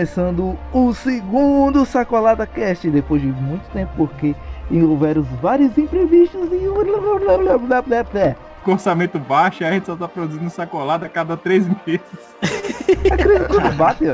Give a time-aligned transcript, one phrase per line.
[0.00, 4.34] Começando o segundo Sacolada Cast, depois de muito tempo, porque
[4.72, 6.66] houveram vários imprevistos e.
[8.64, 12.00] Com orçamento baixo, a gente só tá produzindo sacolada a cada três meses.
[13.12, 14.04] Acredito bate.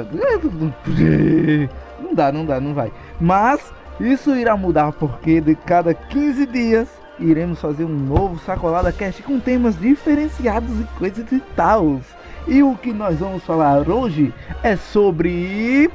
[2.01, 2.91] Não dá, não dá, não vai.
[3.21, 9.23] Mas isso irá mudar porque de cada 15 dias iremos fazer um novo Sacolada Cast
[9.23, 12.01] com temas diferenciados e coisas e tal.
[12.47, 14.33] E o que nós vamos falar hoje
[14.63, 15.91] é sobre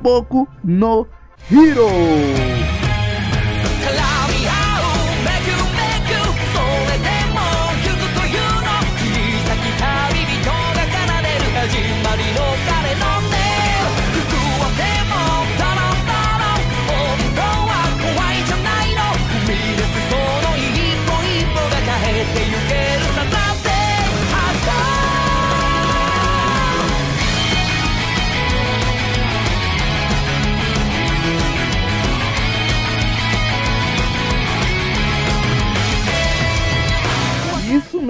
[0.00, 1.06] Boku no
[1.50, 2.51] Hero.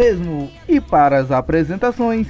[0.03, 0.51] Mesmo.
[0.69, 2.27] E para as apresentações,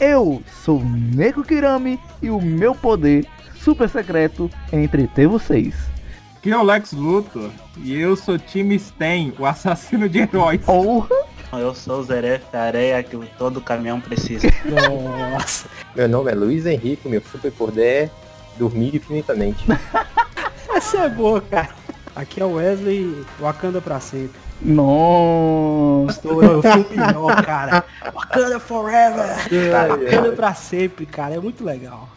[0.00, 3.26] eu sou Neko Kirami e o meu poder
[3.62, 5.74] super secreto é entreter vocês.
[6.36, 10.62] Aqui é o Lex Luthor e eu sou time Sten, o assassino de heróis.
[10.64, 11.14] Porra!
[11.52, 14.46] Eu sou o Zeref, a areia que todo caminhão precisa.
[14.64, 15.68] Nossa.
[15.94, 18.10] Meu nome é Luiz Henrique, meu superpoder é
[18.56, 19.66] dormir infinitamente.
[20.72, 21.74] Essa é boa, cara.
[22.16, 24.49] Aqui é o Wesley, Wakanda pra sempre.
[24.62, 26.12] Nossa!
[26.12, 27.84] Estou eu fui o melhor, cara.
[28.12, 29.26] Wakanda forever.
[29.88, 31.34] Wakanda pra sempre, cara.
[31.34, 32.08] É muito legal.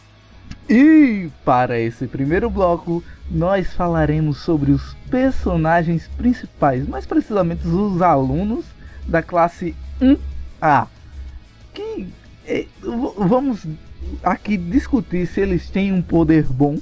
[0.69, 8.65] E para esse primeiro bloco, nós falaremos sobre os personagens principais, mais precisamente os alunos
[9.07, 10.87] da classe 1A.
[11.73, 12.07] Que
[12.45, 13.65] eh, v- vamos
[14.23, 16.77] aqui discutir se eles têm um poder bom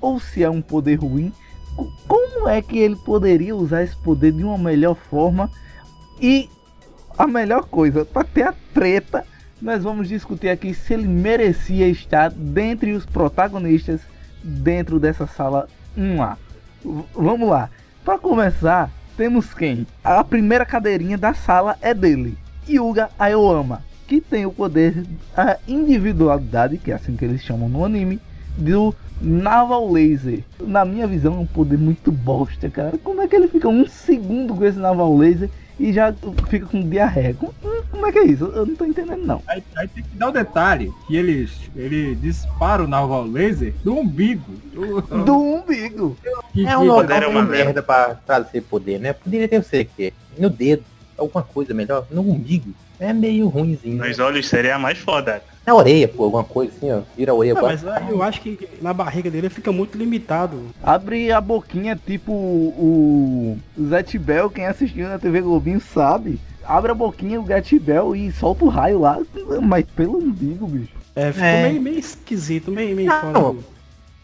[0.00, 1.32] ou se é um poder ruim.
[1.76, 5.50] Co- Como é que ele poderia usar esse poder de uma melhor forma?
[6.20, 6.48] E
[7.18, 9.24] a melhor coisa, para ter a treta,
[9.60, 14.00] nós vamos discutir aqui se ele merecia estar dentre os protagonistas
[14.42, 16.36] dentro dessa sala 1A.
[16.84, 17.70] V- vamos lá.
[18.04, 19.86] Para começar, temos quem?
[20.04, 22.36] A primeira cadeirinha da sala é dele,
[22.68, 25.04] Yuga Aoyama, que tem o poder,
[25.36, 28.20] a individualidade, que é assim que eles chamam no anime,
[28.56, 30.40] do Naval Laser.
[30.60, 32.98] Na minha visão, é um poder muito bosta, cara.
[33.02, 36.12] Como é que ele fica um segundo com esse Naval Laser e já
[36.48, 37.34] fica com diarreia?
[37.34, 37.52] Como,
[37.90, 38.44] como é que é isso?
[38.46, 39.42] Eu não tô entendendo, não.
[39.46, 43.96] Aí, aí tem que dar o detalhe que ele, ele dispara o naval laser do
[43.98, 44.52] umbigo.
[44.72, 46.16] Do, Do umbigo.
[46.52, 49.12] que- É um que- local poder é uma merda pra trazer poder, né?
[49.12, 50.12] Poderia ter o sei o quê?
[50.38, 50.82] No dedo,
[51.16, 52.06] alguma coisa melhor.
[52.10, 52.70] No umbigo.
[52.98, 53.96] É meio ruimzinho.
[54.04, 55.42] Nos olhos seria mais foda.
[55.66, 57.00] Na orelha, pô, alguma coisa assim, ó.
[57.16, 57.58] Vira a orelha.
[57.58, 60.62] Ah, bota- mas ah, eu acho que na barriga dele fica muito limitado.
[60.82, 66.38] Abre a boquinha tipo o, o Zé Tibel, quem assistiu na TV Globinho sabe.
[66.64, 69.20] Abre a boquinha o Gatibel e solta o raio lá,
[69.62, 70.92] mas pelo umbigo, bicho.
[71.14, 71.68] É, fica É.
[71.68, 73.32] Meio, meio esquisito, meio, meio Não.
[73.32, 73.56] fora.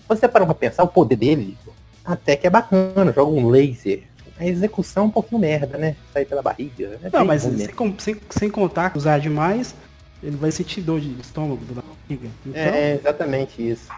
[0.09, 1.57] Você parou pra pensar, o poder dele
[2.05, 3.13] até que é bacana.
[3.15, 4.03] Joga um laser.
[4.39, 5.97] A execução é um pouquinho merda, né?
[6.13, 6.99] Sair pela barriga.
[7.03, 9.75] É Não, mas sem, com- sem, sem contar que usar demais,
[10.23, 12.29] ele vai sentir dor de estômago da barriga.
[12.47, 13.89] Então, É exatamente isso.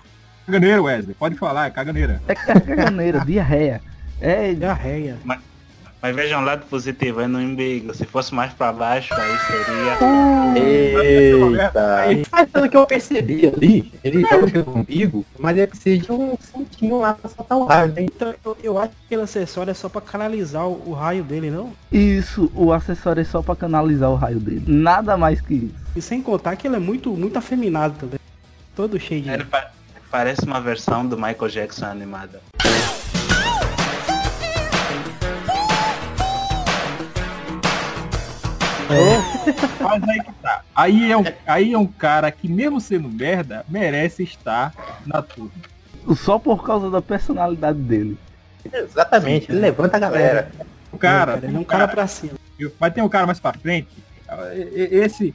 [0.47, 1.15] Caganeira, Wesley.
[1.15, 2.21] Pode falar, é caganeira.
[2.29, 3.81] É caganeira, diarreia.
[4.21, 5.17] É, diarreia.
[5.25, 5.41] Mas
[6.13, 7.95] veja um lado positivo, é no umbigo.
[7.95, 10.61] Se fosse mais pra baixo, aí seria.
[10.61, 12.07] Eita.
[12.31, 16.37] Mas pelo que eu percebi ali, ele joga pelo umbigo, mas ele precisa de um
[16.41, 18.03] cintinho lá pra soltar o raio, né?
[18.03, 21.51] Então eu, eu acho que aquele acessório é só pra canalizar o, o raio dele,
[21.51, 21.73] não?
[21.91, 24.65] isso, o acessório é só pra canalizar o raio dele.
[24.67, 25.75] Nada mais que isso.
[25.97, 28.19] E sem contar que ele é muito, muito afeminado também.
[28.75, 29.31] Todo cheio de.
[29.31, 29.71] Ele pa-
[30.11, 32.41] parece uma versão do Michael Jackson animada.
[39.81, 40.63] Mas aí que tá.
[40.75, 44.73] Aí é, um, aí é um cara que, mesmo sendo merda, merece estar
[45.07, 45.51] na turma.
[46.17, 48.19] Só por causa da personalidade dele.
[48.73, 50.51] Exatamente, ele levanta a galera.
[50.93, 52.35] O cara, ele é tem um cara pra cima.
[52.79, 53.89] Mas tem um cara mais pra frente.
[54.55, 55.35] e- e- Esse.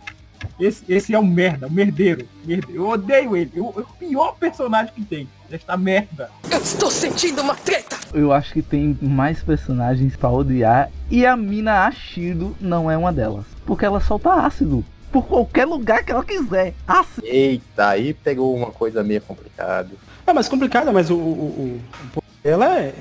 [0.60, 2.28] Esse, esse é um merda, um merdeiro.
[2.46, 2.82] merdeiro.
[2.82, 3.52] Eu odeio ele.
[3.56, 5.28] Eu- é o pior personagem que tem.
[5.52, 6.30] Esta merda.
[6.52, 7.98] Eu estou sentindo uma treta!
[8.14, 13.12] Eu acho que tem mais personagens pra odiar e a mina Ashido não é uma
[13.14, 13.46] delas.
[13.66, 14.84] Porque ela solta ácido.
[15.12, 16.74] Por qualquer lugar que ela quiser.
[16.88, 17.26] Ácido.
[17.26, 19.90] Eita, aí pegou uma coisa meio complicada.
[20.28, 21.82] É mais complicado, mas o, o,
[22.16, 22.94] o, dela é,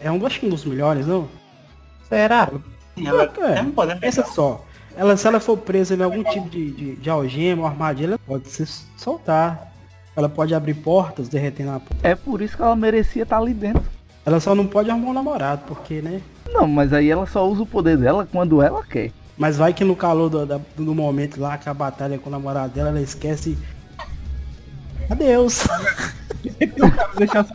[0.00, 1.28] é um, acho que um dos melhores, não?
[2.08, 2.48] Será?
[3.04, 3.58] Ela É.
[3.58, 4.64] é um poder Pensa só.
[4.98, 8.18] Ela, se ela for presa em algum tipo de, de, de algema ou armadilha, ela
[8.18, 8.66] pode se
[8.96, 9.72] soltar.
[10.16, 11.96] Ela pode abrir portas, derretendo a porta.
[12.02, 13.82] É por isso que ela merecia estar ali dentro.
[14.26, 16.20] Ela só não pode arrumar um namorado, porque, né?
[16.52, 19.12] Não, mas aí ela só usa o poder dela quando ela quer.
[19.36, 22.32] Mas vai que no calor do, da- do momento lá, que a batalha com o
[22.32, 23.56] namorado dela, ela esquece.
[25.08, 25.62] Adeus.
[26.44, 27.46] Eu quero deixar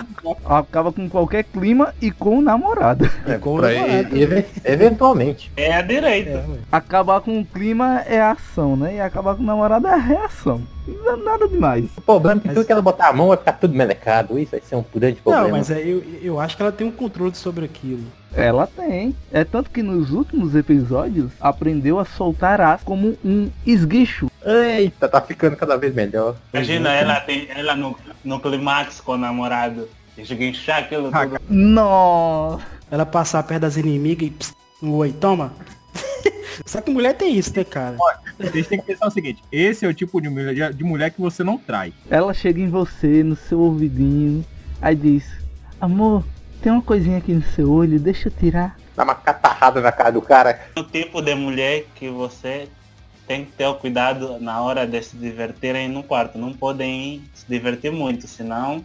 [0.46, 3.10] acaba com qualquer clima e com o namorado.
[3.28, 4.18] É, com o pra- namorado.
[4.18, 5.52] e- e- eventualmente.
[5.56, 6.30] É a direita.
[6.30, 6.46] É.
[6.72, 8.96] Acabar com o clima é a ação, né?
[8.96, 10.62] E acabar com o namorado é a reação.
[10.88, 11.86] Não é nada demais.
[11.98, 14.38] O problema é que Mas- tudo que ela botar a mão vai ficar tudo melecado.
[14.38, 15.48] Isso vai ser um grande problema.
[15.48, 18.04] Não, mas é, eu, eu acho que ela tem um controle sobre aquilo.
[18.36, 19.16] Ela tem.
[19.32, 24.30] É tanto que nos últimos episódios aprendeu a soltar as como um esguicho.
[24.46, 26.36] Eita, tá ficando cada vez melhor.
[26.54, 29.88] Imagina ela, tem, ela no, no climax com o namorado.
[30.18, 31.40] Esguinchar aquilo Ah, tudo.
[31.50, 32.64] Nossa.
[32.92, 34.54] Ela passar perto das inimigas e pss,
[34.84, 35.54] oi, toma.
[36.66, 37.98] Só que mulher tem isso, né, cara?
[38.40, 41.20] Vocês têm que pensar o seguinte, esse é o tipo de mulher, de mulher que
[41.20, 41.94] você não trai.
[42.10, 44.46] Ela chega em você, no seu ouvidinho,
[44.80, 45.26] aí diz:
[45.82, 46.24] Amor,
[46.64, 48.78] tem uma coisinha aqui no seu olho, deixa eu tirar.
[48.96, 50.60] Dá uma catarrada na cara do cara.
[50.78, 52.70] O tipo de mulher que você
[53.28, 56.38] tem que ter o cuidado na hora de se divertirem no quarto.
[56.38, 58.82] Não podem se divertir muito, senão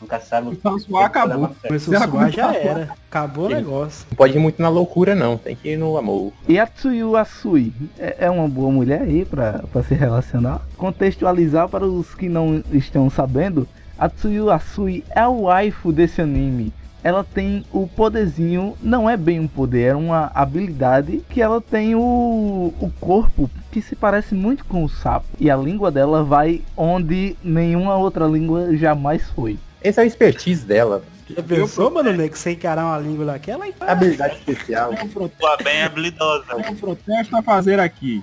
[0.00, 1.44] nunca sabe o que Então, suar, pode acabou.
[1.46, 1.66] acontecer.
[1.68, 2.88] Começou Se a suar, já era.
[3.10, 3.54] Acabou o Sim.
[3.54, 4.06] negócio.
[4.10, 5.36] Não pode ir muito na loucura, não.
[5.36, 6.32] Tem que ir no amor.
[6.48, 10.60] E a Tsuyu Asui é é uma boa mulher aí pra, pra se relacionar.
[10.76, 13.66] Contextualizar para os que não estão sabendo,
[13.98, 16.72] a Tsuyu Asui é o waifu desse anime.
[17.06, 21.94] Ela tem o poderzinho, não é bem um poder, é uma habilidade que ela tem
[21.94, 25.24] o, o corpo que se parece muito com o sapo.
[25.38, 29.56] E a língua dela vai onde nenhuma outra língua jamais foi.
[29.80, 31.04] Esse é o expertise dela.
[31.30, 34.88] Já pensou, mano, né, que você encarar uma língua daquela e Habilidade especial.
[34.88, 36.56] Protesto, Tua bem habilidosa.
[36.56, 38.20] um protesto a fazer aqui.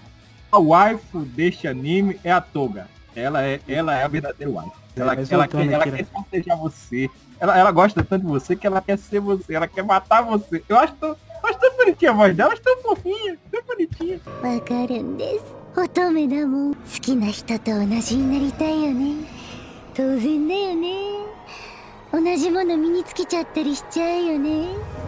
[0.52, 2.86] A waifu deste anime é a Toga.
[3.16, 4.83] Ela é, ela é a verdadeira waifu.
[4.96, 6.56] Ela, é, ela, quer, ela quer né?
[6.56, 7.10] você.
[7.40, 10.64] Ela, ela gosta tanto de você que ela quer ser você, ela quer matar você.
[10.70, 14.22] Eu acho tão, eu acho tão bonitinha a voz dela, acho tão fofinha, tão bonitinha.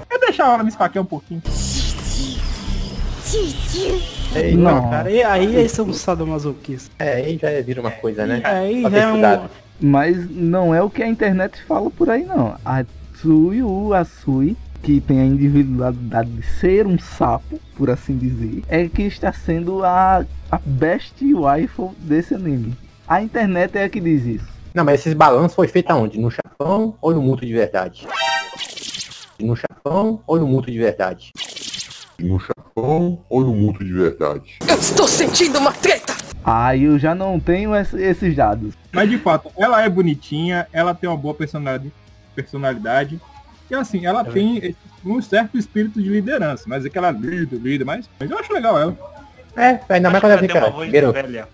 [0.10, 1.42] Eu deixar ela me esfaquear um pouquinho.
[4.58, 6.92] Não, cara, e aí, aí são sadomasoquistas.
[6.98, 8.42] É, aí já vira uma coisa, né?
[8.44, 9.22] É, aí já é um,
[9.80, 12.57] mas não é o que a internet fala por aí não.
[12.63, 18.88] A Tsuyu Asui, que tem a individualidade de ser um sapo, por assim dizer, é
[18.88, 22.75] que está sendo a, a best waifu desse anime.
[23.07, 24.48] A internet é a que diz isso.
[24.74, 26.19] Não, mas esses balanços foi feito aonde?
[26.19, 28.07] No Japão ou no mundo de verdade?
[29.39, 31.31] No Japão ou no mundo de verdade?
[32.19, 34.57] No Japão ou no mundo de verdade?
[36.45, 38.75] Aí eu já não tenho esse- esses dados.
[38.92, 41.92] Mas de fato, ela é bonitinha, ela tem uma boa personalidade,
[42.36, 43.19] personalidade
[43.69, 47.83] e assim, ela tem um certo espírito de liderança, mas é que ela lida, lida,
[47.83, 48.95] mas, mas eu acho legal ela.
[49.57, 51.47] É, ainda mais Acho quando ela Gero, velha.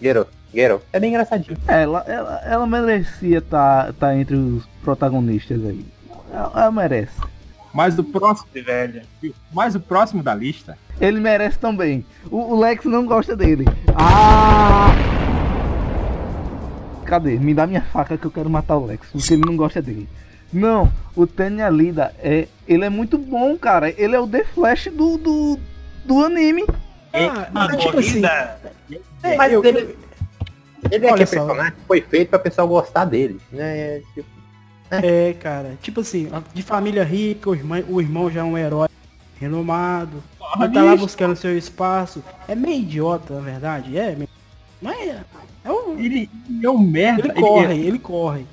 [0.00, 0.82] Gero, Gero.
[0.92, 1.56] É bem engraçadinho.
[1.66, 5.84] Ela, ela, ela merecia estar tá, entre os protagonistas aí.
[6.32, 7.20] Ela, ela merece.
[7.72, 9.02] Mas o próximo, De velha.
[9.52, 12.04] mas o próximo da lista, Ele merece também.
[12.30, 13.64] O, o Lex não gosta dele.
[13.94, 14.88] Ah!
[17.04, 17.38] Cadê?
[17.38, 20.08] Me dá minha faca que eu quero matar o Lex, porque ele não gosta dele.
[20.52, 22.48] Não, o Tenya Lida é.
[22.66, 23.90] Ele é muito bom, cara.
[24.00, 25.58] Ele é o The Flash do, do,
[26.04, 26.64] do anime.
[27.12, 28.22] Ah, Uma mas, tipo assim,
[29.22, 29.96] é, Mas eu- ele,
[30.90, 33.38] ele é aquele personagem que foi feito pra pessoa gostar dele.
[33.52, 33.78] Né?
[33.78, 34.28] É, tipo,
[34.90, 38.88] É, cara, tipo assim, de família rica, o irmão, o irmão já é um herói
[39.40, 40.22] renomado,
[40.58, 42.22] ele tá lá buscando seu espaço.
[42.48, 44.28] É meio idiota, na verdade, é, meio-
[44.80, 45.24] mas é,
[45.64, 47.28] é um, ele, ele é um merda.
[47.28, 48.46] ele corre, ele corre.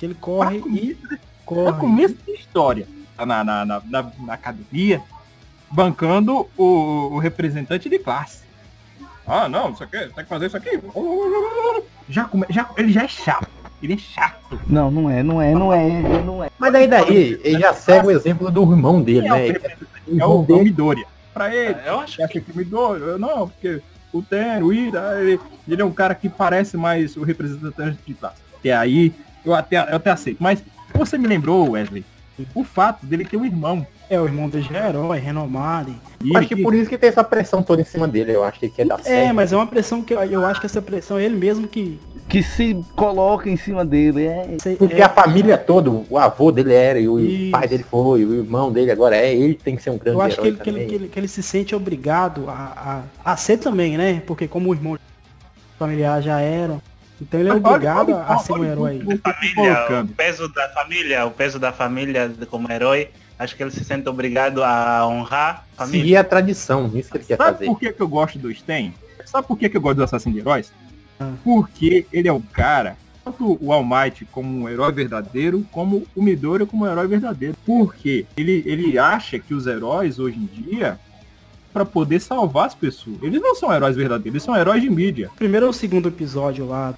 [0.00, 1.70] Ele corre Pra e É corre.
[1.70, 5.00] o começo da história, tá na, na, na, na- na academia,
[5.70, 6.64] bancando o,
[7.14, 8.42] o representante de classe.
[9.26, 10.80] Ah, não, isso aqui, tem que fazer isso aqui.
[12.08, 13.48] Já, come, já Ele já é chato.
[13.82, 14.60] Ele é chato.
[14.66, 16.50] Não, não é, não é, não é, não é.
[16.58, 19.48] Mas daí daí, ele já segue o exemplo do irmão dele, é o né?
[19.48, 21.06] É o, é o Midoriya.
[21.32, 23.04] Pra ele, Eu acho que o Midoriya?
[23.04, 23.80] Eu Não, porque
[24.12, 28.14] o Ten, o Ida, ele, ele é um cara que parece mais o representante de
[28.14, 28.42] classe.
[28.58, 29.12] Até aí,
[29.44, 30.38] eu até, eu até aceito.
[30.40, 32.04] Mas você me lembrou, Wesley,
[32.54, 33.86] o fato dele ter um irmão.
[34.10, 35.90] É, o irmão dele já é herói, renomado.
[35.90, 38.32] e- E Eu acho que por isso que tem essa pressão toda em cima dele.
[38.34, 39.34] Eu acho que ele quer dar É, certo.
[39.34, 41.98] mas é uma pressão que eu, eu acho que essa pressão é ele mesmo que.
[42.28, 44.26] Que se coloca em cima dele.
[44.26, 47.50] É, Porque é, a família toda, o avô dele era, e o Isso.
[47.50, 50.22] pai dele foi, o irmão dele agora é, ele tem que ser um grande eu
[50.22, 50.88] acho que herói ele, que, ele, também.
[50.88, 54.22] que, ele, que ele se sente obrigado a, a, a ser também, né?
[54.26, 54.98] Porque como o irmão
[55.78, 56.78] familiar já era.
[57.20, 59.02] Então ele é Olha- obrigado olha- a ser um herói.
[59.04, 60.12] o família, o colocando.
[60.14, 63.08] peso da família, o peso da família como herói,
[63.38, 66.00] acho que ele se sente obrigado a honrar a família.
[66.02, 67.66] Seguir a tradição, isso que ele quer Sabe fazer.
[67.66, 68.94] por que, que eu gosto do Sten?
[69.24, 70.72] Sabe por que, que eu gosto do Assassino de Heróis?
[71.20, 71.32] Ah.
[71.44, 76.22] Porque ele é o cara, tanto o All Might como um herói verdadeiro, como o
[76.22, 77.54] Midori como um herói verdadeiro.
[77.66, 80.98] Porque ele, ele acha que os heróis hoje em dia,
[81.72, 85.30] para poder salvar as pessoas, eles não são heróis verdadeiros, eles são heróis de mídia.
[85.36, 86.94] primeiro ou segundo episódio lá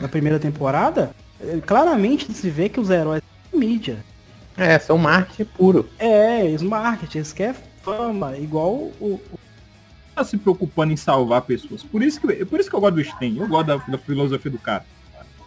[0.00, 1.10] da primeira temporada,
[1.40, 3.98] eh, claramente se vê que os heróis são mídia.
[4.56, 5.88] É, são marketing puro.
[5.98, 8.92] É, eles marketing, eles querem fama, igual o.
[9.00, 9.20] o-
[10.14, 11.82] Tá se preocupando em salvar pessoas.
[11.82, 14.48] Por isso que, por isso que eu gosto do Sten, eu gosto da, da filosofia
[14.48, 14.84] do cara.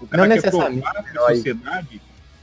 [0.02, 2.02] O cara Não quer provar pra sociedade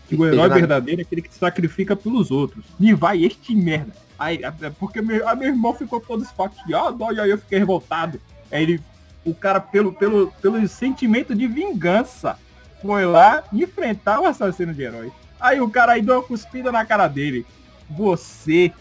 [0.09, 2.65] que o herói verdadeiro é aquele que se sacrifica pelos outros.
[2.81, 3.93] E vai este merda.
[4.19, 8.19] Aí, é porque meu, a meu irmão ficou todo esfaqueado, e aí eu fiquei revoltado.
[8.51, 8.81] Aí ele,
[9.25, 12.39] o cara, pelo, pelo, pelo sentimento de vingança,
[12.83, 15.13] foi lá enfrentar o assassino de herói.
[15.41, 17.47] Aí o cara aí deu uma cuspida na cara dele.
[17.91, 18.73] Você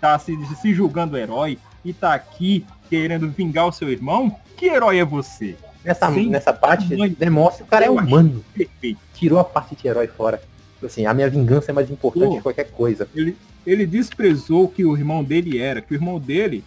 [0.00, 4.34] tá se, se julgando herói e tá aqui querendo vingar o seu irmão?
[4.56, 5.56] Que herói é você?
[5.84, 6.30] Nessa, Sim.
[6.30, 8.44] nessa parte, demonstra que o cara é humano.
[8.52, 8.98] Perfeito.
[9.14, 10.42] Tirou a parte de herói fora.
[10.82, 12.36] Assim, a minha vingança é mais importante Pô.
[12.36, 13.08] que qualquer coisa.
[13.14, 16.64] Ele, ele desprezou o que o irmão dele era, que o irmão dele,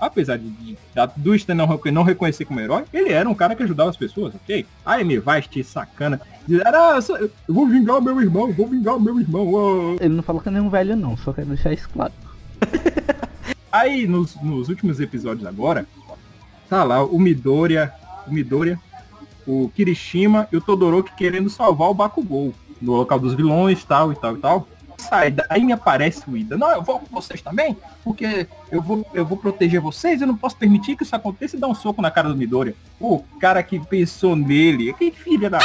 [0.00, 3.54] apesar de, de da- do Stan não, não reconhecer como herói, ele era um cara
[3.54, 4.66] que ajudava as pessoas, ok?
[4.84, 6.20] Aí me vai este sacana,
[7.02, 9.46] só- eu vou vingar o meu irmão, vou vingar o meu irmão.
[9.52, 12.12] oh." ele não falou que é nenhum velho não, só quero deixar isso claro.
[13.70, 15.86] Aí nos, nos últimos episódios agora,
[16.68, 17.92] tá lá o Midoriya,
[18.26, 18.78] o Midoriya,
[19.46, 24.16] o Kirishima e o Todoroki querendo salvar o Bakugou no local dos vilões, tal e
[24.16, 24.68] tal e tal.
[24.98, 26.56] Sai, daí me aparece o Ida.
[26.56, 30.36] Não, eu vou com vocês também, porque eu vou, eu vou proteger vocês, eu não
[30.36, 32.74] posso permitir que isso aconteça e dar um soco na cara do Midoriya.
[32.98, 35.58] O cara que pensou nele, que filha da...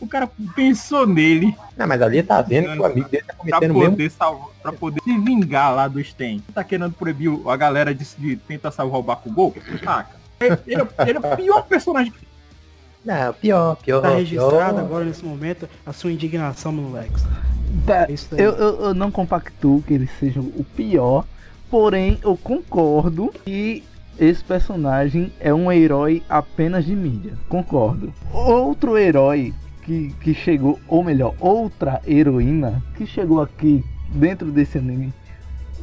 [0.00, 3.36] O cara pensou nele Não, mas ali tá vendo que o amigo dele tá pra
[3.36, 3.90] cometendo o mesmo.
[3.90, 6.40] poder, salvar, pra poder se vingar lá do Sten.
[6.54, 9.52] Tá querendo proibir a galera de, de tentar salvar o Bakugou?
[9.84, 10.08] Ah, cara.
[10.40, 12.18] Ele, ele é- ele é o pior personagem que
[13.08, 14.02] Não, pior, pior.
[14.02, 14.84] Tá registrado pior.
[14.84, 17.24] agora nesse momento a sua indignação no Lex.
[17.86, 21.24] Tá, É eu, eu, eu não compactuo que ele seja o pior,
[21.70, 23.82] porém eu concordo que
[24.18, 27.32] esse personagem é um herói apenas de mídia.
[27.48, 28.12] Concordo.
[28.30, 35.14] Outro herói que, que chegou, ou melhor, outra heroína que chegou aqui dentro desse anime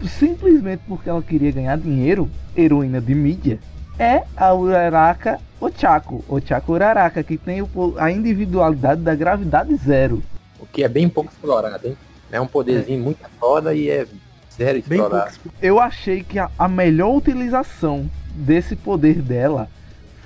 [0.07, 3.59] simplesmente porque ela queria ganhar dinheiro, heroína de mídia,
[3.99, 6.23] é a Uraraka Ochako.
[6.27, 10.21] Ochako Uraraka, que tem o a individualidade da gravidade zero.
[10.59, 11.97] O que é bem pouco explorado, hein?
[12.31, 14.05] É um poderzinho muito foda e é
[14.53, 15.31] zero explorado.
[15.61, 19.69] eu achei que a, a melhor utilização desse poder dela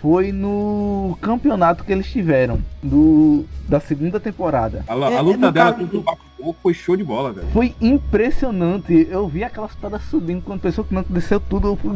[0.01, 4.83] foi no campeonato que eles tiveram do, da segunda temporada.
[4.87, 7.47] A, a É, luta no dela contra o Bakugou foi show de bola, velho.
[7.51, 9.07] Foi impressionante.
[9.09, 11.67] Eu vi aquelas pedras subindo quando pensou que não desceu tudo.
[11.69, 11.91] Eu fui,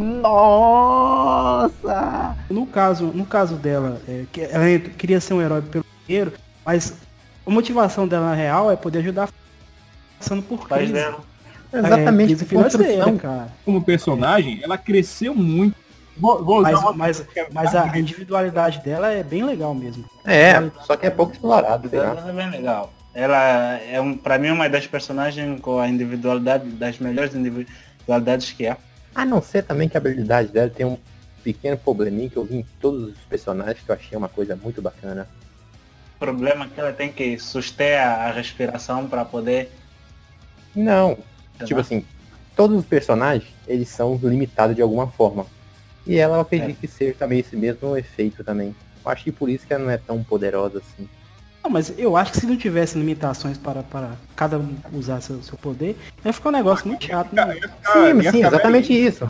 [1.04, 2.36] nossa!
[2.50, 6.34] No caso, no caso dela, é, que ela queria ser um herói pelo dinheiro,
[6.66, 6.96] mas
[7.46, 9.30] a motivação dela na real é poder ajudar
[10.20, 10.94] passando por crise.
[10.94, 11.20] dela.
[11.74, 13.48] Exatamente, é, crise financeira, cara.
[13.66, 15.76] Como personagem, ela cresceu muito.
[16.18, 20.06] Vou, vou usar Mas, uma- mas, mas a individualidade dela é bem legal mesmo.
[20.24, 22.04] É, só que é pouco explorado, lá.
[22.04, 22.94] Ela é bem legal.
[23.14, 28.66] Ela é, um, pra mim, uma das personagens com a individualidade, das melhores individualidades que
[28.66, 28.78] é.
[29.14, 30.98] A não ser também que a habilidade dela tem um
[31.44, 34.82] pequeno probleminha que eu vi em todos os personagens que eu achei uma coisa muito
[34.82, 35.28] bacana.
[36.16, 39.72] O problema é que ela tem que suster a, a respiração para poder.
[40.76, 41.18] Não,
[41.66, 42.04] tipo assim,
[42.56, 45.46] todos os personagens, eles são limitados de alguma forma.
[46.06, 48.76] E ela eu acredito que seja também esse mesmo efeito também.
[49.06, 51.08] Eu acho que por isso que ela não é tão poderosa assim.
[51.64, 55.42] Não, mas eu acho que se não tivesse limitações para, para cada um usar seu,
[55.42, 57.58] seu poder, ia ficar um negócio muito chato, né?
[57.94, 59.30] sim, sim, exatamente isso.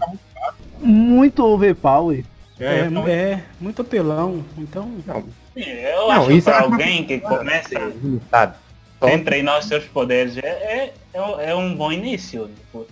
[0.80, 2.25] Muito overpower.
[2.60, 4.44] É, É, então, é, muito apelão.
[4.58, 5.24] Então, Não,
[5.56, 8.56] eu Não, acho isso para é- alguém que comece limitado.
[9.03, 12.48] Sem treinar os seus poderes é, é, é, é um bom início.
[12.48, 12.88] Tipo,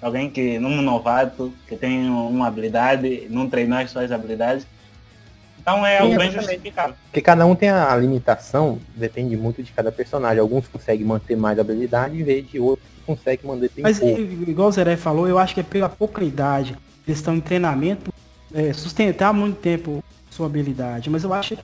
[0.00, 4.66] alguém que, num novato, que tem uma habilidade, não treinar as suas habilidades,
[5.60, 6.94] Então é Sim, algo bem justificado.
[7.04, 10.40] Porque cada um tem a limitação, depende muito de cada personagem.
[10.40, 14.20] Alguns conseguem manter mais habilidade, em vez de outros que conseguem manter Mas pouco.
[14.20, 16.76] igual o Zeré falou, eu acho que é pela pouca idade.
[17.06, 18.12] Eles estão em treinamento,
[18.54, 21.10] é, sustentar muito tempo sua habilidade.
[21.10, 21.62] Mas eu acho que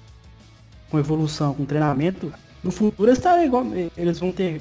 [0.90, 3.64] com evolução, com treinamento, no futuro eles, igual,
[3.96, 4.60] eles vão ter.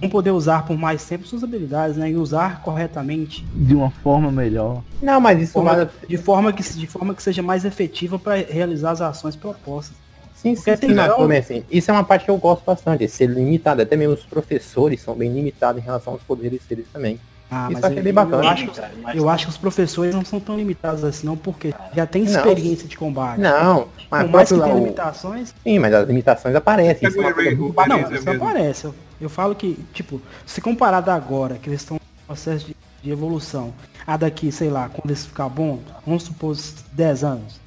[0.00, 2.10] Vão poder usar por mais tempo suas habilidades, né?
[2.10, 3.44] E usar corretamente.
[3.54, 4.82] De uma forma melhor.
[5.02, 5.88] Não, mas isso Forma- vai...
[6.08, 9.94] de, forma que, de forma que seja mais efetiva para realizar as ações propostas.
[10.34, 12.38] Sim, Porque sim, sim, mas, grau- pelo menos, assim, isso é uma parte que eu
[12.38, 13.82] gosto bastante, é ser limitado.
[13.82, 17.20] Até mesmo os professores são bem limitados em relação aos poderes deles também.
[17.50, 18.44] Ah, Isso mas eu bem bacana.
[18.44, 18.66] eu acho,
[19.02, 22.22] Mas- eu acho que os professores não são tão limitados assim, não, porque já tem
[22.22, 22.30] Não.
[22.30, 23.40] experiência de combate.
[23.40, 27.08] Não, mas, Por mais que o- limitações, Sim, mas as limitações aparecem.
[27.08, 28.44] Isso é uma coisa Pega o muito Ray- Não, Beleza isso mesmo.
[28.48, 28.84] aparece.
[28.84, 33.10] Eu, eu falo que, tipo, se comparado agora, que eles estão em processo de, de
[33.10, 33.72] evolução,
[34.06, 36.56] a daqui, sei lá, quando eles ficar bom, vamos supor
[36.92, 37.58] 10 anos.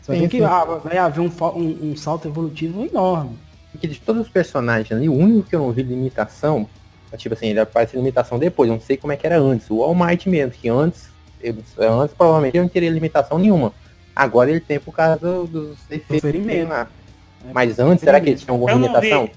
[0.00, 0.44] Você vai Sim, ver que sim.
[0.44, 3.36] ah, vai haver um, um- um salto evolutivo enorme.
[3.72, 6.83] Porque de todos os personagens ali, o único que eu não vi limitação, é
[7.16, 9.68] tipo assim, ele aparece limitação depois, eu não sei como é que era antes.
[9.70, 11.08] O All Might mesmo, que antes,
[11.42, 11.56] eu-
[12.00, 13.72] antes provavelmente ele não teria limitação nenhuma.
[14.14, 16.68] Agora ele tem por causa do- dos efeitos ferimento.
[16.68, 16.88] lá.
[17.52, 18.94] Mas antes, será que ele tinha alguma Eu não vi.
[19.08, 19.22] limitação?
[19.24, 19.30] Eu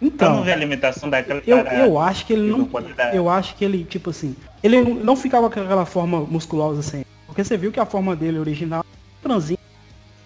[0.00, 1.76] não Então, vi a limitação daquele eu, cara.
[1.86, 2.68] eu acho que ele do não.
[3.12, 7.04] Eu acho que ele, tipo assim, ele não- ficava com aquela forma musculosa assim.
[7.26, 9.58] Porque você viu que a forma dele original é franzinha.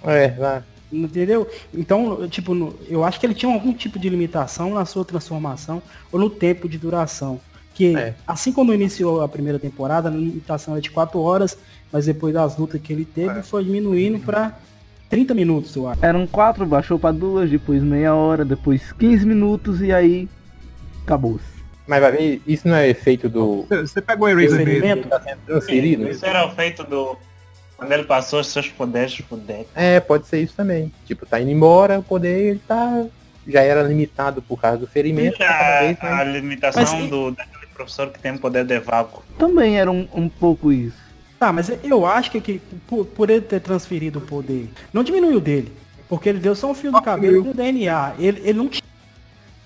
[0.05, 0.63] É, lá.
[0.93, 1.49] Entendeu?
[1.75, 5.83] Então, tipo, no- eu acho que ele tinha algum tipo de limitação na sua transformação
[6.13, 7.41] ou no tempo de duração.
[7.75, 8.15] Que É.
[8.27, 11.59] assim quando iniciou a primeira temporada, a limitação era de 4 horas,
[11.93, 14.57] mas depois das lutas que ele teve, foi diminuindo para
[15.11, 16.05] 30 minutos, eu acho.
[16.05, 20.29] Eram quatro, baixou pra duas, depois meia hora, depois 15 minutos e aí
[21.05, 21.39] acabou.
[21.87, 23.65] Mas vai ver, isso não é efeito do.
[23.69, 25.05] Você- pegou o Eraser mesmo.
[25.05, 26.09] Tá sendo transferido?
[26.09, 27.17] Isso era o feito do.
[27.77, 29.67] Quando ele passou os seus poderes pro deck.
[29.75, 30.91] É, pode ser isso também.
[31.05, 33.05] Tipo, tá indo embora, o poder ele tá.
[33.47, 37.67] Já era limitado por causa do ferimento, cada vez A, a limitação Mas- do daquele
[37.75, 39.23] professor que tem poder de vácuo.
[39.39, 40.97] Também era um, um pouco isso.
[41.39, 42.59] Tá, mas eu acho que, que
[42.89, 45.71] por, por ele ter transferido o poder, não diminuiu dele.
[46.09, 48.15] Porque ele deu só um fio do Ah, cabelo com o DNA.
[48.19, 48.83] Ele, ele não tinha.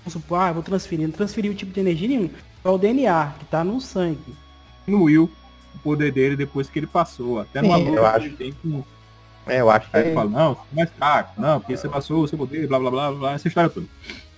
[0.04, 1.06] Vamos supor, ah, vou transferir.
[1.06, 2.30] Não transferiu o tipo de energia nenhum.
[2.62, 4.34] Só o DNA, que tá no sangue.
[4.86, 5.30] Diminuiu
[5.74, 7.40] o poder dele depois que ele passou.
[7.40, 8.26] Até numa luta eu acho.
[8.26, 8.82] ele tem com.
[9.46, 11.88] É, eu acho que Aí ele é, fala, não, é mais fraco, não, porque você
[11.88, 13.86] passou o seu poder, blá blá blá blá, essa história toda.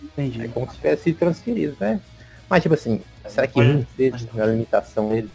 [0.03, 0.43] Entendi.
[0.43, 2.01] é como se tivesse transferido, né?
[2.49, 5.31] Mas tipo assim, será que não fez a limitação dele?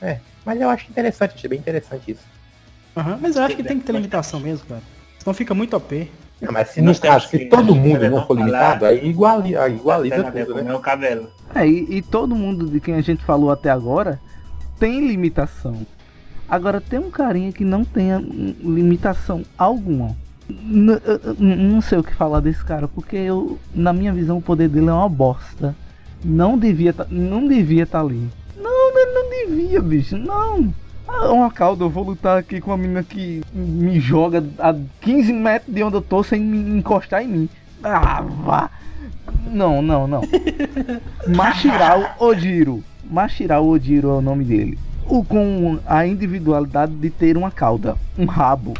[0.00, 2.22] É, mas eu acho interessante, achei bem interessante isso.
[2.96, 4.82] Aham, mas eu acho que tem que ter limitação mesmo, cara.
[5.18, 6.10] Senão fica muito OP.
[6.40, 9.06] Não, mas se no temos caso, se que- todo mundo não não for limitado, aí
[9.08, 10.62] iguali- aí igualiza de tudo, né?
[10.62, 11.30] comer o cabelo.
[11.54, 14.20] É, e, e todo mundo de quem a gente falou até agora
[14.78, 15.86] tem limitação.
[16.48, 18.10] Agora tem um carinha que não tem
[18.62, 20.14] limitação alguma.
[20.48, 21.00] N-
[21.38, 24.88] não sei o que falar desse cara, porque eu, na minha visão, o poder dele
[24.88, 25.74] é uma bosta.
[26.22, 28.28] Não devia tá, não devia estar ali.
[28.56, 30.16] Não, não, não devia, bicho.
[30.18, 30.72] Não.
[31.08, 35.32] Ah, uma cauda, eu vou lutar aqui com uma menina que me joga a 15
[35.32, 37.48] metros de onde eu tô sem me encostar em mim.
[37.82, 38.70] Ah, vá.
[39.50, 40.22] Não, não, não.
[41.36, 42.82] Mashirao Ojiro.
[43.10, 44.78] Mashirao Ojiro é o nome dele.
[45.06, 48.74] O com a individualidade de ter uma cauda, um rabo.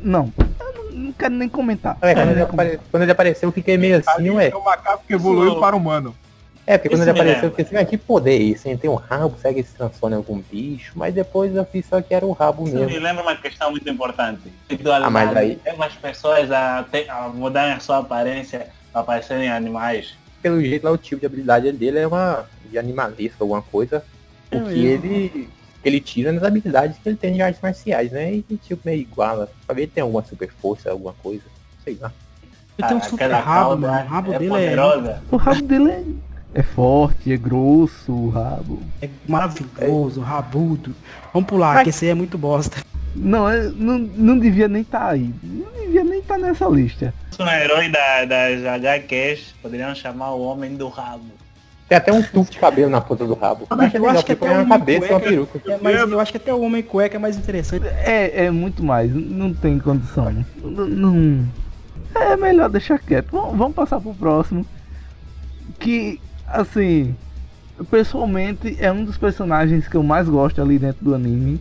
[0.00, 1.96] Não, eu não, não quero nem comentar.
[2.02, 4.48] É, quando, ele apare- quando ele apareceu, eu fiquei meio assim, Ali ué.
[4.48, 6.14] é o macaco que evoluiu Isso- para o humano.
[6.66, 8.68] É, porque quando Isso ele me apareceu, eu fiquei assim, ah, que poder é esse?
[8.70, 8.76] hein?
[8.78, 10.92] Tem um rabo, ele se transforma em algum bicho?
[10.96, 13.02] Mas depois eu fiz só que era o rabo Isso me mesmo.
[13.02, 14.40] lembra uma questão muito importante.
[15.02, 19.50] Ah, mas aí- Tem umas pessoas a, ter- a mudarem a sua aparência para parecerem
[19.50, 20.14] animais.
[20.42, 24.04] Pelo jeito lá, o tipo de habilidade dele é uma de animalesca, alguma coisa.
[24.52, 24.84] O É que mesmo.
[25.06, 25.48] ele,
[25.84, 28.34] ele tira nas habilidades que ele tem de artes marciais, né?
[28.34, 29.48] E tipo meio iguala.
[29.66, 31.42] Pra ver se tem alguma super força, alguma coisa.
[31.84, 32.12] Sei lá.
[32.76, 34.04] Ele tem um Ah, super rabo, mano.
[34.04, 35.22] O rabo é dele poderosa.
[35.30, 36.04] O rabo dele é,
[36.60, 38.82] é forte, é grosso, o rabo.
[39.00, 40.94] é, é maravilhoso, rabudo.
[41.32, 42.82] Vamos pular, que esse aí é muito bosta.
[43.14, 45.32] Não, é- não, não devia nem estar aí.
[45.40, 47.14] Não devia nem estar nessa lista.
[47.38, 51.24] Um herói da, das HQs poderiam chamar o Homem do Rabo.
[51.88, 53.66] Tem até um tufo de cabelo na ponta do rabo.
[53.92, 55.60] Eu acho que até uma cabeça uma peruca.
[55.66, 57.86] É, mas eu acho que até o homem cueca é mais interessante.
[57.86, 60.32] É, é muito mais, não tem condição.
[60.62, 61.48] Não, não-
[62.14, 63.28] é melhor deixar quieto.
[63.32, 64.64] Vamos, vamos passar pro próximo.
[65.78, 67.14] Que, assim,
[67.90, 71.60] pessoalmente é um dos personagens que eu mais gosto ali dentro do anime,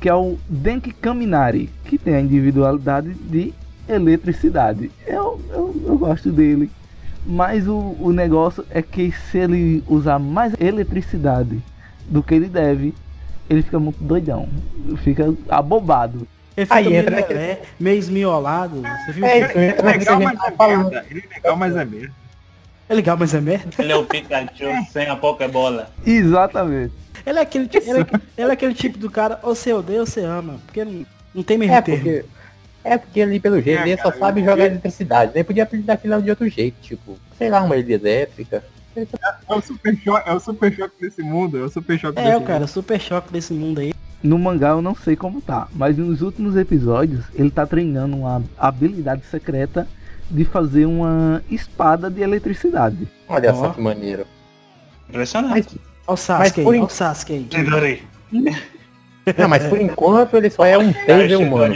[0.00, 3.52] que é o Denki Kaminari, que tem a individualidade de
[3.88, 4.90] eletricidade.
[5.06, 6.70] Eu, eu, eu gosto dele.
[7.24, 11.60] Mas o, o negócio é que se ele usar mais eletricidade
[12.06, 12.94] do que ele deve,
[13.48, 14.48] ele fica muito doidão.
[15.02, 16.26] Fica abobado.
[16.56, 18.82] Ele fica Aí meio, entra lelé, meio esmiolado.
[19.04, 19.24] Você viu?
[19.24, 21.04] É É, Ele é legal, mas é merda.
[21.10, 22.12] Ele é legal, mas é merda.
[22.88, 23.70] é legal, mas é merda.
[23.78, 25.90] Ele é o Pikachu sem a Pokébola.
[26.06, 26.92] Exatamente.
[27.24, 28.06] Ele é aquele, ele é,
[28.38, 30.58] ele é aquele tipo do cara, ou você odeia ou você ama.
[30.64, 31.04] Porque não,
[31.34, 32.02] não tem meio É termo.
[32.02, 32.24] porque,
[32.84, 35.32] é porque ali pelo jeito É, ele só cara, sabe eu- jogar eletricidade.
[35.34, 38.64] Nem podia aprender aquilo de outro jeito, tipo, sei lá, uma ilha elétrica.
[38.96, 41.58] É o super choque, é o super choque desse mundo.
[41.58, 43.92] É o super choque É, desse o cara, super choque desse mundo aí.
[44.22, 48.42] No mangá eu não sei como tá, mas nos últimos episódios ele tá treinando uma
[48.58, 49.86] habilidade secreta
[50.30, 53.08] de fazer uma espada de eletricidade.
[53.28, 53.54] Olha Ó.
[53.54, 54.26] só que maneiro.
[55.08, 55.54] Impressionante.
[55.54, 58.02] Mas, Olha o Sasuke aí, por olha o Sasuke aí.
[59.36, 61.74] Não, mas por enquanto ele só é um taser humano.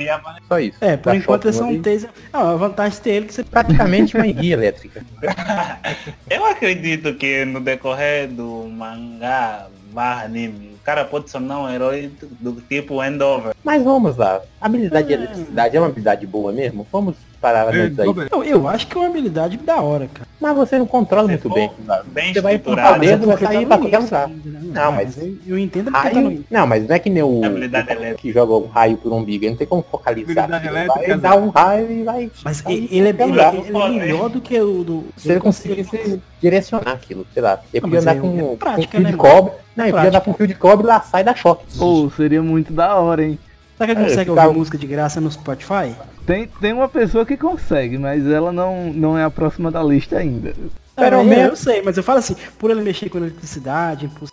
[0.49, 0.77] Só isso.
[0.81, 1.79] É, por Dá enquanto eles são ali.
[1.79, 2.11] um taser.
[2.33, 5.05] Ah, a vantagem dele é que você Praticamente uma guia elétrica.
[6.31, 12.11] Eu acredito que no decorrer do mangá barra anime, o cara pode tornar um herói
[12.41, 13.55] do, do tipo Endover.
[13.63, 14.43] Mas vamos lá.
[14.61, 16.87] A habilidade de eletricidade é uma habilidade boa mesmo?
[16.91, 20.27] Vamos parar a É, dobra- Eu, eu acho que é uma habilidade da hora, cara.
[20.41, 21.71] Mas você não controla muito for bem.
[22.07, 24.29] bem Você vai empurrar o dedo, sair tá pra qualquer lugar.
[24.29, 24.61] né?
[24.63, 27.41] Não, mas- eu, entendo porque tá no Raio, não, mas não é que nem o,
[27.43, 30.49] o que joga um raio por umbigo, ele não tem como focalizar.
[30.67, 32.31] Elétrica, Vai dar um raio e vai.
[32.43, 35.05] Mas ele, ele é, ele, ele é melhor do que o do.
[35.17, 37.61] Se ele conseguisse direcionar aquilo, sei lá.
[37.73, 39.53] Ele Não, podia mas andar aí com, é prática, fio né, de cobre.
[39.77, 41.65] Não, ele podia andar com fio de cobre e laçar e dar choque.
[41.79, 43.39] Ou seria muito da hora, hein?
[43.77, 45.95] Será que ele É, consegue ouvir música de graça no Spotify?
[46.27, 50.17] Tem, tem uma pessoa que consegue, mas ela não, não é a próxima da lista
[50.19, 50.53] ainda.
[50.97, 54.09] Pelo Ah, eu, menos- eu sei, mas eu falo assim, por ele mexer com eletricidade,
[54.09, 54.29] por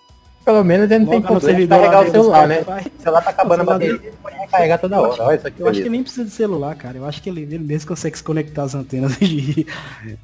[0.45, 2.61] Pelo menos ele não tem problema de servidor carregar o do celular, né?
[2.97, 5.23] O celular tá acabando a bateria, ele pode recarregar toda hora.
[5.23, 6.97] Olha isso aqui, Eu acho que nem precisa de celular, cara.
[6.97, 9.67] Eu acho que ele, ele mesmo consegue se conectar às antenas de,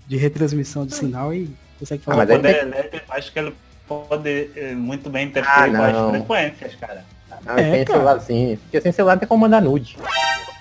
[0.08, 1.50] de retransmissão de sinal e
[1.80, 2.18] consegue Ah, falar.
[2.26, 3.54] mas o aí poder tem- acho que ele
[3.88, 6.10] pode eh, muito bem interferir Ah, com as não.
[6.12, 7.04] frequências, cara.
[7.46, 8.00] Ah, É, tem cara.
[8.00, 8.58] celular sim.
[8.64, 9.98] Porque sem celular não tem como mandar nude.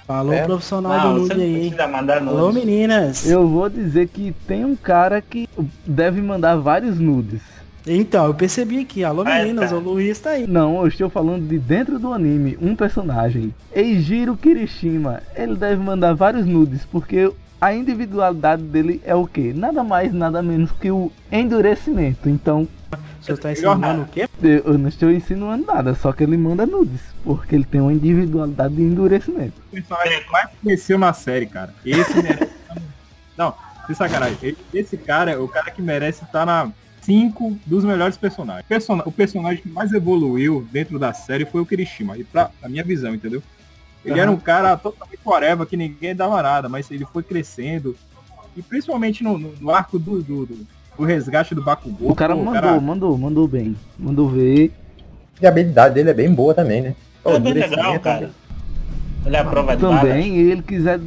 [0.07, 0.45] Falou É.
[0.45, 1.75] profissional Não, do nude aí.
[2.29, 3.29] Alô, meninas.
[3.29, 5.49] Eu vou dizer que tem um cara que
[5.85, 7.41] deve mandar vários nudes.
[7.85, 9.03] Então, eu percebi aqui.
[9.05, 9.71] Alô, Ah, meninas.
[9.71, 9.77] tá.
[9.77, 10.47] O Luiz tá aí.
[10.47, 13.53] Não, eu estou falando de dentro do anime, um personagem.
[13.75, 15.21] Eijiro Kirishima.
[15.37, 19.53] Ele deve mandar vários nudes, porque a individualidade dele é o quê?
[19.55, 22.29] Nada mais, nada menos que o endurecimento.
[22.29, 22.67] Então,
[23.27, 24.29] Senhor tá ensinando o quê?
[24.43, 27.93] eu eu não estou insinuando nada, só que ele manda nudes, porque ele tem uma
[27.93, 29.61] individualidade de endurecimento.
[29.69, 31.75] O personagem que mais cresceu na série, cara.
[31.85, 32.53] Esse merece.
[33.37, 33.55] Não,
[33.87, 34.57] sem sacanagem.
[34.73, 36.71] Esse cara é o cara que merece estar na
[37.03, 38.67] 5 dos melhores personagens.
[38.67, 42.17] Persona- O personagem que mais evoluiu dentro da série foi o Kirishima.
[42.17, 43.43] E pra a minha visão, entendeu?
[44.05, 44.23] Ele Aham.
[44.23, 47.97] era um cara totalmente whatever, que ninguém dava nada, mas ele foi crescendo.
[48.57, 52.11] E principalmente no, no- no arco do, do, do- do resgate do Bakugou.
[52.11, 53.77] O cara pô, mandou, mandou, mandou bem.
[53.99, 54.73] Mandou ver.
[55.41, 56.95] E a habilidade dele é bem boa também, né?
[57.23, 58.31] Pô, é bem legal, endurecimento, cara.
[59.25, 60.01] Ele é a prova de bala.
[60.01, 61.01] Também, ele quiser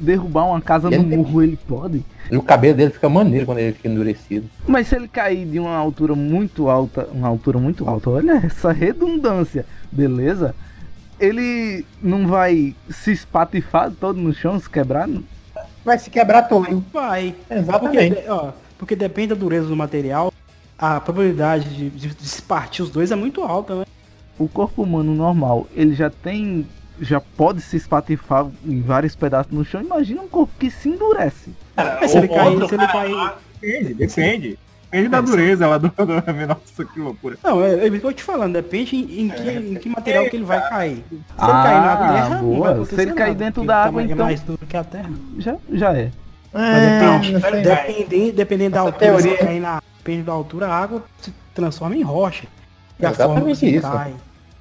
[0.00, 2.04] derrubar uma casa Ele no tem- murro, ele pode.
[2.30, 4.48] E o cabelo dele fica maneiro quando ele fica endurecido.
[4.66, 8.72] Mas se ele cair de uma altura muito alta, uma altura muito alta, olha essa
[8.72, 10.54] redundância, beleza?
[11.20, 15.08] Ele não vai se espatifar todo no chão, se quebrar?
[15.84, 16.84] Vai se quebrar todo.
[16.92, 17.34] Vai.
[17.48, 18.20] Porque, Exatamente.
[18.22, 20.32] de- ó, porque depende da dureza do material.
[20.78, 23.84] A probabilidade de, de- de se partir os dois é muito alta, né?
[24.38, 26.66] O corpo humano normal, ele já tem,
[27.00, 29.80] já pode se espatifar em vários pedaços no chão.
[29.80, 31.50] Imagina um corpo que se endurece.
[31.74, 33.14] Cara, Mas se ele cair, outro se ele cair.
[33.60, 34.58] Depende, depende.
[34.90, 35.88] Depende da dureza lá do.
[35.88, 37.36] do nossa, que loucura.
[37.42, 40.44] Não, é, é eu tô te falando, depende em, que, em que material que ele
[40.44, 40.96] vai cair.
[41.08, 42.84] Se ele Ah, cair na terra, não boa.
[42.84, 45.10] Se ele cair nada, dentro da água, então- é mais duro que a terra.
[45.38, 46.10] Já, já é.
[46.52, 47.62] Mas depende, sei.
[47.62, 51.96] dependendo, dependendo da Essa altura, teoria- cair na, depende da altura, a água se transforma
[51.96, 52.46] em rocha.
[52.98, 53.90] E a forma Exatamente que você isso.
[53.90, 54.14] cai.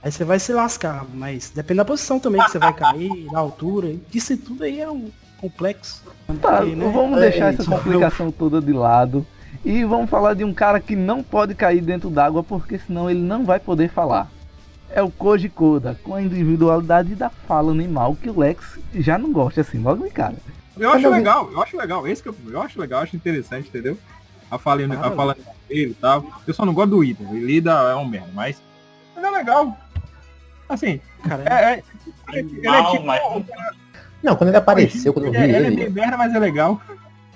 [0.04, 3.40] Aí você vai se lascar, mas depende da posição também que você vai cair, da
[3.40, 3.96] altura.
[4.14, 6.04] Isso tudo aí é um complexo.
[6.42, 7.72] Tá, Porque, né, vamos É, deixar essa isso.
[7.72, 9.26] complicação toda de lado.
[9.64, 13.20] E vamos falar de um cara que não pode cair dentro d'água, porque senão ele
[13.22, 14.30] não vai poder falar.
[14.92, 19.32] É o Koji Koda, com a individualidade da fala animal que o Lex já não
[19.32, 20.36] gosta assim, logo de cara.
[20.78, 22.08] Eu acho legal, eu acho legal.
[22.08, 23.98] Esse que eu, eu acho legal, acho interessante, entendeu?
[24.52, 25.16] A fala, a Claro.
[25.16, 26.24] fala dele e tal.
[26.46, 27.24] Eu só não gosto do Ida.
[27.24, 28.62] O Ida é um merda, mas,
[29.16, 29.78] mas é legal.
[30.68, 31.84] Assim, Cara, é,
[32.34, 33.06] é, é Mal, tipo.
[33.06, 33.22] mas-
[34.24, 36.82] Não, quando ele apareceu, quando eu vi ele, é- ele é merda, mas é legal.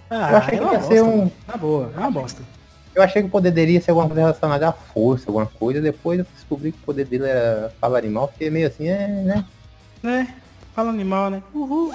[0.09, 1.29] ah, eu achei é que ia ser bosta, um.
[1.45, 2.41] Tá boa, é uma bosta.
[2.95, 5.79] Eu achei que o poder dele ia ser alguma coisa relacionada à força, alguma coisa.
[5.79, 9.45] Depois eu descobri que o poder dele era falar animal, fiquei meio assim, é, né?
[10.01, 10.35] Né?
[10.75, 11.43] Fala animal, né?
[11.53, 11.91] Uhul.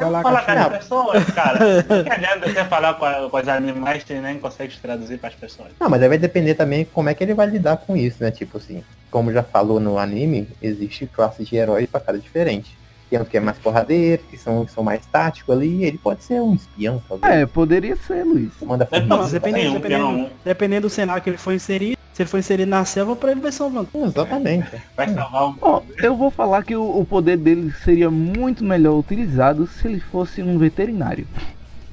[0.00, 1.58] Lá, Fala com as pessoas, cara.
[1.88, 5.34] Não adianta você falar com, a- com os animais que nem consegue traduzir para as
[5.36, 5.68] pessoas.
[5.78, 8.30] Não, mas aí vai depender também como é que ele vai lidar com isso, né?
[8.32, 12.76] Tipo assim, como já falou no anime, existe classes de heróis pra cada diferente.
[13.04, 16.54] espião que é mais porradeiro, que são, são mais táticos ali, ele pode ser um
[16.54, 17.32] espião, talvez.
[17.32, 18.50] É, poderia ser, Luiz.
[18.62, 19.16] Manda É, Não, formiga.
[19.22, 20.30] mas dependendo, um dependendo, peão.
[20.44, 23.40] dependendo do cenário que ele for inserido, se ele for inserido na selva, pra ele
[23.40, 24.02] vai vantagem.
[24.06, 24.70] Exatamente.
[24.96, 25.54] Vai salvar um.
[25.60, 30.00] Ó, eu vou falar que o, o poder dele seria muito melhor utilizado se ele
[30.00, 31.26] fosse um veterinário.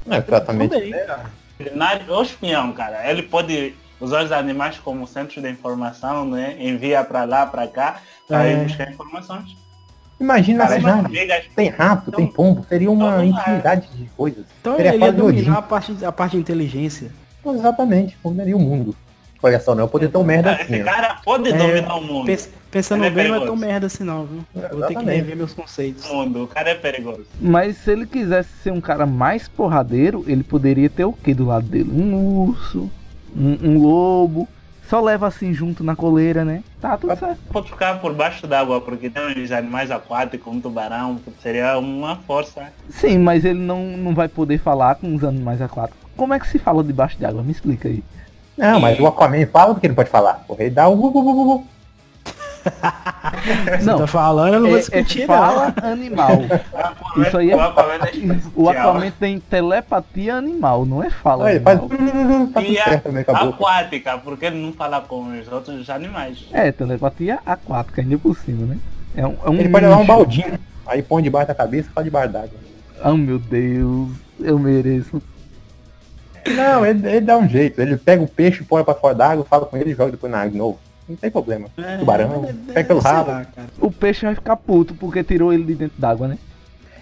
[0.10, 0.72] É, exatamente.
[0.72, 0.94] Também.
[1.58, 3.10] veterinário ou espião, cara.
[3.10, 6.56] Ele pode usar os animais como centro de informação, né?
[6.60, 8.54] Envia pra lá, pra cá, pra É.
[8.54, 9.56] ir buscar informações.
[10.20, 11.02] Imagina Cara, as as naves.
[11.04, 14.46] formigas Tem rato, tem Então, pombo, seria uma então, infinidade de coisas.
[14.60, 17.10] Então Seria ele ia dominar a parte, a parte de inteligência.
[17.46, 18.94] Exatamente, dominaria o mundo.
[19.41, 20.73] Olha só, não é poder tão merda Cara, assim.
[20.75, 22.25] esse cara pode É, dominar o mundo.
[22.25, 24.43] Pens- pensando é bem, não é tão merda assim não, viu?
[24.71, 26.06] Vou ter que rever meus conceitos.
[26.10, 26.43] O mundo.
[26.43, 27.25] O cara é perigoso.
[27.39, 31.45] Mas se ele quisesse ser um cara mais porradeiro, ele poderia ter o que do
[31.45, 31.89] lado dele?
[31.89, 32.13] Um
[32.49, 32.91] urso,
[33.36, 34.47] um, um lobo.
[34.89, 36.63] Só leva assim junto na coleira, né?
[36.82, 37.38] Tá tudo certo.
[37.54, 42.73] Pode ficar por baixo d'água, porque tem uns animais aquáticos, um tubarão, seria uma força.
[42.89, 45.99] Sim, mas ele não, não vai poder falar com os animais aquáticos.
[46.17, 47.43] Como é que se fala debaixo d'água?
[47.43, 48.04] Me explica aí.
[48.60, 50.43] Não, mas o Aquaman fala do que ele pode falar.
[50.48, 51.67] O rei dá o bu, bu, bu, bu, bu.
[52.62, 56.32] Você Não, tá falando, eu não vou É, é discutir, fala animal.
[57.17, 58.69] Isso aí é- O Aquaman é O especial.
[58.69, 61.80] Aquaman tem telepatia animal, não é fala Olha, ele faz.
[61.80, 62.48] animal.
[62.48, 66.45] Tá E a também aquática, porque ele não fala com os outros animais.
[66.52, 68.78] É, telepatia aquática, ainda por cima, né?
[69.15, 70.60] É um, é um Ele pode levar um baldinho.
[70.86, 72.60] Aí põe debaixo da cabeça e fala debaixo d'água.
[73.06, 74.10] Oh meu Deus,
[74.41, 75.22] eu mereço.
[76.56, 77.82] Não, ele, ele dá um jeito.
[77.82, 80.39] Ele pega o peixe, põe pra fora d'água, fala com ele e joga depois na
[80.39, 80.80] água de novo.
[81.08, 81.67] Não tem problema.
[81.78, 83.32] É, Tubarão, é, pega pelo rabo.
[83.32, 83.45] lá.
[83.80, 86.38] O peixe vai ficar puto porque tirou ele de dentro d'água, né?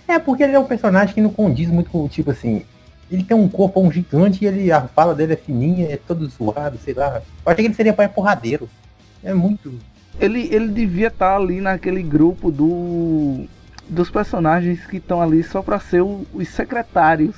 [0.07, 2.63] É, porque ele é um personagem que não condiz muito com o tipo assim.
[3.11, 6.27] Ele tem um corpo um gigante e ele, a fala dele é fininha, é todo
[6.27, 7.21] zoado, sei lá.
[7.45, 8.69] Eu achei que ele seria pai porradeiro.
[9.23, 9.73] É muito.
[10.19, 13.45] Ele, ele devia estar ali naquele grupo do
[13.89, 17.35] dos personagens que estão ali só pra ser o- os secretários.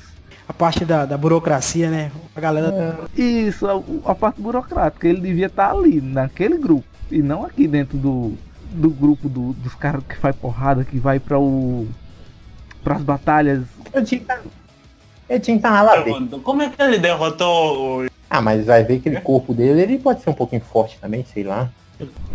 [0.50, 2.12] A parte da, da burocracia, né?
[2.36, 3.00] A galera.
[3.16, 5.08] É, Isso, a, a parte burocrática.
[5.08, 6.86] Ele devia estar ali, naquele grupo.
[7.12, 8.34] E não aqui dentro do,
[8.72, 11.88] do grupo do- dos caras que faz porrada, que vai para o.
[12.84, 13.64] pras batalhas.
[13.94, 14.40] eu tinha que tá-
[15.30, 16.04] Ele tinha que estar dele.
[16.04, 18.10] Pergunto, como é que ele derrotou o...
[18.30, 21.44] Ah, mas vai ver aquele corpo dele, ele pode ser um pouquinho forte também, sei
[21.44, 21.70] lá.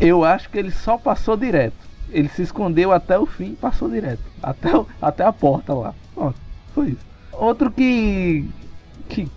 [0.00, 1.74] Eu acho que ele só passou direto.
[2.10, 4.22] Ele se escondeu até o fim e passou direto.
[4.42, 5.94] Até, o- até a porta lá.
[6.14, 6.36] Pronto,
[6.74, 7.13] foi isso.
[7.38, 8.48] Outro que.
[9.08, 9.28] que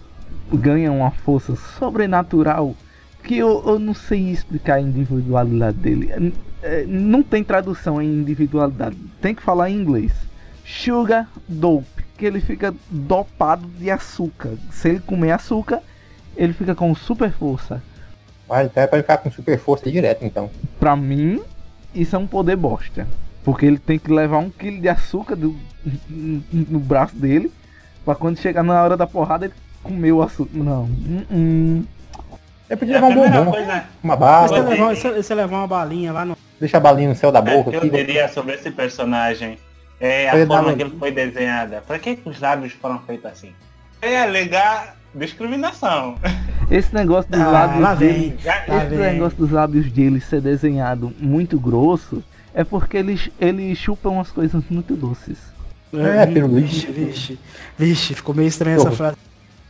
[0.53, 2.75] ganha uma força sobrenatural.
[3.23, 6.33] Que eu, eu não sei explicar a individualidade dele.
[6.63, 8.95] É, Não tem tradução em individualidade.
[9.21, 10.13] Tem que falar em inglês.
[10.65, 12.03] Sugar Dope.
[12.17, 14.51] Que ele fica dopado de açúcar.
[14.71, 15.81] Se ele comer açúcar,
[16.35, 17.81] ele fica com super força.
[18.49, 20.49] Mas então é pra ficar com super força direto, então.
[20.79, 21.41] Pra mim,
[21.93, 23.05] isso é um poder bosta.
[23.43, 25.55] Porque ele tem que levar um quilo de açúcar do-
[26.09, 27.51] no braço dele.
[28.07, 30.49] Pra quando chegar na hora da porrada, ele comer o açúcar.
[30.53, 30.83] Não.
[30.83, 31.83] hum, hum.
[32.69, 35.57] É pra É a levar um bombom, coisa uma Se bala, você levar, você levar
[35.57, 36.37] uma balinha lá no.
[36.57, 37.69] deixa a balinha no céu da boca.
[37.69, 39.57] que eu aqui, diria sobre esse personagem
[39.99, 41.83] é a forma uma- que ele foi desenhada.
[41.85, 43.51] Pra que, os lábios foram feitos assim?
[44.01, 46.15] É alegar discriminação.
[46.71, 48.37] Esse negócio dos Ah, lábios lá dele.
[48.45, 48.99] Lá Esse vem.
[49.15, 52.23] negócio dos lábios dele ser desenhado muito grosso.
[52.53, 55.56] É porque ele, ele chupa umas coisas muito doces.
[55.93, 56.67] É, pirulito.
[56.67, 57.39] Vixe, vixe.
[57.77, 59.17] Vixe, ficou meio estranha essa frase.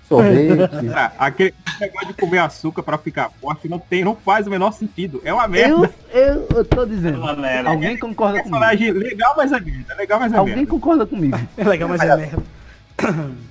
[0.08, 0.70] sorvete.
[0.96, 4.72] Ah, aquele negócio de comer açúcar pra ficar forte não tem, não faz o menor
[4.72, 5.22] sentido.
[5.24, 5.92] É uma merda.
[6.12, 7.20] Eu, eu, eu tô dizendo.
[7.38, 7.70] Merda.
[7.70, 8.60] Alguém concorda comigo?
[8.60, 9.96] personagem legal, mas é merda.
[9.96, 10.72] Legal, mas é Alguém merda.
[10.72, 11.38] concorda comigo?
[11.58, 12.44] É legal, mas é merda.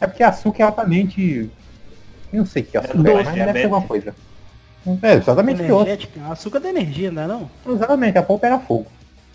[0.00, 1.48] É porque açúcar é altamente.
[2.32, 4.14] Eu não sei o que é açúcar, é, Doce, mas deve ser alguma coisa.
[5.00, 5.72] É, exatamente doce.
[5.90, 6.20] Energética.
[6.28, 7.50] Açúcar da energia, não é não?
[7.68, 8.86] Exatamente, a polpa era fogo.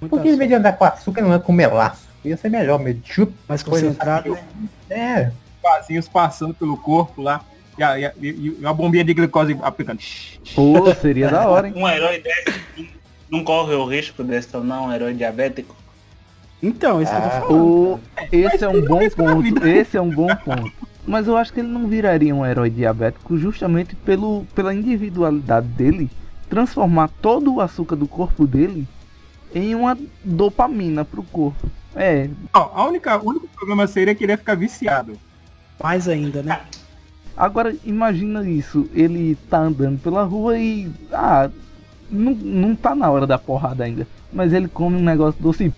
[0.01, 2.06] Muito Por que em vez de andar com açúcar, não anda com melaço?
[2.27, 3.33] Ia ser melhor, meio de chupa.
[3.47, 4.43] Mais concentrado, assim.
[4.89, 4.97] né?
[4.97, 5.31] É,
[5.63, 7.41] Vasinhos passando pelo corpo lá.
[7.77, 9.99] E, a, e, a- e- uma bombinha de glicose aplicando.
[10.55, 11.73] Pô, seria da hora, hein?
[11.77, 12.89] Um herói desse
[13.29, 15.75] não corre o risco de se tornar um herói diabético.
[16.63, 17.61] Então, isso que eu tô Ah, falando.
[17.61, 17.99] O,
[18.31, 19.67] esse é um bom ponto.
[19.67, 20.71] Esse é um bom ponto.
[21.05, 26.09] Mas eu acho que ele não viraria um herói diabético justamente pelo, pela individualidade dele
[26.49, 28.87] transformar todo o açúcar do corpo dele
[29.57, 31.69] em uma dopamina pro corpo.
[31.95, 35.17] É, Não, a única, o único problema seria que ele ia ficar viciado.
[35.81, 36.61] Mais ainda, né?
[37.37, 41.49] agora imagina isso, ele tá andando pela rua e ah,
[42.09, 45.73] não, não tá na hora da porrada ainda, mas ele come um negócio doce e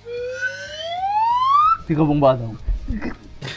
[1.86, 2.56] fica bombadão.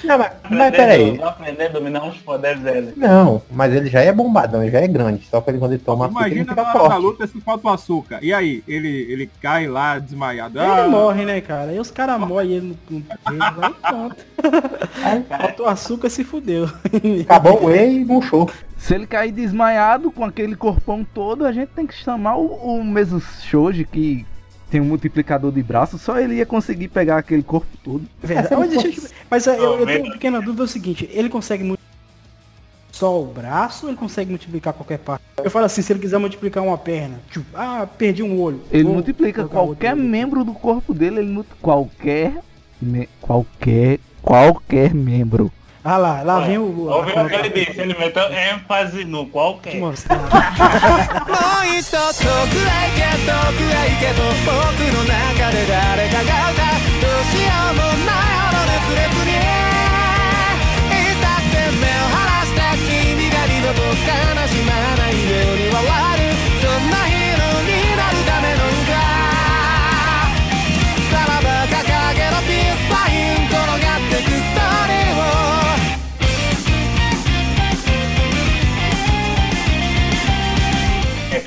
[0.04, 1.16] Não, mas, mas peraí.
[1.16, 2.92] Vai aprender a dominar os poderes dele.
[2.96, 5.26] Não, mas ele já é bombadão, ele já é grande.
[5.30, 7.00] Só que ele quando ele toma açúcar, ele Imagina fica na forte.
[7.02, 8.18] luta se falta o açúcar.
[8.22, 10.58] E aí, ele, ele cai lá desmaiado.
[10.58, 11.70] Ele Ah, morre, né, cara?
[11.70, 14.16] Aí os caras morrem ele no, e pronto.
[15.28, 16.68] Falta o açúcar se fudeu.
[17.22, 18.50] Acabou o whey e murchou.
[18.76, 22.84] Se ele cair desmaiado com aquele corpão todo, a gente tem que chamar o, o
[22.84, 24.26] mesmo Shoji que
[24.72, 28.02] tem um multiplicador de braços, só ele ia conseguir pegar aquele corpo todo.
[28.22, 28.56] Verdade.
[28.56, 31.28] Mas, deixa eu- mas, é, eu, eu tenho uma pequena dúvida é o seguinte, ele
[31.28, 31.82] consegue multiplicar
[32.90, 35.22] só o braço ou ele consegue multiplicar qualquer parte?
[35.44, 38.62] Eu falo assim, se ele quiser multiplicar uma perna, tipo, ah, perdi um olho.
[38.70, 42.38] Ele vou multiplica qualquer membro do corpo dele, ele multi- qualquer
[42.80, 45.52] me- qualquer qualquer membro.
[45.84, 46.88] Ah lá, lá vem o...
[46.88, 47.80] Ouviu o que ele disse?
[47.80, 49.74] Ele meteu ênfase no qualquer.
[49.76, 50.18] Mostrar.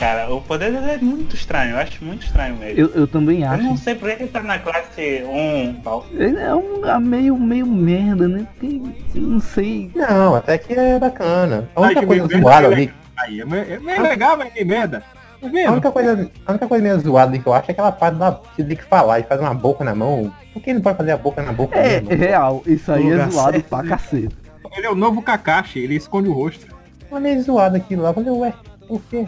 [0.06, 2.80] Cara, o poder dele é muito estranho, eu acho muito estranho mesmo.
[2.80, 3.64] Eu, eu também Eu acho.
[3.64, 6.06] não sei por que ele tá na classe 1 tal.
[6.14, 8.46] Ele é um ah, meio meio merda, né?
[8.60, 8.82] Porque,
[9.16, 9.90] eu não sei.
[9.96, 11.68] Não, até que é bacana.
[11.76, 12.94] A única Ai, que coisa zoada ali.
[13.18, 15.04] Aí, é meio, é meio legal, mas é meio merda.
[15.42, 17.92] Tá A única, coisa, a única coisa meio zoada ali que eu acho é aquela
[17.92, 20.32] parte da que tem que falar e faz uma boca na mão.
[20.54, 22.12] Por que não pode fazer a boca na boca É, mesmo?
[22.12, 23.70] é real, isso aí é zoado certo.
[23.70, 24.36] pra cacete.
[24.78, 26.68] Ele é o novo Kakashi, ele esconde o rosto.
[27.10, 28.10] Uma meio zoado aquilo lá.
[28.10, 28.54] Eu falei, ué,
[28.88, 29.26] por quê?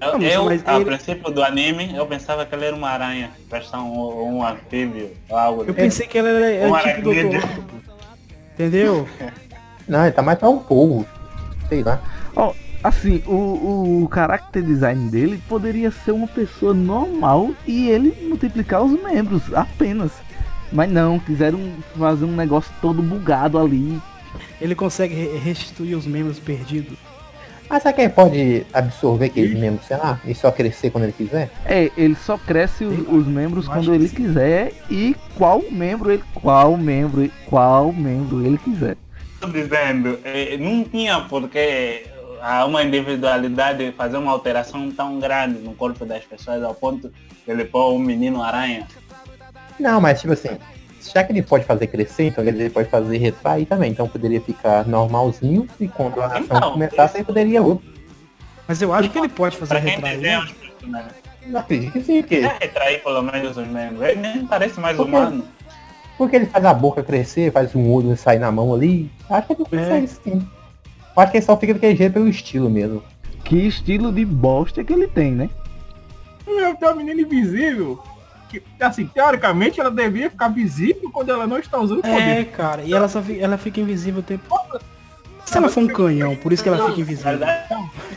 [0.00, 2.88] Eu, Não, eu, mas a ele- princípio do anime, eu pensava que ele era uma
[2.88, 7.10] aranha, parece um, um anfíbio, algo Eu do pensei que ele era, era Um tipo.
[8.54, 9.08] Entendeu?
[9.88, 11.06] Não, ele tá mais pra um polvo.
[11.68, 12.00] Sei lá.
[12.36, 18.82] Ó, assim, o, o character design dele poderia ser uma pessoa normal e ele multiplicar
[18.82, 20.12] os membros apenas.
[20.72, 21.58] Mas não, quiseram
[21.98, 24.00] fazer um negócio todo bugado ali.
[24.60, 26.96] Ele consegue re- restituir os membros perdidos.
[27.70, 31.12] Mas será que ele pode absorver aqueles membros, sei lá, e só crescer quando ele
[31.12, 31.48] quiser?
[31.64, 34.16] É, ele só cresce os, os membros Eu quando ele sim.
[34.16, 38.96] quiser e qual membro ele qual membro qual membro ele quiser.
[39.40, 42.06] Tô dizendo, eh, não tinha porque
[42.42, 47.52] há uma individualidade fazer uma alteração tão grande no corpo das pessoas ao ponto de
[47.52, 48.84] ele pôr um menino aranha.
[49.78, 50.58] Não, mas tipo assim,
[51.00, 53.90] já que ele pode fazer crescer, então ele pode fazer retrair também.
[53.92, 57.88] Então poderia ficar normalzinho e quando a ação Então, começasse, ele poderia outro.
[58.68, 60.16] Mas eu acho que ele pode fazer Pra quem retrair.
[60.20, 60.46] desenha
[60.86, 61.04] né?
[61.46, 64.02] Não acredito que sim, porque, É retrair pelo menos os membros.
[64.02, 65.10] Ele nem parece mais Por quê?
[65.10, 65.44] humano.
[66.18, 69.10] porque ele faz a boca crescer, faz um olho sair na mão ali.
[69.28, 70.46] Acho que ele consegue sim.
[71.16, 73.02] Eu acho que ele só fica daquele jeito pelo estilo mesmo.
[73.44, 75.50] Que estilo de bosta que ele tem, né?
[76.46, 77.98] Meu, tem uma menina invisível.
[78.50, 82.44] Que, assim, teoricamente ela deveria ficar visível quando ela não está usando o É, poder.
[82.50, 84.44] cara, e ela só fica, ela fica invisível o tempo.
[85.46, 87.38] Se ela for um canhão, por isso que ela fica invisível.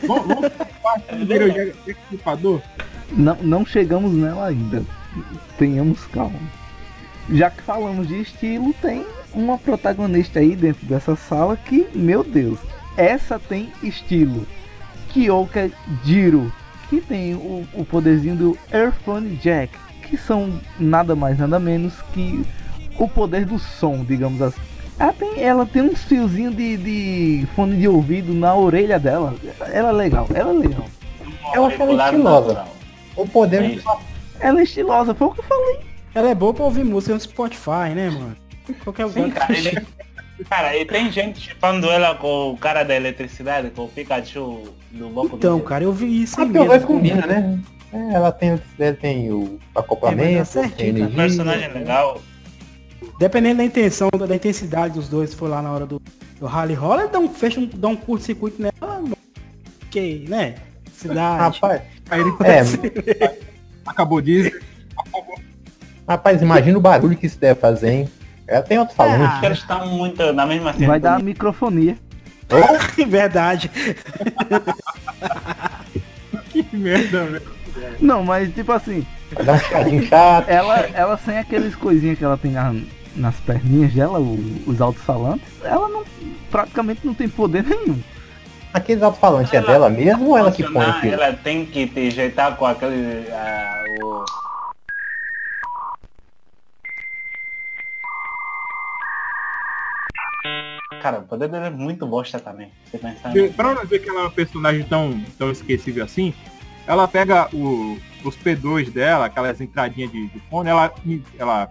[0.06, 0.50] Vamos.
[3.12, 4.82] Não, não chegamos nela ainda.
[5.58, 6.38] Tenhamos calma.
[7.30, 12.58] Já que falamos de estilo, tem uma protagonista aí dentro dessa sala que, meu Deus,
[12.96, 14.46] essa tem estilo.
[15.10, 15.70] Kyoka
[16.04, 16.52] Jiro,
[16.90, 19.72] que tem o, o poderzinho do Earphone Jack,
[20.04, 22.44] que são nada mais nada menos que
[22.98, 24.60] o poder do som, digamos assim.
[24.98, 29.34] Ela tem, ela tem uns fiozinhos de, de fone de ouvido na orelha dela.
[29.72, 30.84] Ela é legal, ela é legal.
[31.52, 32.64] Eu acho ela Molecular estilosa.
[33.16, 33.78] O poder É.
[34.40, 35.78] Ela é estilosa, foi o que eu falei.
[36.14, 38.36] Ela é boa pra ouvir música no Spotify, né, mano?
[38.84, 39.86] Qualquer Sim, cara, ele-
[40.48, 44.62] cara, e tem gente chipando ela com o cara da eletricidade, com o Pikachu
[44.92, 46.96] do Boku Então, do cara, eu vi isso Ah, aí porque os dois mesmo.
[46.96, 47.58] combinam, né?
[47.94, 50.88] É, ela tem, ela tem o acoplamento, É, tem certinho, cara.
[50.88, 51.16] energia.
[51.16, 52.20] personagem legal.
[53.20, 56.02] Dependendo da intenção, da, da intensidade dos dois, se for lá na hora do,
[56.40, 59.02] do rally roller, dá um, fecha um, dá um curto-circuito nela.
[59.86, 60.56] Ok, né?
[60.92, 61.60] Cidade.
[61.60, 63.38] Rapaz, Aí ele é,
[63.86, 64.52] acabou de
[66.06, 68.08] rapaz, imagina o barulho que isso deve fazer, hein?
[68.46, 69.22] Ela tem outro falante.
[69.22, 71.96] Acho que eles estão muito na mesma Vai dar microfonia.
[73.06, 73.70] Verdade.
[76.50, 77.53] Que merda, velho.
[78.00, 79.06] Não, mas tipo assim,
[80.46, 82.74] ela, ela sem aqueles coisinhas que ela tem na-
[83.16, 86.04] nas perninhas dela, o- os alto-falantes, ela não
[86.50, 88.00] praticamente não tem poder nenhum.
[88.72, 91.14] Aqueles alto-falantes é dela mesmo ou ela que põe aquilo?
[91.14, 93.26] Ela tem que te ajeitar com aquele.
[93.30, 94.24] ah, o-
[101.00, 102.70] cara, o poder dele é muito bosta também.
[102.90, 103.32] Você pensar.
[103.56, 106.32] Pra não ver que ela é uma personagem tão, tão esquecível assim,
[106.86, 110.92] ela pega o- os P2 dela, aquelas entradinhas de, de fone, ela,
[111.38, 111.68] ela.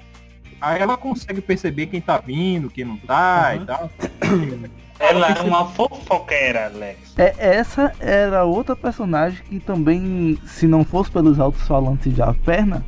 [0.62, 3.90] Aí ela consegue perceber quem tá vindo, quem não tá e tal.
[5.00, 7.14] Ela é uma fofoqueira, Alex.
[7.18, 12.86] É, essa era outra personagem que também, se não fosse pelos altos-falantes de Averna,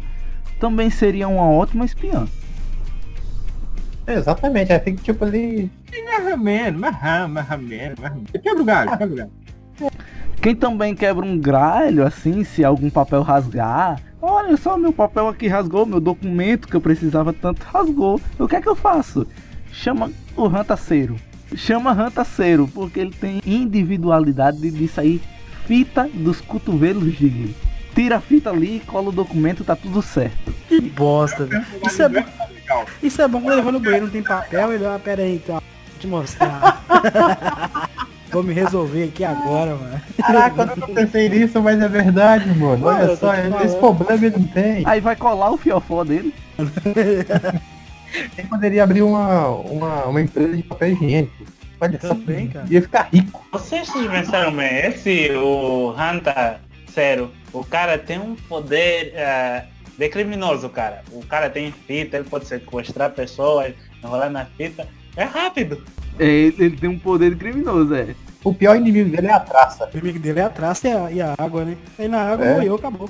[0.57, 2.25] também seria uma ótima espiã.
[4.07, 5.69] É, exatamente, aí fica tipo ali.
[6.05, 8.31] Mais ou menos, mais ou menos, mais ou menos, mais ou menos.
[8.31, 9.31] Quebra o galho, quebra o galho.
[10.41, 14.01] Quem também quebra um gralho, assim, se algum papel rasgar.
[14.21, 18.19] Olha só, meu papel aqui rasgou, meu documento que eu precisava tanto rasgou.
[18.39, 19.27] O que é que eu faço?
[19.71, 21.15] Chama o rantaceiro.
[21.55, 25.21] Chama rantaceiro, porque ele tem individualidade de, sair
[25.67, 27.55] fita dos cotovelos dele.
[27.93, 30.53] Tira a fita ali, cola o documento, tá tudo certo.
[30.67, 31.65] Que bosta, velho.
[31.85, 32.25] Isso é bom.
[33.01, 35.35] Isso é bom quando ele vai no banheiro, não tem papel, ele ah, pera aí,
[35.35, 35.55] então.
[35.55, 36.83] Vou te mostrar.
[38.35, 40.01] Vou me resolver aqui agora, mano.
[40.17, 42.79] Caraca, eu nunca pensei nisso, mas é verdade, mano.
[42.79, 43.33] Mano, Olha só,
[43.63, 44.83] esse problema ele não tem.
[44.85, 46.33] Aí vai colar o fiofó dele.
[48.37, 51.33] Ele poderia abrir uma, uma, uma empresa de papel higiênico.
[51.79, 52.65] Olha só, Também, cara.
[52.69, 53.45] ia ficar rico.
[53.53, 56.59] Vocês pensaram bem, esse, o Hanta
[56.91, 59.63] Zero, o cara tem um poder eh,
[59.97, 61.03] de criminoso, cara.
[61.11, 63.73] O cara tem fita, ele pode sequestrar pessoas,
[64.03, 64.87] enrolar na fita.
[65.15, 65.81] É rápido.
[66.19, 68.15] Ele, ele tem um poder criminoso, é.
[68.45, 69.89] O pior inimigo dele é a traça.
[69.93, 71.75] O inimigo dele é a traça e a, e a água, né?
[71.99, 72.53] Aí na água É.
[72.53, 73.09] morreu, acabou.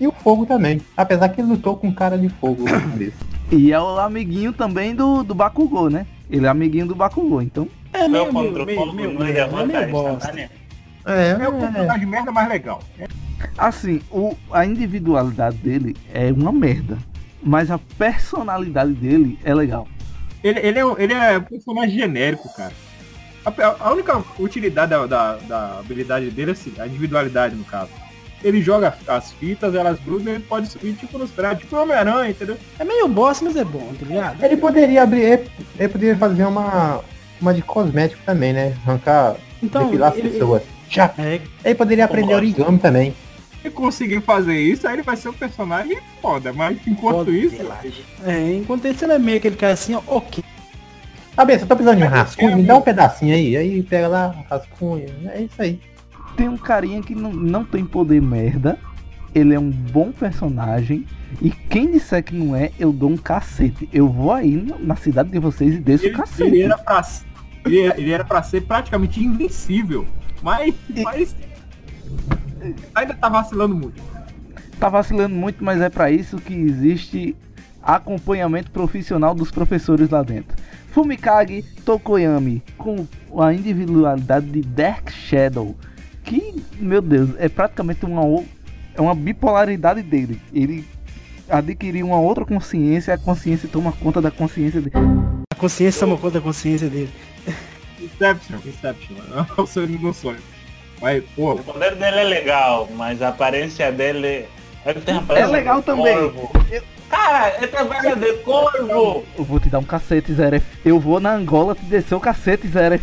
[0.00, 0.80] E o fogo também.
[0.96, 3.12] Apesar que ele lutou com cara de fogo começo.
[3.50, 6.06] E é o amiguinho também do, do Bakugou, né?
[6.30, 7.66] Ele é amiguinho do Bakugou, então.
[7.94, 10.30] É Meu meio, meio, contra o meio, meio, é meio, derrota meio bosta.
[11.06, 12.82] É, É o personagem de merda mais legal.
[13.56, 16.98] Assim, o, a individualidade dele é uma merda.
[17.42, 19.88] Mas a personalidade dele é legal.
[20.44, 22.72] Ele, ele, é, um- ele é um personagem genérico, cara.
[23.48, 27.90] A, a única utilidade da, da, da habilidade dele é assim, a individualidade no caso.
[28.42, 31.82] Ele joga as fitas, elas grudam e ele pode subir tipo nos prédios, tipo o
[31.82, 32.56] Homem-Aranha, entendeu?
[32.78, 34.44] É meio bosta, mas é bom, tá ligado?
[34.44, 35.22] Ele poderia abrir.
[35.22, 37.00] Ele, ele poderia fazer uma.
[37.40, 38.76] Uma de cosmético também, né?
[38.84, 39.36] Arrancar.
[39.62, 40.62] Então, depilar as ele- pessoas.
[40.90, 41.12] Já.
[41.18, 43.14] É, Ele poderia aprender origami também.
[43.62, 46.52] Se conseguir fazer isso, aí ele vai ser um personagem foda.
[46.52, 47.56] Mas enquanto isso,
[48.24, 50.42] é, enquanto isso ele é meio aquele cara assim, ó, ok.
[51.38, 52.56] Tá bem, você tá precisando de um rascunho?
[52.56, 53.56] Me dá um pedacinho aí.
[53.56, 55.06] Aí pega lá, rascunho.
[55.28, 55.80] É isso aí.
[56.36, 58.76] Tem um carinha que não, não tem poder merda.
[59.32, 61.06] Ele é um bom personagem.
[61.40, 63.88] E quem disser que não é, eu dou um cacete.
[63.92, 66.42] Eu vou aí na- cidade de vocês e desço o cacete.
[66.42, 67.02] ele era pra,
[67.66, 70.08] ele, ele era pra ser praticamente invencível.
[70.42, 70.74] Mas,
[71.04, 71.36] mas
[72.92, 74.02] ainda tá vacilando muito.
[74.80, 77.36] Tá vacilando muito, mas é pra isso que existe
[77.88, 80.54] acompanhamento profissional dos professores lá dentro.
[80.90, 83.06] Fumikage Tokoyami, com
[83.38, 85.74] a individualidade de Dark Shadow,
[86.22, 88.22] que, meu Deus, é praticamente uma,
[88.94, 90.38] é uma bipolaridade dele.
[90.52, 90.84] Ele
[91.48, 94.96] adquiriu uma outra consciência, a consciência toma conta da consciência dele.
[95.50, 97.10] A consciência toma conta da consciência dele.
[97.98, 99.16] Inception, Inception.
[99.56, 100.38] É o sonho do sonho.
[101.00, 104.46] Mas, pô, O poder dele é legal, mas a aparência dele.
[104.84, 106.14] Ele tem a aparência legal de também.
[106.14, 106.50] corvo.
[107.08, 109.24] Cara, a aparência de corvo!
[109.36, 110.64] Eu vou te dar um cacete, Zeref.
[110.84, 113.02] Eu vou na Angola te descer o cacete, Zeref.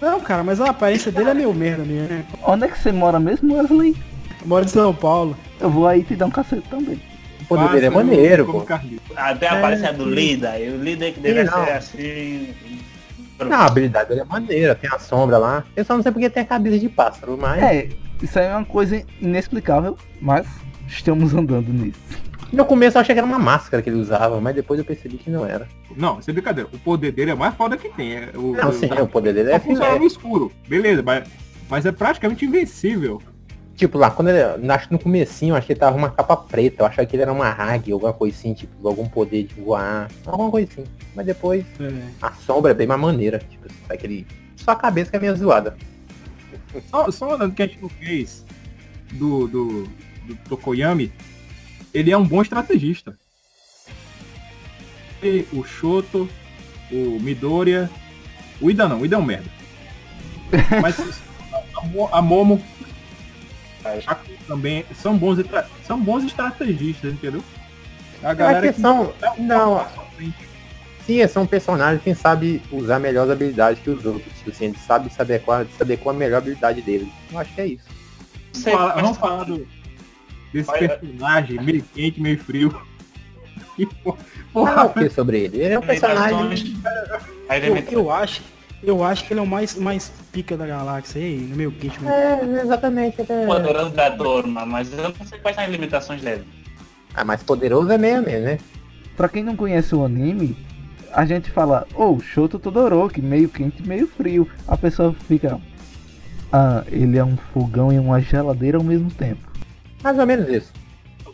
[0.00, 2.24] Não, cara, mas a aparência dele é meio merda mesmo, né?
[2.42, 3.94] Onde é que você mora mesmo, Wesley?
[4.40, 5.36] Eu moro em São Paulo.
[5.60, 7.00] Eu vou aí te dar um cacete também.
[7.42, 8.64] O poder dele é passa maneiro, pô.
[9.16, 10.10] Até a É, aparência do sim.
[10.10, 10.60] líder.
[10.62, 12.54] E o líder que deve ser assim.
[13.40, 15.64] Não, a habilidade dele é maneira, tem a sombra lá.
[15.74, 17.62] Eu só não sei porque tem a cabeça de pássaro, mas.
[17.62, 17.88] É,
[18.22, 20.46] isso aí é uma coisa inexplicável, mas
[20.86, 21.98] estamos andando nisso.
[22.52, 25.16] No começo eu achei que era uma máscara que ele usava, mas depois eu percebi
[25.18, 25.68] que não era.
[25.96, 26.68] Não, isso é brincadeira.
[26.72, 28.14] O poder dele é o mais foda que tem.
[28.16, 29.98] É o, Não, o- sim, o poder dele é funciona filé.
[30.00, 30.52] no escuro.
[30.68, 31.28] Beleza, mas,
[31.68, 33.22] mas é praticamente invencível.
[33.76, 34.70] Tipo, lá, quando ele.
[34.70, 36.82] Acho que no comecinho, eu achei que ele tava uma capa preta.
[36.82, 40.10] Eu achava que ele era uma águia, alguma coisa assim, tipo, algum poder de voar.
[40.26, 40.84] Alguma coisa assim.
[41.14, 41.90] Mas depois É.
[42.20, 43.38] a sombra é bem mais maneira.
[43.38, 44.26] Tipo, aquele.
[44.56, 45.76] Só a cabeça que é meio zoada.
[46.90, 48.44] Só, só olhando que a gente não fez
[49.12, 49.82] do, do,
[50.26, 51.10] do Tokoyami,
[51.92, 53.16] ele é um bom estrategista.
[55.22, 56.28] E o Shoto,
[56.90, 57.90] o Midoriya,
[58.60, 59.50] o Ida não, o Ida é um merda.
[60.80, 60.98] Mas
[61.76, 62.62] a, Mo- a Momo
[63.84, 65.38] a Shaku também são bons,
[65.86, 67.42] são bons estrategistas, entendeu?
[68.22, 69.12] A A galera questão.
[69.20, 70.34] dá um Não, passo à frente.
[71.06, 74.32] sim, são personagens que sabe usar melhor as habilidades que os outros.
[74.38, 77.10] Tipo assim, ele sabe se adequar, se adequar a melhor habilidade dele.
[77.32, 77.84] Eu acho que é isso.
[78.52, 79.66] Sei, mas- vamos falar do-
[80.52, 82.70] desse Olha- personagem meio quente, meio frio.
[84.52, 85.58] Falar o porra, que sobre ele?
[85.62, 86.42] Ele é um personagem.
[86.42, 87.30] Limitações.
[87.48, 88.42] As Eu, eu acho,
[88.82, 91.98] eu acho que ele é o mais, mais pica da galáxia aí, no meu kit.
[92.06, 93.20] É, exatamente.
[93.20, 96.44] ele é- poderoso da turma, mas eu não sei quais são as limitações dele.
[97.14, 98.58] Ah, mais poderoso é meio a meio, né?
[99.16, 100.56] Pra quem não conhece o anime,
[101.12, 104.48] a gente fala, ô, oh, Shoto Todoroki, meio quente, meio frio.
[104.66, 105.60] A pessoa fica,
[106.52, 109.49] ah, ele é um fogão e uma geladeira ao mesmo tempo.
[110.02, 110.72] Mais ou menos isso.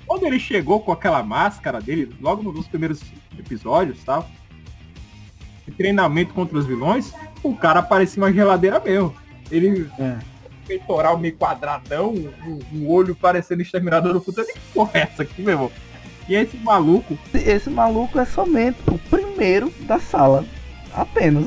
[0.07, 3.01] quando ele chegou com aquela máscara dele, logo nos primeiros
[3.39, 4.29] episódios, tal,
[5.67, 7.13] de treinamento contra os vilões,
[7.43, 9.15] o cara parecia uma geladeira mesmo.
[9.51, 10.17] Ele, É.
[10.67, 14.47] peitoral meio quadradão, um, um olho parecendo exterminador do futuro.
[14.47, 15.73] Que porra é essa aqui, meu irmão?
[16.29, 20.45] E esse maluco, Esse maluco é somente o primeiro da sala.
[20.95, 21.47] Apenas.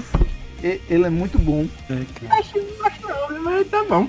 [0.63, 1.65] E- ele é muito bom.
[1.89, 4.07] É, acho, acho não, mas tá bom.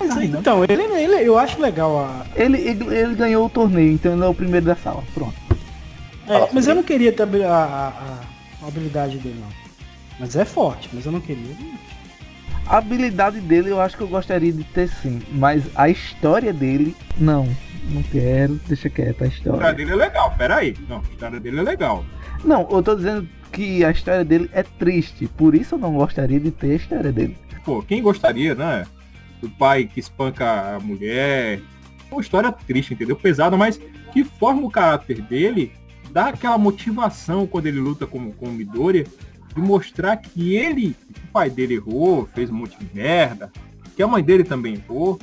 [0.00, 2.24] Mas, então, ele, ele, eu acho legal a.
[2.36, 5.02] Ele, ele, ele ganhou o torneio, então ele é o primeiro da sala.
[5.14, 5.34] Pronto.
[6.28, 8.20] É, mas eu não queria ter a, a, a-
[8.62, 9.48] a habilidade dele, não.
[10.20, 11.54] Mas é forte, mas eu não queria.
[12.66, 15.20] A habilidade dele eu acho que eu gostaria de ter sim.
[15.32, 17.48] Mas a história dele, não.
[17.90, 19.74] Não quero, deixa quieto a A história história.
[19.74, 20.76] dele é legal, peraí.
[20.88, 22.04] Não, a história dele é legal.
[22.44, 25.26] Não, eu tô dizendo que a história dele é triste.
[25.26, 27.36] Por isso eu não gostaria de ter a história dele.
[27.64, 28.84] Pô, quem gostaria, né?
[29.40, 31.60] Do pai que espanca a mulher.
[32.10, 33.16] Uma história triste, entendeu?
[33.16, 33.80] Pesada, mas
[34.12, 35.72] que forma o caráter dele,
[36.10, 39.06] dá aquela motivação quando ele luta com, com o Midoriya,
[39.54, 43.52] de mostrar que ele, que o pai dele errou, fez um monte de merda,
[43.94, 45.18] que a mãe dele também errou,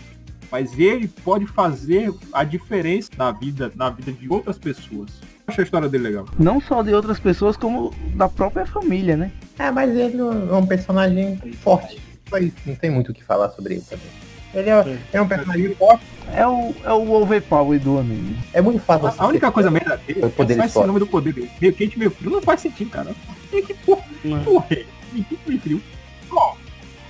[0.51, 5.09] mas ele pode fazer a diferença na vida, na vida de outras pessoas.
[5.22, 6.26] Eu acho a história dele legal.
[6.39, 9.32] Não só de outras pessoas, como da própria família, né?
[9.57, 12.01] É, mas ele é um personagem forte.
[12.36, 14.07] Só isso, Não tem muito o que falar sobre ele também.
[14.53, 16.03] Ele é, é um personagem forte.
[16.33, 18.38] É o, é o overpower do anime.
[18.53, 19.13] É muito fácil.
[19.17, 20.88] A única coisa merda dele é só esse fortes.
[20.88, 21.51] nome do poder dele.
[21.59, 22.31] Meio quente, meio frio.
[22.31, 23.11] Não faz sentido, cara.
[23.51, 24.43] E que porra, Não é?
[24.43, 24.86] porra é?
[25.11, 25.81] Meio quente, meio frio.
[26.29, 26.57] Bom,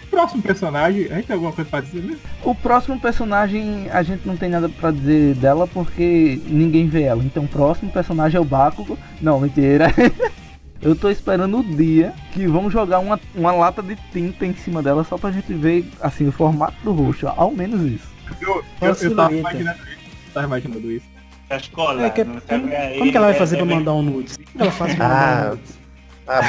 [0.09, 2.21] próximo personagem, a gente tem alguma coisa pra dizer mesmo?
[2.43, 7.23] O próximo personagem a gente não tem nada pra dizer dela porque ninguém vê ela.
[7.23, 8.97] Então o próximo personagem é o Bakugo.
[9.21, 9.93] Não, mentira.
[10.86, 14.83] Eu tô esperando o dia que vamos jogar uma, uma lata de tinta em cima
[14.83, 17.27] dela só pra gente ver assim o formato do rosto.
[17.27, 18.07] Ao menos isso.
[18.39, 20.31] Eu, eu, a eu tava imaginando isso.
[20.31, 21.05] Tava imaginando isso.
[21.49, 22.05] A escola.
[22.05, 22.69] É que- não como,
[22.99, 24.38] como que ela vai é- fazer é pra mandar um nudes?
[24.38, 25.79] Como que ela faz pra mandar Ah, um nudes?
[26.27, 26.41] ah,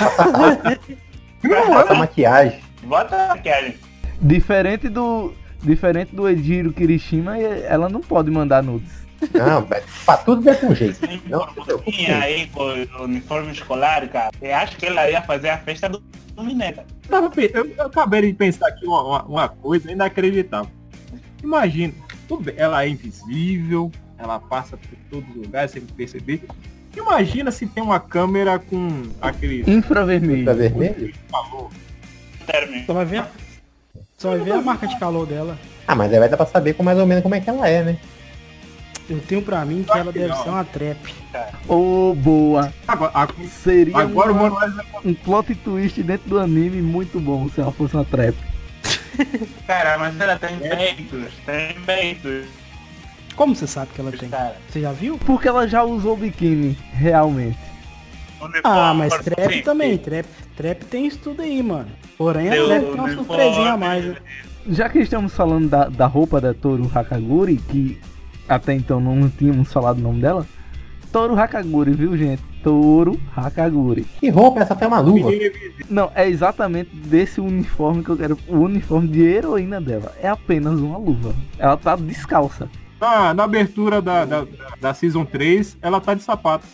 [1.49, 2.61] passa, passa maquiagem.
[2.82, 3.74] Bota a maquiagem.
[4.20, 5.32] Diferente do
[5.62, 9.06] diferente do Ejiro Kirishima, ela não pode mandar nudes.
[9.33, 9.67] Não,
[10.05, 11.01] pra tudo vai com jeito.
[11.07, 11.73] Tem Não preocupe.
[11.73, 14.31] borboletinha aí com o uniforme escolar, cara.
[14.41, 15.99] Eu acho que ela ia fazer a festa do,
[16.35, 16.85] do Mineta.
[17.09, 20.71] Eu, eu, eu acabei de pensar aqui uma, uma, uma coisa inacreditável.
[21.43, 21.95] Imagina,
[22.57, 26.43] ela é invisível, ela passa por todos os lugares sem perceber.
[26.97, 30.55] Imagina se tem uma câmera com aquele Infravermelho.
[30.55, 31.14] Vermelho?
[31.31, 31.71] calor.
[32.47, 32.87] Término.
[32.87, 33.29] Só vai ver a,
[34.17, 35.59] só vai ver a marca de calor dela.
[35.87, 37.69] Ah, mas aí vai dar pra saber com mais ou menos como é que ela
[37.69, 37.99] é, né?
[39.09, 41.15] Eu tenho pra mim que ela deve ser uma trap.
[41.69, 42.73] Ô, boa.
[42.89, 43.29] Agora, a-
[43.63, 48.05] Seria agora uma- um plot twist dentro do anime muito bom se ela fosse uma
[48.05, 48.35] trap.
[49.67, 52.47] Cara, mas ela tem peitos, tem peitos,
[53.35, 54.29] Como você sabe que ela tem?
[54.29, 54.57] cara.
[54.69, 55.19] Você já viu?
[55.19, 57.59] Porque ela já usou biquíni, realmente.
[58.65, 59.97] Ah, mas trap sim, também.
[59.99, 60.27] Trap,
[60.57, 61.89] trap tem isso tudo aí, mano.
[62.19, 64.05] Porém, a Deu trap tem uma surpresinha a mais.
[64.05, 64.17] né?
[64.69, 67.99] Já que estamos falando da, da roupa da Toru Hakaguri, que
[68.49, 70.47] até então não tínhamos falado o nome dela.
[71.13, 72.43] Toru Hakaguri, viu gente?
[72.63, 74.05] Toru Hakaguri.
[74.21, 74.61] Que roupa?
[74.61, 75.35] Essa tem uma luva.
[75.35, 75.87] Invisível.
[75.89, 78.39] Não, é exatamente desse uniforme que eu quero.
[78.49, 80.13] O uniforme de heroína dela.
[80.21, 81.35] É apenas uma luva.
[81.59, 82.69] Ela tá descalça.
[83.01, 84.47] Na, na abertura da, da,
[84.81, 86.67] da Season 3, ela tá de sapato.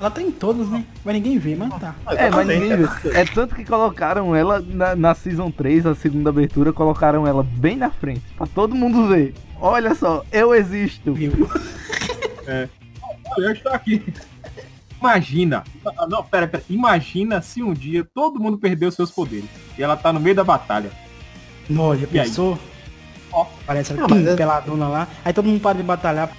[0.00, 0.84] Ela tá em todas, né?
[1.04, 1.94] Mas ninguém vê, mas tá.
[2.10, 2.88] É, mas ninguém viu.
[3.12, 7.76] É tanto que colocaram ela na, na Season 3, a segunda abertura, colocaram ela bem
[7.76, 8.22] na frente.
[8.36, 9.34] Pra todo mundo ver.
[9.60, 11.12] Olha só, eu existo.
[11.12, 11.32] Viu?
[13.36, 14.12] Eu estou aqui.
[15.00, 15.64] Imagina.
[15.96, 16.62] Ah, Não, pera, pera.
[16.68, 19.48] Imagina se um dia todo mundo perdeu seus poderes.
[19.76, 20.90] E ela tá no meio da batalha.
[21.68, 22.58] Não, já E pensou?
[23.32, 23.46] Ó.
[23.66, 25.08] Parece ela é- peladona lá.
[25.24, 26.30] Aí todo mundo para de batalhar.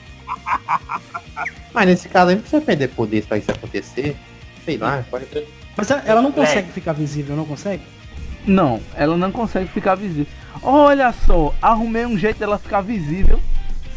[1.74, 4.17] Mas nesse caso aí não precisa perder poder pra isso acontecer.
[4.65, 5.47] Sei lá, pode ter.
[5.78, 7.84] Mas ela, ela não consegue ficar visível, não consegue?
[8.45, 10.27] Não, ela não consegue ficar visível.
[10.61, 13.39] Olha só, arrumei um jeito dela ficar visível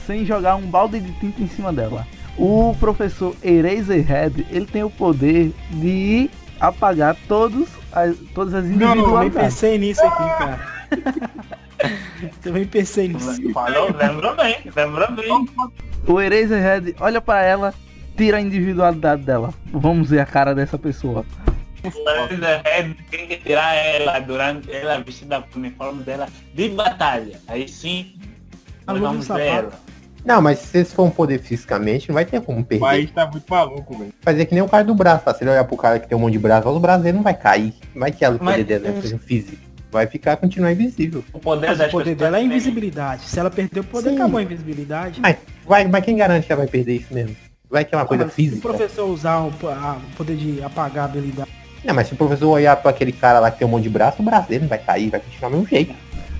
[0.06, 2.06] sem jogar um balde de tinta em cima dela.
[2.36, 6.30] O professor Eraserhead, ele tem o poder de
[6.60, 9.54] apagar todos as, todas as Eu também individualidades.
[9.54, 10.60] pensei nisso aqui, cara.
[12.42, 13.52] também pensei nisso.
[13.52, 15.48] Falou, lembrou bem, lembrou bem.
[16.06, 17.74] O Eraserhead olha pra ela
[18.16, 19.52] tira a individualidade dela.
[19.72, 21.24] Vamos ver a cara dessa pessoa.
[21.84, 27.40] Razorhead tem que tirar ela durante ela vestida com o uniforme dela de batalha.
[27.48, 28.14] Aí sim,
[28.86, 29.72] A nós vamos ver ela.
[30.24, 32.80] Não, mas se for um poder fisicamente, não vai ter como O perder.
[32.84, 34.12] país tá muito maluco, velho.
[34.20, 35.34] Fazer que nem o cara do braço, tá?
[35.34, 37.24] Se ele olhar pro cara que tem um monte de braço, o braço dele não
[37.24, 37.74] vai cair.
[37.92, 39.60] Não vai que ela o poder dela seja físico.
[39.90, 41.24] Vai ficar, continuar invisível.
[41.32, 43.24] O poder, Mas o poder dela é invisibilidade.
[43.24, 44.14] Se ela perder o poder, Sim.
[44.16, 45.20] acabou a invisibilidade.
[45.20, 47.34] Mas, vai, mas quem garante que ela vai perder isso mesmo?
[47.68, 48.62] Vai que é uma coisa Mas Se o física.
[48.68, 51.50] professor usar o, a- o poder de apagar a habilidade.
[51.84, 53.88] Não, mas se o professor olhar pra aquele cara lá que tem um monte de
[53.90, 55.94] braço, o braço dele não vai cair, vai continuar do mesmo jeito.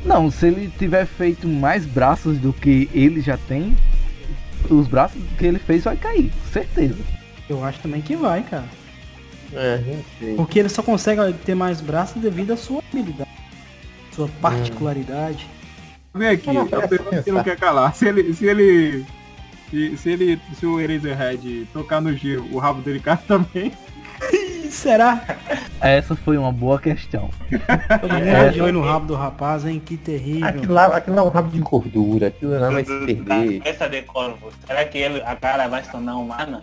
[0.05, 3.77] Não, se ele tiver feito mais braços do que ele já tem,
[4.71, 6.99] os braços que ele fez vai cair, com certeza.
[7.49, 8.65] Eu acho também que vai, cara.
[9.53, 10.35] É, não sei.
[10.35, 13.31] Porque ele só consegue ter mais braços devido à sua habilidade.
[14.13, 15.47] Sua particularidade.
[16.15, 17.45] Vem aqui, Não, não, a pergunta que não pensar.
[17.45, 17.95] quer calar.
[17.95, 18.33] Se ele.
[18.35, 19.05] Se ele.
[19.71, 20.41] Se, se ele.
[20.59, 23.73] Se o Eraserhead tocar no giro, o rabo dele cai também.
[24.73, 25.23] Será?
[25.81, 27.29] Essa foi uma boa questão.
[28.01, 28.73] Todo mundo É.
[28.73, 29.81] no rabo do rapaz, hein?
[29.85, 30.49] Que terrível.
[30.49, 33.59] Aquilo lá, aquilo lá é um rabo de gordura, aquilo lá vai se perder.
[33.59, 34.49] Cabeça de corvo.
[34.67, 36.63] Será que ele, a cara vai se tornar humana?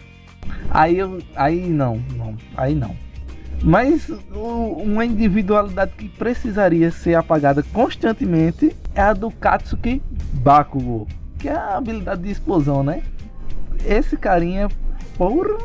[0.71, 1.19] Aí eu.
[1.35, 2.35] Aí não, não.
[2.57, 2.95] Aí não.
[3.61, 10.01] Mas o- uma individualidade que precisaria ser apagada constantemente é a do Katsuki
[10.33, 11.07] Bakugo.
[11.37, 13.01] Que é a habilidade de explosão, né?
[13.85, 14.67] Esse carinha,
[15.17, 15.57] porra.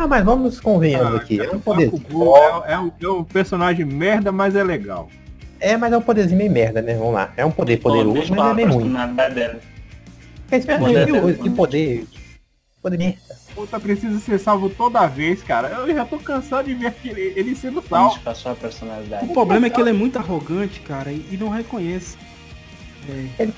[0.00, 1.38] Ah, mas vamos convenhamos Ah, aqui.
[1.38, 2.00] É cara, um o poderzinho.
[2.00, 5.10] Bakugo é, é, um, é um personagem merda, mas é legal.
[5.60, 6.94] É, mas é um poderzinho meio merda, né?
[6.94, 7.34] Vamos lá.
[7.36, 8.94] É um poder poderoso, mas é meio ruim.
[9.34, 9.58] dele.
[10.44, 12.06] Fica esperando Poder que, que poder.
[12.80, 13.18] Poder merda.
[13.54, 15.68] Puta, precisa ser salvo toda vez, cara.
[15.68, 18.18] Eu já tô cansado de ver aquele, ele sendo salvo.
[18.24, 19.26] a sua personalidade.
[19.26, 22.16] O problema é que ele é muito arrogante, cara, e, e não reconhece.
[23.06, 23.52] É, Ele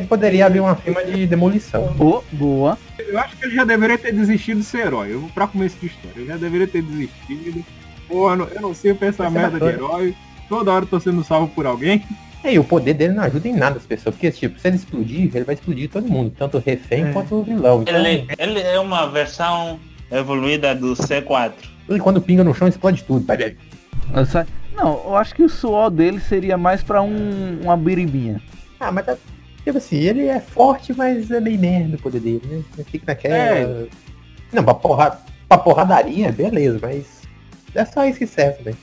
[0.00, 1.94] poderia abrir uma firma de demolição.
[1.98, 2.78] Oh, boa.
[2.98, 5.12] Eu acho que ele já deveria ter desistido de ser herói.
[5.12, 6.14] Eu vou pra começo de história.
[6.16, 7.62] Ele já deveria ter desistido.
[8.08, 10.14] Porra, eu não- eu não sei pensar Vai ser merda de herói.
[10.48, 12.02] Toda hora eu tô sendo salvo por alguém.
[12.44, 14.76] É, E o poder dele não ajuda em nada as pessoas, porque tipo, se ele
[14.76, 17.12] explodir, ele vai explodir todo mundo, tanto o refém É.
[17.12, 17.82] quanto o vilão.
[17.82, 19.78] Então, Ele, ele é uma versão
[20.10, 21.52] evoluída do C4.
[21.88, 23.24] ele quando pinga no chão explode tudo.
[24.14, 28.40] Essa- Não, eu acho que o suor dele seria mais pra um, uma biribinha.
[28.80, 29.16] Ah, mas tá.
[29.64, 32.62] Tipo assim, ele é forte, mas é meio merda o poder dele, né?
[32.76, 33.34] Ele fica naquela.
[33.36, 33.86] É.
[34.52, 35.18] Não, pra, porra...
[35.48, 37.22] pra porradaria, beleza, mas.
[37.74, 38.74] É só isso que serve, né?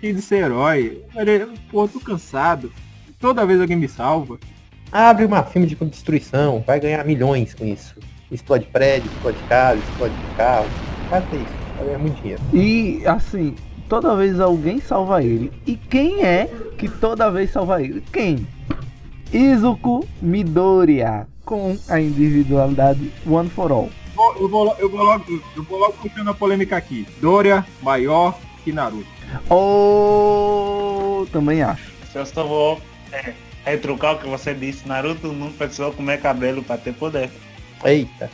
[0.00, 1.02] Que de ser herói.
[1.14, 2.70] Ele- Pô, eu tô cansado.
[3.18, 4.38] Toda vez alguém me salva.
[4.92, 7.96] Abre uma firma de destruição, vai ganhar milhões com isso.
[8.30, 10.66] Explode prédio, explode casa, explode carro.
[11.10, 12.42] Faça isso, vai ganhar muito dinheiro.
[12.52, 13.54] E assim,
[13.88, 15.50] toda vez alguém salva ele.
[15.66, 18.02] E quem é que toda vez salva ele?
[18.12, 18.46] Quem?
[19.36, 23.90] Izuku Midoriya, com a individualidade One for All.
[24.14, 25.24] Vou- Eu vou, eu vou logo,
[25.54, 27.06] eu vou logo puxando a polêmica aqui.
[27.20, 29.06] Doria maior que Naruto.
[29.50, 31.92] Ou também acho.
[32.10, 32.80] Se eu só vou
[33.12, 33.34] é,
[33.66, 37.30] retrucar o que você disse, Naruto não precisou comer cabelo pra ter poder.
[37.84, 38.30] Eita.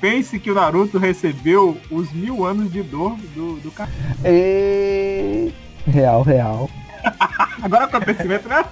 [0.00, 3.90] Pense que o Naruto recebeu os mil anos de dor do, do cara.
[4.24, 5.52] E...
[5.86, 6.70] Real, real.
[7.60, 8.64] Agora acontecimento, né?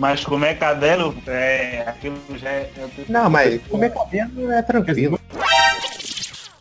[0.00, 2.70] Mas comer cabelo, é, aquilo já é...
[3.06, 5.20] Não, mas comer cabelo é tranquilo.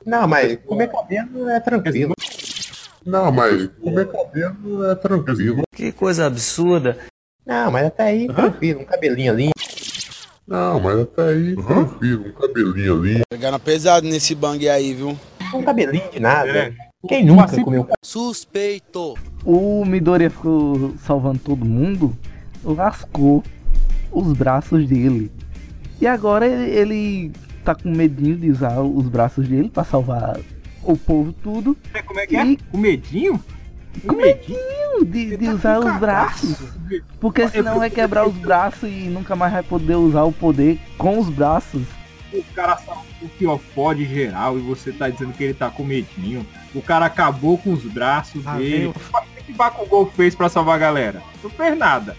[0.06, 2.14] Não, mas comer cabelo é tranquilo.
[3.06, 5.62] Não, mas comer cabelo é tranquilo.
[5.74, 6.98] Que coisa absurda.
[7.46, 9.52] Não, mas até aí tranquilo, um cabelinho ali.
[10.46, 13.22] Não, mas até aí tranquilo, um cabelinho ali.
[13.30, 15.18] Pegando pesado nesse bang aí, viu?
[15.54, 16.50] Um cabelinho de nada.
[16.52, 16.74] É.
[17.08, 19.18] Quem nunca Assim- comeu Suspeito.
[19.46, 22.14] O Midoriya ficou salvando todo mundo,
[22.64, 23.44] lascou
[24.12, 25.32] os braços dele.
[26.02, 27.32] E agora ele, ele
[27.64, 30.40] tá com medinho de usar os braços dele pra salvar
[30.84, 31.78] o povo tudo.
[32.06, 32.46] Como é que é?
[32.46, 33.40] E- Com medinho?
[34.06, 36.00] Com medinho de, de tá usar os cagaço.
[36.00, 36.58] braços.
[37.20, 41.20] Porque senão vai quebrar os braços e nunca mais vai poder usar o poder com
[41.20, 41.82] os braços.
[42.32, 46.46] O cara salvou o Fiofode geral e você tá dizendo que ele tá com medinho.
[46.74, 48.88] O cara acabou com os braços Ah, dele.
[48.88, 51.22] O que Bakugou fez pra salvar a galera?
[51.44, 52.16] Não fez nada.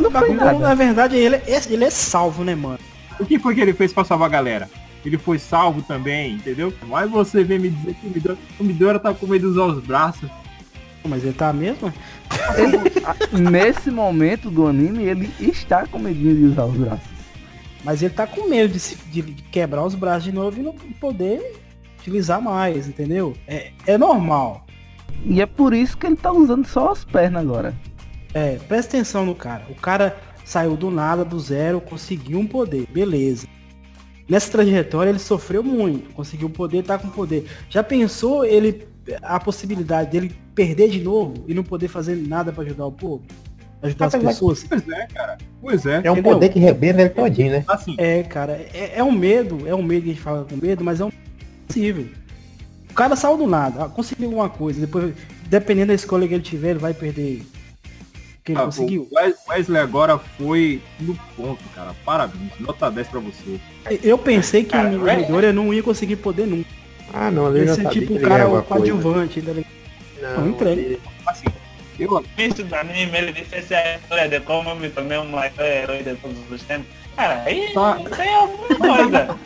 [0.00, 0.58] Não foi nada.
[0.58, 2.78] na verdade, ele é, ele é salvo, né, mano?
[3.18, 4.68] O que foi que ele fez pra salvar a galera?
[5.04, 6.72] Ele foi salvo também, entendeu?
[6.86, 9.64] Mas você vem me dizer que o Midora, o Midora tá com medo de usar
[9.66, 10.28] os braços.
[11.06, 11.92] Mas ele tá mesmo?
[12.56, 17.08] Ele- a- nesse momento do anime, ele está com medinho de usar os braços.
[17.84, 20.72] Mas ele tá com medo de, se- de quebrar os braços de novo e não
[20.98, 21.60] poder
[22.00, 23.34] utilizar mais, entendeu?
[23.46, 24.64] É, é normal.
[25.26, 27.74] E é por isso que ele tá usando só as pernas agora.
[28.34, 29.64] É, presta atenção no cara.
[29.70, 33.46] O cara saiu do nada, do zero, conseguiu um poder, beleza.
[34.28, 37.46] nessa trajetória ele sofreu muito, conseguiu poder, tá com poder.
[37.70, 38.86] Já pensou ele
[39.22, 43.22] a possibilidade dele perder de novo e não poder fazer nada pra ajudar o povo?
[43.82, 44.64] Ajudar as Apesar- pessoas?
[44.64, 45.38] Pois é, cara.
[45.60, 46.00] Pois é.
[46.04, 46.32] É um Entendeu?
[46.32, 47.64] poder que rebenta ele todinho, né?
[47.68, 50.56] Assim, É, cara, é, é um medo, é um medo que a gente fala com
[50.56, 51.12] medo, mas é um
[51.68, 52.06] possível.
[52.90, 55.14] O cara saiu do nada, conseguiu alguma coisa, depois,
[55.48, 57.42] dependendo da escolha que ele tiver, ele vai perder.
[58.44, 59.08] O que ele ah, conseguiu.
[59.10, 61.94] o Wes- Wesley agora foi no ponto, cara.
[62.04, 62.50] Parabéns.
[62.60, 63.58] Nota 10 pra você.
[64.02, 66.68] Eu pensei que Cara, o é- Midoriya não ia conseguir poder nunca.
[67.10, 69.40] Ah, não, ele Ele já ser sabia tipo que o cara o coadjuvante.
[69.40, 69.72] tá ligado?
[70.20, 70.78] Não, Não entrega.
[70.78, 71.46] ele- Assim,
[71.98, 76.02] eu, início do anime, ele disse essa é de como me tornei o maior herói
[76.02, 76.86] de todos os tempos.
[77.16, 77.94] Cara, aí Tá.
[78.14, 79.38] tem alguma coisa.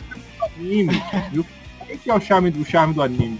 [0.57, 1.01] anime?
[1.37, 3.39] O que é o charme do charme do anime?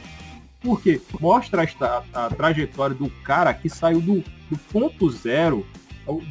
[0.61, 5.65] Porque mostra esta, a trajetória do cara que saiu do, do ponto zero,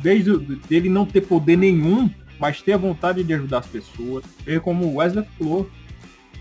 [0.02, 0.36] desde
[0.68, 4.24] dele não ter poder nenhum, mas ter a vontade de ajudar as pessoas.
[4.46, 5.68] Ele como o Wesley falou.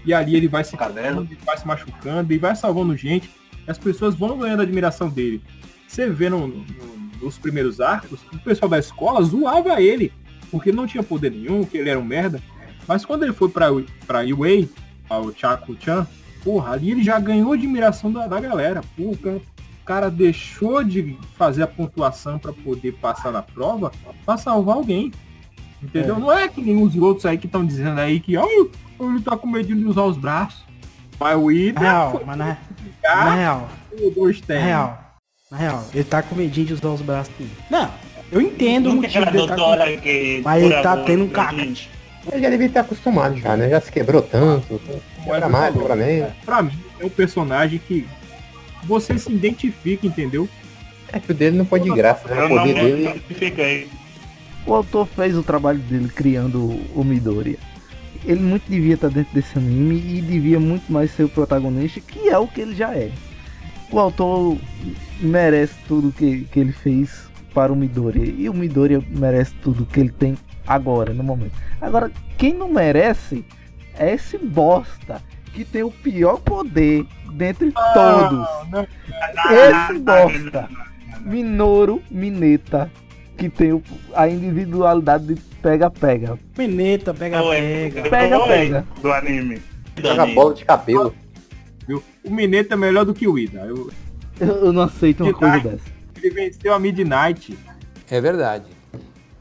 [0.05, 0.75] E ali ele vai se
[1.31, 3.29] ele vai se machucando e vai salvando gente.
[3.67, 5.41] E as pessoas vão ganhando a admiração dele.
[5.87, 6.65] Você vê no- no-
[7.21, 10.13] nos primeiros arcos, o pessoal da escola zoava ele,
[10.51, 12.41] porque ele não tinha poder nenhum, que ele era um merda.
[12.87, 13.67] Mas quando ele foi pra,
[14.05, 14.67] pra UA,
[15.09, 16.05] ao Chaco-chan,
[16.47, 18.81] porra, ali ele já ganhou admiração da, da galera.
[18.95, 19.41] Pô, o
[19.85, 23.91] cara- deixou de fazer a pontuação pra poder passar na prova
[24.25, 25.11] pra salvar alguém.
[25.83, 26.17] Entendeu?
[26.17, 29.35] Não é que nem os outros aí que estão dizendo aí que, ó, ele tá
[29.35, 30.65] com medo de usar os braços.
[31.19, 32.57] Mas o Ida Na real, mas na,
[33.03, 34.59] na real, na tem.
[34.61, 35.15] real,
[35.51, 37.51] na real, ele tá com medinho de usar os braços dele.
[37.69, 37.89] Não,
[38.31, 39.61] eu entendo o motivo aquela dele tá com...
[39.61, 40.41] doutora que...
[40.45, 41.89] Mas ele tá tendo um gente.
[42.31, 43.69] Ele já devia ter acostumado já, né?
[43.69, 44.81] Já se quebrou tanto.
[45.23, 46.33] Quebra mais, quebra menos.
[46.45, 48.07] Pra mim, é um personagem que
[48.83, 50.47] você se identifica, entendeu?
[51.11, 52.43] É que o dele não foi de graça, né?
[52.45, 53.89] O poder dele.
[54.65, 57.57] O autor fez o trabalho dele criando o Midoriya.
[58.25, 62.27] Ele muito devia estar dentro desse anime e devia muito mais ser o protagonista, que
[62.27, 63.11] é o que ele já é.
[63.89, 64.57] O autor
[65.21, 68.31] merece tudo que, que ele fez para o Midoriya.
[68.37, 70.37] E o Midoriya merece tudo que ele tem
[70.67, 71.53] agora, no momento.
[71.81, 73.43] Agora, quem não merece
[73.97, 75.23] é esse bosta
[75.55, 77.03] que tem o pior poder
[77.33, 78.47] dentre todos.
[78.69, 78.87] não.
[79.51, 80.69] Esse bosta.
[81.21, 82.91] Minoru Mineta.
[83.35, 83.81] Que tem o-
[84.13, 86.37] a individualidade de pega-pega.
[86.57, 87.55] Mineta, pega, Oi.
[87.55, 88.09] pega.
[88.09, 88.85] Pega, Oi, pega.
[89.01, 89.61] Do anime.
[90.03, 90.35] Anime.
[90.35, 91.13] bola de cabelo.
[91.87, 92.03] Viu?
[92.23, 93.61] O Mineta é melhor do que o Ida.
[93.61, 93.89] Eu-
[94.39, 95.96] Eu, eu não aceito uma coisa dessa.
[96.21, 97.57] Ele venceu a Midnight.
[98.09, 98.65] É verdade.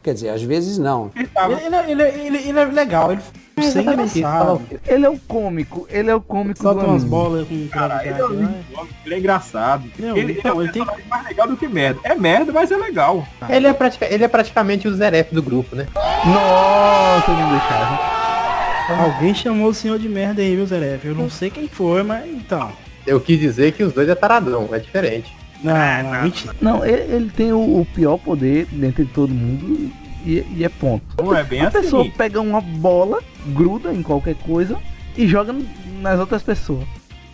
[0.03, 1.11] Quer dizer, às vezes não.
[1.17, 2.03] Ele tava Ele, ele, ele,
[2.37, 3.21] ele, ele é legal, ele
[3.57, 4.61] é fala engraçado.
[4.87, 7.11] Ele é o cômico, ele é o cômico Solta do umas anime.
[7.11, 8.55] bolas com Cara, ele é, um né?
[8.71, 9.85] lindo, ele é engraçado.
[9.99, 11.99] Não, ele, então, ele é ele tem- mais legal do que merda.
[12.05, 13.27] É merda, mas é legal.
[13.49, 15.89] Ele é, pratica- ele é praticamente o Zeref do grupo, né?
[16.25, 19.03] Nossa, deixava.
[19.03, 21.05] Alguém chamou o senhor de merda aí, viu, Zeref?
[21.05, 22.71] Eu não sei quem foi, mas então.
[23.05, 25.36] Eu quis dizer que os dois é taradão, é diferente.
[25.63, 26.55] Não, não, mentira.
[26.61, 29.91] Não, ele, ele tem o, o pior poder dentre todo mundo
[30.25, 31.05] e, e é ponto.
[31.23, 31.81] Não é bem A assim.
[31.81, 34.77] pessoa pega uma bola, gruda em qualquer coisa
[35.17, 35.55] e joga
[36.01, 36.85] nas outras pessoas.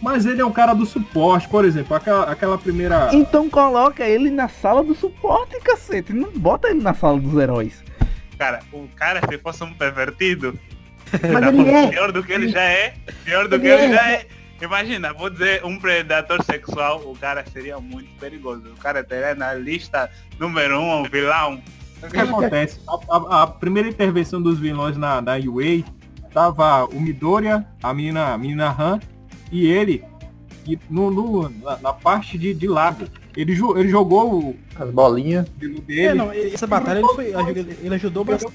[0.01, 3.11] Mas ele é um cara do suporte, por exemplo, aquela, aquela primeira.
[3.13, 6.13] Então coloca ele na sala do suporte, cacete.
[6.13, 7.83] Não bota ele na sala dos heróis.
[8.37, 10.59] Cara, o cara, se fosse um pervertido,
[11.13, 11.87] Mas ele é.
[11.89, 12.95] pior do que ele já é,
[13.25, 13.97] pior do que Ele ele é.
[13.97, 14.27] já é.
[14.63, 18.63] Imagina, vou dizer, um predador sexual, o cara seria muito perigoso.
[18.69, 20.09] O cara teria na lista
[20.39, 21.61] número um, um vilão.
[22.03, 22.81] O que acontece?
[22.89, 25.83] A, a- a primeira intervenção dos vilões na, na UA
[26.33, 29.01] tava o Midoriya, a menina, a menina Han
[29.51, 30.05] e ele
[30.67, 33.05] e no, no- na, na parte de, de lago.
[33.37, 35.47] Ele, ele jogou o As bolinhas.
[35.61, 36.15] É, dele.
[36.15, 38.55] não, ele- essa batalha ele, foi, ele ele ajudou bastante.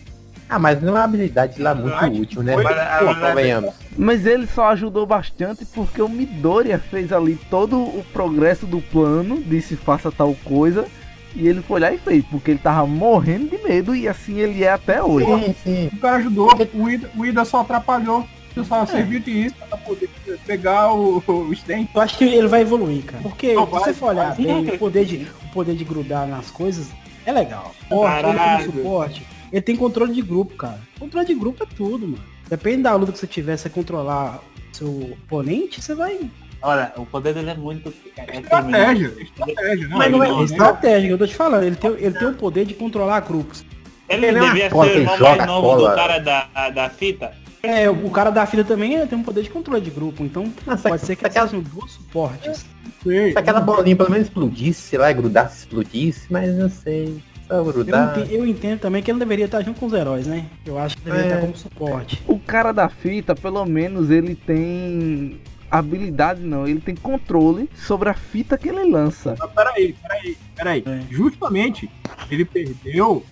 [0.49, 2.53] Ah, mas não é uma habilidade lá muito útil, né?
[2.53, 3.73] Foi- Pô, convenhamos.
[3.97, 9.41] Mas ele só ajudou bastante porque o Midoriya fez ali todo o progresso do plano,
[9.45, 10.85] disse faça tal coisa,
[11.35, 14.63] e ele foi lá e fez, porque ele tava morrendo de medo e assim ele
[14.63, 15.25] é até hoje.
[15.25, 15.89] Sim, sim.
[15.93, 18.25] O cara ajudou, o Ida, o Ida só atrapalhou.
[18.55, 20.09] Ele só serviu de isso pra poder
[20.47, 21.87] pegar o, o Sten.
[21.93, 23.21] Eu acho que ele vai evoluir, cara.
[23.21, 24.45] Porque Não, se vai, você for olhar vai.
[24.45, 26.87] bem, o poder, de, o poder de grudar nas coisas
[27.23, 27.71] é legal.
[27.83, 30.79] Suporte, ele como suporte, ele tem controle de grupo, cara.
[30.99, 32.23] Controle de grupo é tudo, mano.
[32.49, 34.39] Depende da luta que você tiver, você controlar
[34.71, 36.19] seu oponente, você vai.
[36.61, 37.93] Olha, o poder dele é muito...
[38.17, 41.63] É Estratégia, estratégia, não Mas não é não, estratégia, eu tô te falando.
[41.63, 43.63] Ele tem, ele tem o poder de controlar grupos.
[44.09, 45.89] Ele Ele é devia ser o irmão mais novo cola.
[45.89, 47.31] do cara da, da fita.
[47.61, 50.87] É, o cara da fila também tem um poder de controle de grupo, então Nossa,
[50.89, 52.65] pode ser que aquela- sejam duas suportes.
[53.03, 57.21] Se aquela bolinha pelo menos explodisse, sei lá, grudasse, explodisse, mas não sei.
[57.49, 60.45] Eu entendo, eu entendo também que ele deveria estar junto com os heróis, né?
[60.65, 61.29] Eu acho que deveria É.
[61.29, 62.21] estar como suporte.
[62.27, 65.39] O cara da fita, pelo menos, ele tem
[65.69, 69.35] habilidade, não, ele tem controle sobre a fita que ele lança.
[69.39, 70.83] Mas peraí, peraí, peraí.
[70.85, 71.01] É.
[71.09, 71.89] Justamente,
[72.31, 73.23] ele perdeu.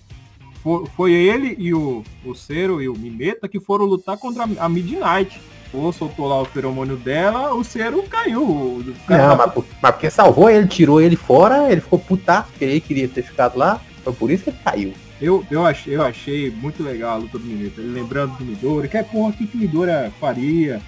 [0.62, 4.68] Foi, foi ele e o, o Cero e o Mimeta que foram lutar contra a
[4.68, 5.40] Midnight.
[5.70, 8.42] Pô, soltou lá o feromônio dela, o Cero caiu.
[8.42, 12.48] O cara Não, tá- mas, mas porque salvou ele, tirou ele fora, ele ficou putaço,
[12.50, 13.80] porque ele queria ter ficado lá.
[14.06, 14.92] Foi por isso que ele caiu.
[15.20, 17.80] eu, eu, achei, eu achei muito legal a luta do Mimeta.
[17.80, 19.90] Ele lembrando do Midori, que é porra, o que que Midori
[20.20, 20.80] faria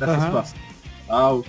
[0.00, 0.24] nessa Aham.
[0.26, 0.58] situação.
[1.06, 1.44] Tal.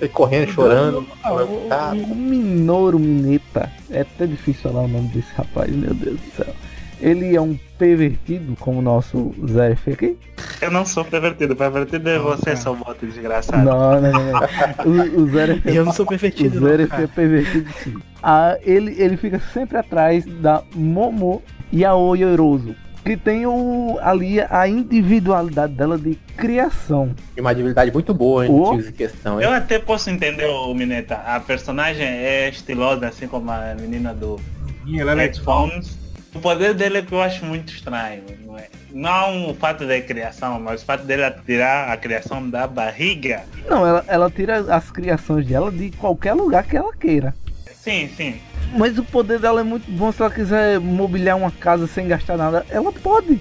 [0.00, 1.06] Ele correndo, chorando.
[1.22, 1.92] Ah, o- tá.
[1.92, 6.52] O Minoru Mineta, é até difícil falar o nome desse rapaz, meu Deus do céu.
[7.00, 10.16] Ele é um pervertido, como o nosso Zé F aqui?
[10.62, 12.56] Eu não sou pervertido, pervertido é você, cara.
[12.56, 13.62] seu bote desgraçado.
[13.62, 14.32] Não, não, não.
[14.32, 14.40] não.
[15.16, 17.94] O, o Zé F Eu não sou O perfeitido, Zero não, é pervertido sim.
[18.22, 22.74] Ah, ele, ele fica sempre atrás da Momo e a Oyoroso.
[23.04, 27.14] Que tem o, ali a individualidade dela de criação.
[27.36, 28.52] E uma habilidade muito boa, hein?
[28.80, 29.56] Em questão, Eu hein?
[29.56, 31.14] até posso entender o Mineta.
[31.14, 34.40] A personagem é estilosa, assim como a menina do
[34.84, 35.96] E ela é Headphones.
[36.36, 38.22] O poder dele é que eu acho muito estranho.
[38.44, 38.66] Não, é?
[38.92, 43.44] não o fato da criação, mas o fato dele tirar a criação da barriga.
[43.66, 47.34] Não, ela, ela tira as criações dela de qualquer lugar que ela queira.
[47.72, 48.38] Sim, sim.
[48.76, 52.36] Mas o poder dela é muito bom se ela quiser mobiliar uma casa sem gastar
[52.36, 52.66] nada.
[52.68, 53.40] Ela pode.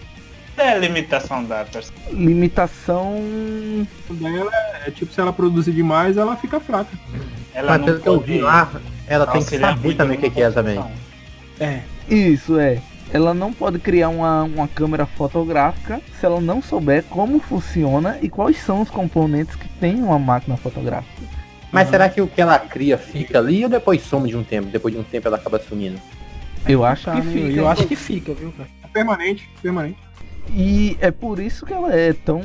[0.58, 2.14] É a limitação da personagem.
[2.14, 3.22] Limitação.
[4.10, 4.52] dela
[4.88, 6.98] é tipo, se ela produzir demais, ela fica fraca.
[7.54, 8.72] Ela Mas não pelo que eu vi lá,
[9.06, 10.82] ela tem que saber muito também o que, que é também.
[11.60, 11.80] É.
[12.10, 12.80] Isso é.
[13.14, 18.30] Ela não pode criar uma, uma câmera fotográfica se ela não souber como funciona e
[18.30, 21.24] quais são os componentes que tem uma máquina fotográfica.
[21.72, 24.70] Mas será que o que ela cria fica ali ou depois some de um tempo?
[24.70, 26.00] Depois de um tempo ela acaba sumindo?
[26.68, 27.48] Eu acho Tá, que fica.
[27.52, 28.70] Eu acho que fica, viu, cara?
[28.84, 29.98] É permanente, permanente.
[30.52, 32.42] E é por isso que ela é tão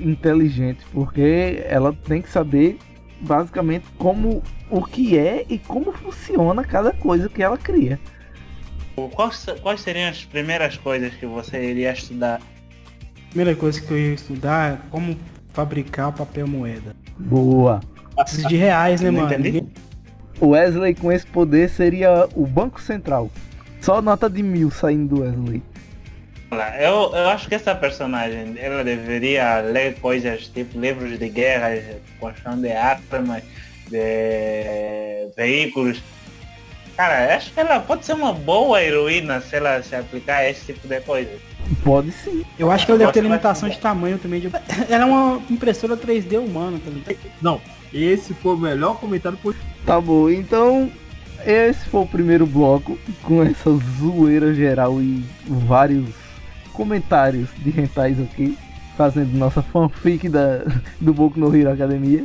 [0.00, 2.78] inteligente, porque ela tem que saber
[3.20, 7.98] basicamente como o que é e como funciona cada coisa que ela cria.
[9.14, 12.40] Quais, quais seriam as primeiras coisas que você iria estudar?
[13.30, 15.16] Primeira coisa que eu ia estudar é como
[15.52, 16.94] fabricar papel moeda.
[17.18, 17.80] Boa.
[18.16, 19.32] Precisa de reais, né, mano?
[19.32, 19.64] entendi.
[20.40, 23.30] Wesley com esse poder seria o Banco Central.
[23.80, 25.62] Só nota de mil saindo do Wesley.
[26.78, 31.70] Eu, eu acho que essa personagem, ela deveria ler coisas tipo livros de guerra,
[32.20, 33.42] construção de armas,
[33.90, 36.00] de veículos.
[36.96, 40.72] Cara, eu acho que ela pode ser uma boa heroína se ela se aplicar esse
[40.72, 41.30] tipo de coisa.
[41.82, 42.44] Pode sim.
[42.58, 44.40] Eu acho que ela deve ter limitação de- tamanho também.
[44.40, 44.50] de-
[44.88, 47.16] Ela é uma impressora 3D humana, tá ligado?
[47.42, 47.60] Não,
[47.92, 50.90] esse foi o melhor comentário por Tá bom, então
[51.44, 56.06] esse foi o primeiro bloco com essa zoeira geral e vários
[56.72, 58.56] comentários de rentais aqui,
[58.96, 60.62] fazendo nossa fanfic da,
[61.00, 62.24] do Boku no Hero Academia.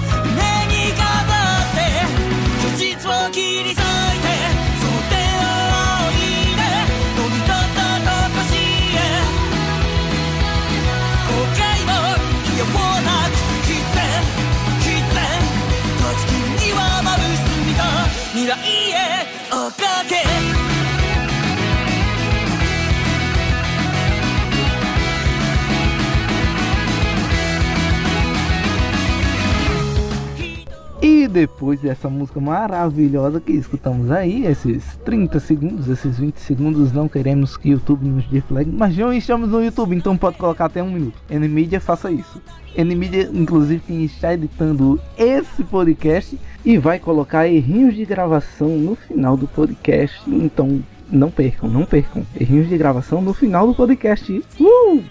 [31.31, 37.57] depois dessa música maravilhosa que escutamos aí, esses 30 segundos, esses 20 segundos, não queremos
[37.57, 40.83] que o YouTube nos dê flag, mas não estamos no YouTube, então pode colocar até
[40.83, 41.17] um minuto.
[41.29, 42.41] Nvidia faça isso.
[42.77, 49.35] Nvidia, inclusive, quem está editando esse podcast e vai colocar errinhos de gravação no final
[49.35, 52.25] do podcast, então não percam, não percam.
[52.39, 54.31] Errinhos de gravação no final do podcast.
[54.59, 55.03] Uh!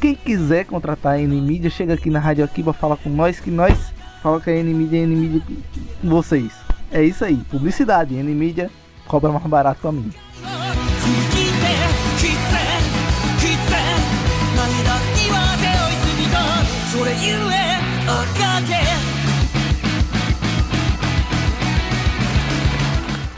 [0.00, 3.95] Quem quiser contratar a Nvidia, chega aqui na Rádio Akiba, fala com nós que nós
[4.22, 5.06] Fala que é Nvidia é
[6.00, 6.52] com vocês.
[6.90, 8.14] É isso aí, publicidade.
[8.14, 8.70] Nvidia
[9.06, 10.10] cobra mais barato pra mim.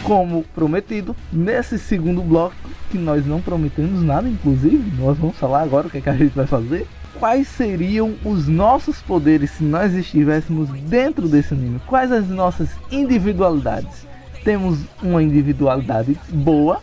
[0.03, 2.55] Como prometido, nesse segundo bloco,
[2.91, 6.17] que nós não prometemos nada, inclusive, nós vamos falar agora o que, é que a
[6.17, 6.87] gente vai fazer.
[7.19, 11.81] Quais seriam os nossos poderes se nós estivéssemos dentro desse anime?
[11.85, 14.07] Quais as nossas individualidades?
[14.45, 16.81] Temos uma individualidade boa,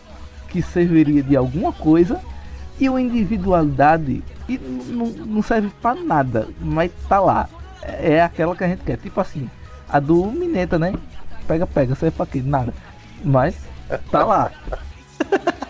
[0.50, 2.20] que serviria de alguma coisa,
[2.78, 7.48] e uma individualidade que não, serve para nada, mas tá lá.
[7.82, 8.98] É aquela que a gente quer.
[8.98, 9.48] Tipo assim,
[9.88, 10.92] a do Mineta, né?
[11.48, 12.42] Pega, pega, serve pra quê?
[12.44, 12.74] Nada.
[13.24, 13.56] Mas
[14.10, 14.52] tá lá.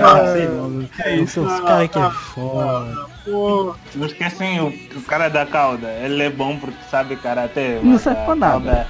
[0.00, 3.06] Ah, sei não, É Esses isso, caras que é ah, foda.
[3.24, 4.68] Pô, Não esquecem o,
[4.98, 5.88] o cara da cauda.
[5.88, 7.80] Ele é bom porque sabe karatê.
[7.82, 8.64] Não serve pra nada.
[8.64, 8.86] cauda-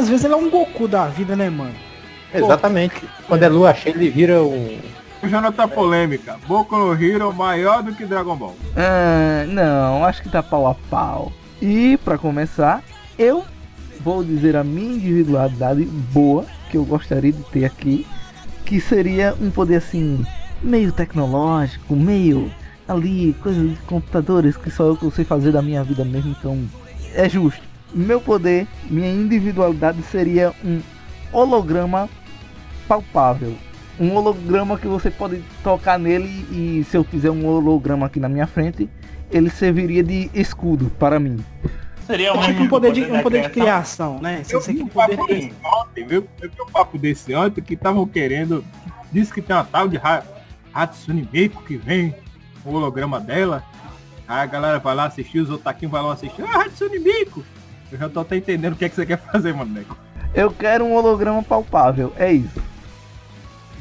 [0.00, 1.74] Às vezes ele é um Goku da vida, né, mano?
[2.34, 3.02] Exatamente.
[3.26, 4.78] Quando é lua cheia, ele vira um.
[5.24, 6.36] já não tá polêmica.
[6.46, 8.56] Boku no Hero maior do que Dragon Ball.
[8.76, 11.32] Ah, não, acho que tá pau a pau.
[11.60, 12.82] E pra começar,
[13.18, 13.44] eu
[14.00, 18.06] vou dizer a minha individualidade boa que eu gostaria de ter aqui,
[18.68, 20.22] que seria um poder assim
[20.62, 22.52] meio tecnológico, meio
[22.86, 26.62] ali coisas de computadores que só eu que sei fazer da minha vida mesmo, então
[27.14, 27.62] é justo.
[27.94, 30.82] Meu poder, minha individualidade seria um
[31.32, 32.10] holograma
[32.86, 33.54] palpável.
[33.98, 38.28] Um holograma que você pode tocar nele e se eu fizer um holograma aqui na
[38.28, 38.86] minha frente,
[39.30, 41.38] ele serviria de escudo para mim.
[42.08, 44.18] Seria É tipo mesmo um poder de, um poder de criação.
[44.20, 44.42] né?
[44.50, 46.28] Eu Você vi que um poder papo desse ontem, viu?
[46.40, 48.64] Eu vi um papo desse ontem que estavam querendo.
[49.12, 50.22] Disse que tem uma tal de Ha-
[50.74, 52.14] Hatsune Miku que vem,
[52.64, 53.62] o holograma dela.
[54.26, 56.42] Aí a galera vai lá assistir, os otaquinhos vai lá assistir.
[56.42, 57.44] Ah, Hatsune Miku!
[57.92, 59.96] Eu já tô até entendendo o que, é que você quer fazer, mano, nego.
[60.34, 62.62] Eu quero um holograma palpável, é isso.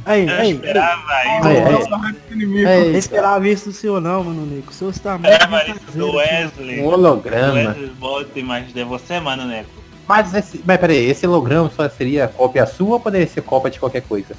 [0.08, 1.48] Aí, Eu aí, esperava isso.
[1.48, 2.66] Aí, aí.
[2.66, 4.72] É, Eu esperava isso do senhor não, mano, Nico.
[4.72, 6.16] O senhor está muito Esperava isso do.
[6.16, 6.80] Wesley.
[6.82, 7.54] um holograma.
[7.54, 9.70] Wesley Bolt, mas de você, mano, Neco.
[10.08, 13.80] Mas, esse, mas peraí, esse holograma só seria cópia sua ou poderia ser cópia de
[13.80, 14.34] qualquer coisa?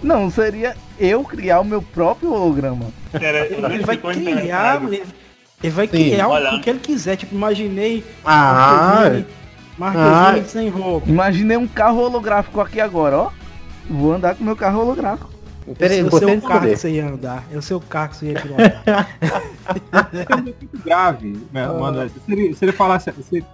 [0.00, 2.86] Não, seria eu criar o meu próprio holograma.
[3.12, 5.02] Ele vai criar, ele,
[5.62, 6.54] ele vai Sim, criar olha.
[6.54, 7.16] o que ele quiser.
[7.16, 9.26] Tipo, imaginei Ah, Marquezine,
[9.78, 11.08] Marquezine sem roupa.
[11.10, 13.30] Imaginei um carro holográfico aqui agora, ó.
[13.90, 15.30] Vou andar com meu carro holográfico.
[15.78, 17.44] peraí, eu você sei tem o carro que você ia andar.
[17.50, 19.08] Eu sei o carro que você ia pilotar.
[20.30, 22.08] É muito grave, né, mano.
[22.08, 23.44] Se ele, se ele falasse, se-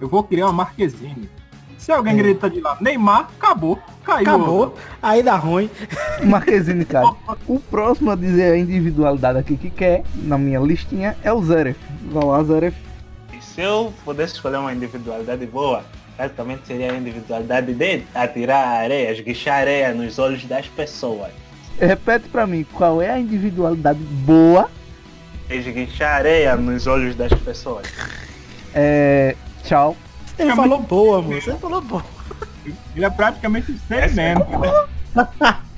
[0.00, 1.28] eu vou criar uma Marquezine.
[1.76, 3.78] Se alguém gritar de lá, Neymar, acabou.
[4.04, 4.20] Caiu.
[4.28, 4.74] Acabou.
[5.02, 5.70] Aí dá ruim.
[6.22, 7.14] Marquezine, cara.
[7.46, 11.78] O próximo a dizer a individualidade aqui que quer, na minha listinha, é o Zeref.
[12.10, 12.76] Vai lá, Zeref.
[13.32, 15.82] E se eu pudesse escolher uma individualidade boa,
[16.18, 21.30] basicamente seria a individualidade de atirar areia, esguichar areia nos olhos das pessoas.
[21.80, 24.68] Repete pra mim, qual é a individualidade boa?
[25.48, 27.86] Esguichar areia nos olhos das pessoas.
[28.74, 29.36] É.
[29.62, 29.96] Tchau.
[30.36, 31.50] Ele falou boa, moço.
[31.50, 32.04] Ele falou boa.
[32.96, 34.46] Ele é praticamente sério mesmo.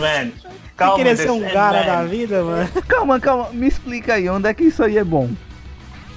[0.00, 0.96] Mano, Você calma.
[0.96, 2.68] queria ser um cara man, da vida, mano.
[2.88, 5.28] Calma, calma, me explica aí, onde é que isso aí é bom?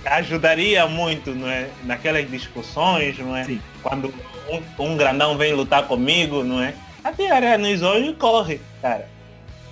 [0.05, 1.67] Ajudaria muito, não é?
[1.83, 3.43] Naquelas discussões, não é?
[3.43, 3.61] Sim.
[3.83, 4.13] Quando
[4.49, 6.73] um, um grandão vem lutar comigo, não é?
[7.03, 9.07] Atira areia nos olhos e corre, cara.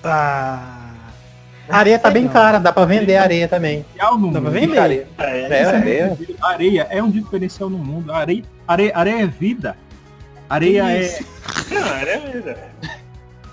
[0.04, 0.76] Ah.
[1.68, 2.32] A areia tá bem Não.
[2.32, 3.86] cara, dá pra vender areia também.
[3.96, 4.80] Dá pra vender?
[4.80, 5.08] Areia.
[5.20, 6.18] É, É, areia.
[6.42, 8.12] Areia é um diferencial no mundo.
[8.12, 9.78] Areia, areia, areia é vida.
[10.50, 11.20] Areia é.
[11.70, 12.58] Não, areia é vida.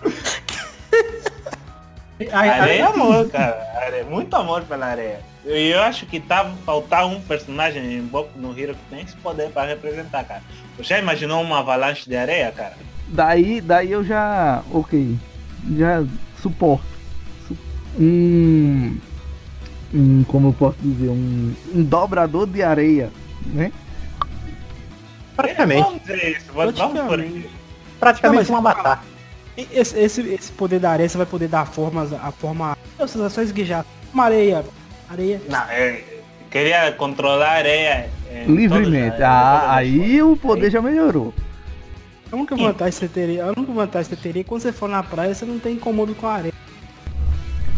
[2.33, 3.67] a- a- Areia é amor, cara.
[3.85, 5.21] Areia, muito amor pela areia.
[5.49, 9.51] Eu acho que tá faltar um personagem em Boku no Hero que tem esse poder
[9.51, 10.43] pra representar, cara.
[10.77, 12.75] Você já imaginou uma avalanche de areia, cara?
[13.09, 14.63] Daí, daí eu já.
[14.73, 15.17] Ok.
[15.77, 16.05] Já
[16.43, 16.85] suporto.
[17.47, 17.57] Su-
[17.99, 18.99] Um.
[19.95, 20.25] Um.
[20.25, 21.09] Como eu posso dizer?
[21.11, 23.11] Um, um dobrador de areia.
[23.47, 23.71] Né?
[25.37, 25.83] Praticamente.
[25.85, 27.37] Vamos dizer isso, vamos, vamos por Praticamente.
[27.47, 27.51] aí.
[28.01, 29.01] Praticamente uma.
[29.57, 32.77] E Esse, esse, esse poder da areia, você vai poder dar formas, a forma.
[32.99, 33.87] Você vai só esguijar.
[34.13, 34.65] Uma areia.
[35.09, 35.41] Areia.
[35.49, 36.03] Não, eu
[36.51, 38.11] queria controlar a areia.
[38.31, 39.11] em Livremente.
[39.13, 41.33] todas as- Ah, todas as aí o poder já melhorou.
[42.31, 44.73] A única vantagem que você teria, a única vantagem que você teria é quando você
[44.73, 46.53] for na praia, você não tem incômodo com a areia.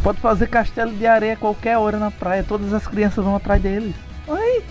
[0.02, 2.42] Pode fazer castelo de areia qualquer hora na praia.
[2.42, 3.94] Todas as crianças vão atrás deles.
[4.26, 4.64] Oi.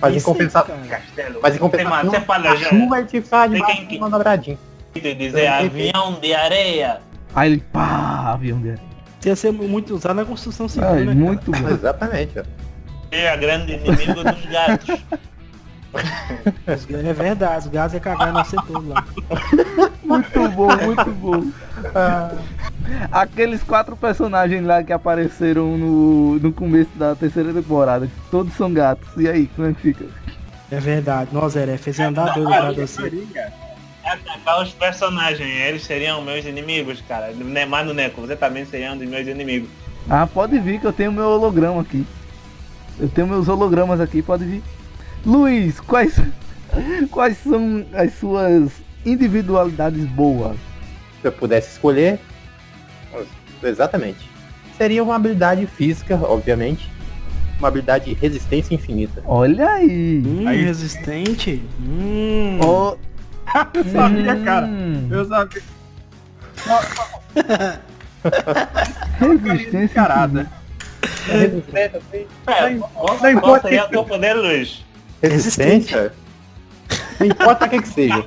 [0.00, 0.76] Mas em aí, compensação.
[0.88, 1.40] Castelo.
[1.42, 4.58] Mas em compensação, Você fala a chuva debaixo quem- de uma dobradinha.
[4.94, 7.00] de dizer avião de areia.
[7.34, 8.88] Aí ele, pá, avião de areia.
[9.24, 11.14] Ia ser muito usado na construção civil, Ai, né?
[11.14, 11.68] muito bom.
[11.68, 12.42] Exatamente, ó.
[13.10, 15.00] É a grande inimigo dos gatos.
[16.66, 19.04] É verdade, os gatos iam cagar no setor lá.
[20.04, 21.44] Muito bom, muito bom.
[23.10, 29.08] Aqueles quatro personagens lá que apareceram no, no começo da terceira temporada, todos são gatos.
[29.16, 30.04] E aí, como é que fica?
[30.70, 31.30] É verdade.
[31.32, 33.10] Nossa, Zé, fez andar doido pra você.
[34.24, 37.32] Colocar os personagens, eles seriam meus inimigos, cara.
[37.32, 39.68] Ne- Mano Neco, você também seria um dos meus inimigos.
[40.08, 42.06] Ah, pode vir que eu tenho meu holograma aqui.
[42.98, 44.62] Eu tenho meus hologramas aqui, pode vir.
[45.24, 46.14] Luiz, quais,
[47.10, 48.70] quais são as suas
[49.04, 50.56] individualidades boas?
[51.20, 52.18] Se eu pudesse escolher,
[53.62, 54.28] exatamente.
[54.76, 56.88] Seria uma habilidade física, obviamente.
[57.58, 59.20] Uma habilidade de resistência infinita.
[59.26, 60.22] Olha aí.
[60.24, 61.60] Hum, Aí- resistente.
[61.80, 62.58] Hum.
[62.62, 62.94] Ó,
[63.74, 64.66] Eu sabia, cara.
[64.66, 65.62] hum, Eu sabia.
[69.20, 70.50] resistência Encarada.
[71.26, 74.84] Resistência, assim, É, Não qual, qual importa que- o teu poder, Luiz?
[75.22, 76.12] resistência.
[77.20, 78.24] Não importa o que que seja.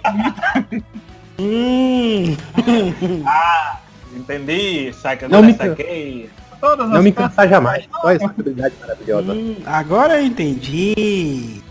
[1.40, 2.36] Hum.
[4.16, 6.30] Entendi, saca, Não me- saquei.
[6.60, 7.86] Todas Não as me cansar jamais.
[8.04, 9.34] Olha essa habilidade maravilhosa.
[9.34, 11.62] Hum, agora eu entendi.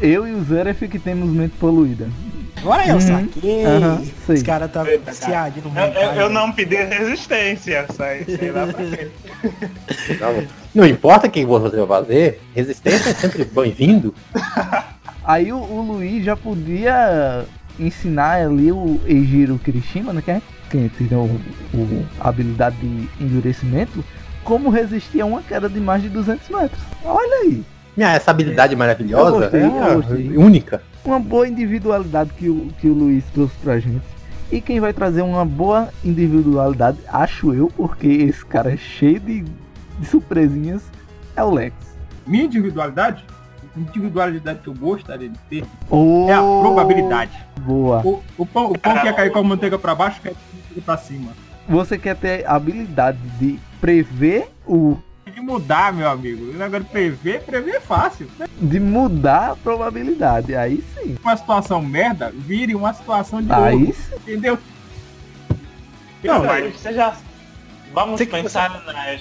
[0.00, 2.08] eu e o Zeref que temos mente poluída.
[2.60, 3.00] Agora eu Uhum.
[3.00, 3.64] saquei.
[3.64, 4.34] Aham, sei.
[4.36, 8.66] Esse cara tá Eita, viciado no Eu, eu, eu não pedi resistência, sai, sei lá
[8.66, 9.08] pra quê.
[10.20, 10.44] Não,
[10.74, 14.14] não importa o que você vai fazer, resistência é sempre bem-vindo.
[15.24, 17.44] Aí o, o Luiz já podia
[17.78, 20.20] ensinar ali o Eijiro Kirishima, né?
[20.22, 21.22] Que é quem tem o,
[21.74, 24.04] o- a habilidade de endurecimento,
[24.44, 26.80] como resistir a uma queda de mais de 200 metros.
[27.04, 27.62] Olha aí.
[27.96, 30.82] Minha, essa habilidade maravilhosa Eu gostei, é única.
[31.04, 34.04] Uma boa individualidade que o, que o Luiz trouxe pra gente.
[34.52, 39.42] E quem vai trazer uma boa individualidade, acho eu, porque esse cara é cheio de,
[39.42, 40.82] de surpresinhas,
[41.36, 41.74] é o Lex.
[42.26, 43.24] Minha individualidade,
[43.76, 47.32] individualidade que eu gostaria de ter, Oh, é a probabilidade.
[47.60, 48.02] Boa.
[48.04, 50.96] O, o pão, o pão quer cair com a manteiga pra baixo, quer cair pra
[50.96, 51.32] cima.
[51.68, 54.96] Você quer ter a habilidade de prever o.
[55.30, 56.60] Que mudar, meu amigo.
[56.62, 58.28] Agora prever, prever é fácil.
[58.60, 60.54] de mudar a probabilidade.
[60.54, 61.16] Aí sim.
[61.22, 63.94] Uma situação merda, vire uma situação de Aí ouro.
[63.94, 64.14] sim.
[64.16, 64.58] Entendeu?
[66.22, 67.14] Não, Não, mas você já...
[67.92, 69.20] Vamos Você que- pensar nas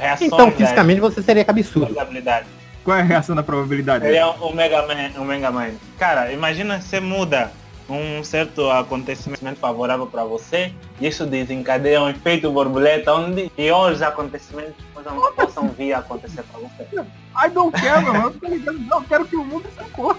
[0.00, 1.86] reações Então, das fisicamente você seria cabeçudo.
[1.86, 2.48] probabilidades.
[2.82, 4.04] Qual é a reação da probabilidade?
[4.06, 5.70] Ele é o Mega Man, o Mega Man.
[5.98, 7.50] Cara, imagina se muda
[7.88, 14.74] um certo acontecimento favorável para você, e isso desencadeia um efeito borboleta onde piores acontecimentos
[14.94, 17.06] possam, possam vir a acontecer para você.
[17.36, 18.30] I don't care, meu irmão.
[18.30, 18.78] Eu tô ligando.
[18.80, 20.16] Não, eu quero que o mundo se cor.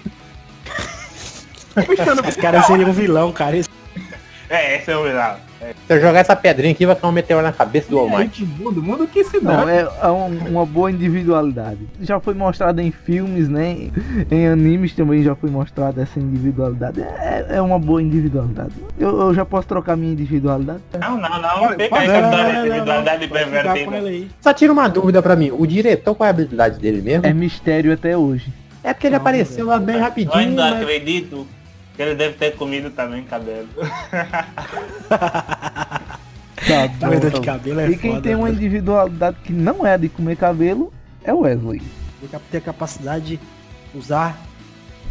[1.73, 3.57] Fechando Esse cara seria um vilão, cara.
[4.49, 5.35] É, esse é o vilão.
[5.87, 8.83] Se eu jogar essa pedrinha aqui, vai cair um meteoro na cabeça do o mundo,
[8.83, 9.71] mundo que se Não, dá.
[9.71, 11.79] é, é um- uma boa individualidade.
[12.01, 13.89] Já foi mostrado em filmes, né?
[14.29, 17.01] Em animes também já foi mostrada essa individualidade.
[17.01, 18.73] É, é uma boa individualidade.
[18.99, 20.79] Eu, eu já posso trocar minha individualidade?
[20.99, 21.63] Não, não, não.
[21.63, 23.97] Olha, Fica aí Não, não, não, não, individualidade pervertida.
[23.97, 24.29] ele aí.
[24.41, 25.51] Só tira uma dúvida pra mim.
[25.51, 27.25] O diretor, qual é a habilidade dele mesmo?
[27.25, 28.53] É mistério até hoje.
[28.83, 30.35] É porque ele apareceu lá bem Eu rapidinho.
[30.37, 31.47] ainda mas- acredito
[32.01, 33.67] ele deve ter comido também cabelo.
[36.67, 38.23] Tá Tá vendo de cabelo é E quem foda.
[38.23, 40.91] tem uma individualidade que não é a de comer cabelo
[41.23, 41.81] é o Wesley.
[42.21, 43.39] Eu ter a capacidade de
[43.97, 44.37] usar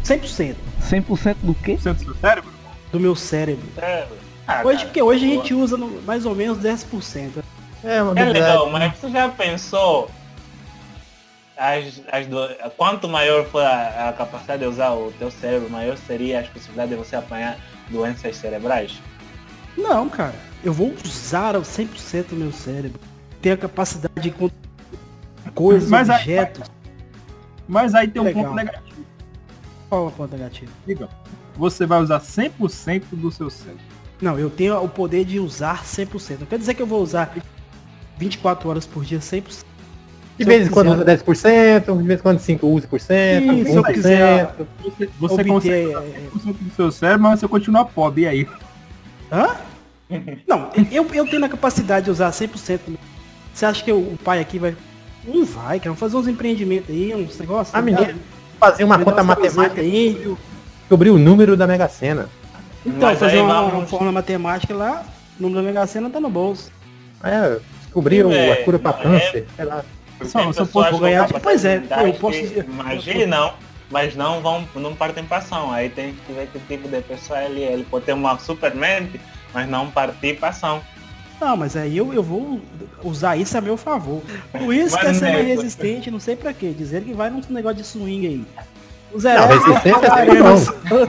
[0.03, 0.55] 100%
[0.89, 1.77] 100% do quê?
[1.79, 2.51] Você do seu cérebro?
[2.91, 3.65] do meu cérebro.
[3.77, 4.05] É.
[4.47, 5.41] Ah, Hoje, cara, porque hoje a boa.
[5.41, 7.43] gente usa no- mais ou menos 10%.
[7.83, 10.09] É uma É legal, mas você já pensou
[11.57, 12.37] as, as do...
[12.77, 16.91] quanto maior for a, a capacidade de usar o teu cérebro, maior seria as possibilidades
[16.91, 17.57] de você apanhar
[17.89, 19.01] doenças cerebrais?
[19.77, 20.35] Não, cara.
[20.63, 22.99] Eu vou usar 100% do meu cérebro.
[23.41, 24.55] Ter a capacidade de encontrar
[25.53, 26.71] coisas, Mas aí- objetos.
[27.67, 28.43] Mas aí tem um Legal.
[28.43, 29.05] ponto negativo.
[29.89, 30.71] Qual a ponta negativa?
[30.85, 31.09] Diga,
[31.55, 33.83] você vai usar 100% do seu cérebro.
[34.21, 36.39] Não, eu tenho o poder de usar 100%.
[36.39, 37.35] Não quer dizer que eu vou usar
[38.17, 39.63] 24 horas por dia 100%.
[40.37, 42.99] De Se vez eu em quando usa 10%, de vez em quando 5 usa por
[42.99, 43.93] cento, Ih, se eu 1%.
[43.93, 44.51] quiser-
[44.83, 48.23] Você, você obter, consegue é, é, 100% do seu cérebro, mas você continua pobre.
[48.23, 48.47] E aí?
[49.31, 49.55] Hã?
[50.47, 52.79] Não, eu, eu tenho a capacidade de usar 100%.
[53.53, 54.75] Você acha que o o pai aqui vai...
[55.25, 55.91] Não vai, cara.
[55.95, 57.73] Vamos fazer uns empreendimentos aí, uns negócios.
[57.73, 57.81] Ah, tá?
[57.81, 58.19] menino,
[58.59, 60.35] fazer uma conta matemática aí.
[60.81, 62.29] descobrir o número da Mega Sena.
[62.85, 65.03] Então, Mas fazer aí uma, uma fórmula matemática lá,
[65.39, 66.69] o número da Mega Sena tá no bolso.
[67.23, 69.47] É, descobrir o- É, a cura pra é- câncer.
[69.55, 69.83] Sei lá.
[70.23, 73.53] Só- se eu ganhar- pois é, eu posso que dizer- Imaginam,
[73.91, 75.71] mas não vão, não partem pra ação.
[75.71, 77.73] Aí tem que ver que tipo de pessoa ele é.
[77.73, 79.19] Ele pode ter uma super mente,
[79.53, 80.81] mas não partir pra ação.
[81.39, 82.61] Não, mas aí eu, eu vou
[83.03, 84.21] usar isso a meu favor.
[84.53, 85.47] O Luiz Mas quer ser nego.
[85.49, 86.73] resistente, não sei pra quê.
[86.75, 88.45] Dizer que vai num negócio de swing aí.
[89.11, 91.05] O Não, Zé resistência é bom.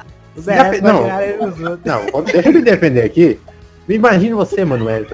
[0.36, 1.02] O Zé Já não.
[1.84, 3.38] Não, deixa eu me defender aqui.
[3.88, 5.04] Imagine você, Manuel.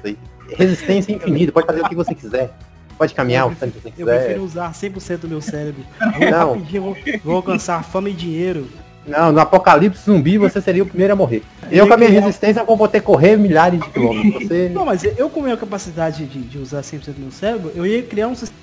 [0.55, 2.51] Resistência infinita, pode fazer o que você quiser.
[2.97, 4.19] Pode caminhar o tanto que você Eu quiser.
[4.23, 5.83] prefiro usar 100% do meu cérebro.
[6.19, 6.53] Vou Não.
[6.53, 8.67] rapidinho, vou, vou alcançar fama e dinheiro.
[9.05, 11.41] Não, no apocalipse zumbi você seria o primeiro a morrer.
[11.71, 14.47] Eu com a minha resistência vou poder correr milhares de quilômetros.
[14.47, 14.69] Você...
[14.73, 17.85] Não, mas eu com a minha capacidade de, de usar 100% do meu cérebro, eu
[17.85, 18.57] ia criar um sistema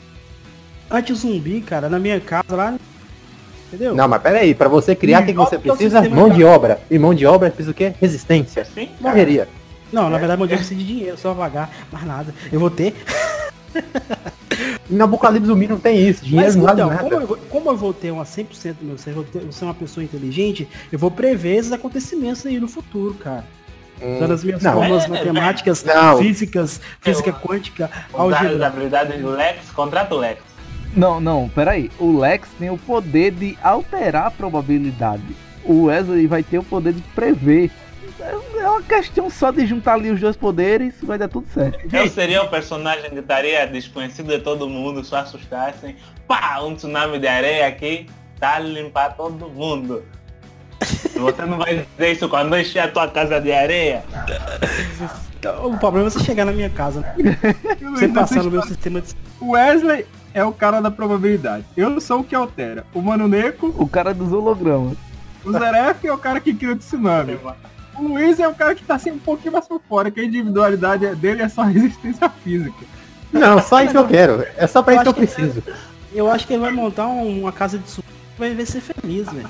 [0.90, 2.74] anti-zumbi, cara, na minha casa lá.
[3.68, 3.94] Entendeu?
[3.94, 6.08] Não, mas pera aí, pra você criar, o que, você é precisa?
[6.10, 6.78] Mão de- de obra.
[6.90, 7.94] E mão de obra precisa o quê?
[8.00, 8.64] Resistência.
[8.66, 9.48] Sim, Morreria.
[9.92, 12.34] Não, na verdade, meu dia precisa de dinheiro, só pagar, mais nada.
[12.52, 12.94] Eu vou ter.
[14.88, 16.22] E no apocalipse zumbi não tem isso.
[16.24, 17.02] Dinheiro Mas não então, nada.
[17.02, 19.46] como eu, vou, como eu vou ter uma 100% do meu cérebro, eu vou ter-
[19.48, 23.44] eu ser uma pessoa inteligente, eu vou prever esses acontecimentos aí no futuro, cara.
[24.00, 24.72] Hum, as minhas não.
[24.74, 26.18] fórmulas É, matemáticas, Não.
[26.18, 28.66] físicas, física quântica, Usar as álgebra.
[28.66, 30.40] habilidades do Lex, contrata o Lex.
[30.94, 31.90] Não, não, peraí.
[31.98, 35.22] O Lex tem o poder de alterar a probabilidade.
[35.64, 37.70] O Wesley vai ter o poder de prever.
[38.20, 41.78] É uma questão só de juntar ali os dois poderes, vai dar tudo certo.
[41.94, 45.96] Eu seria o personagem que estaria desconhecido de todo mundo, só assustassem.
[46.26, 48.06] Pá, um tsunami de areia aqui,
[48.38, 50.04] tá limpar todo mundo.
[51.14, 54.04] Você não vai dizer isso quando encher a tua casa de areia?
[55.62, 57.36] O problema é você chegar na minha casa, né?
[57.92, 59.14] você passar no meu sistema de...
[59.40, 61.64] O Wesley é o cara da probabilidade.
[61.76, 62.84] Eu sou o que altera.
[62.94, 64.96] O Mano Neco, O cara dos hologramas.
[65.44, 67.38] o Zeref é o cara que cria o tsunami.
[67.98, 70.24] O Luiz é o cara que tá assim um pouquinho mais por fora, que a
[70.24, 72.84] individualidade dele é só resistência física.
[73.32, 74.46] Não, só isso que eu quero.
[74.56, 75.62] É só pra Eu isso que eu acho que- preciso.
[76.14, 78.08] Eu acho que ele vai montar um- uma casa de suco
[78.38, 79.48] vai ver ser feliz, velho.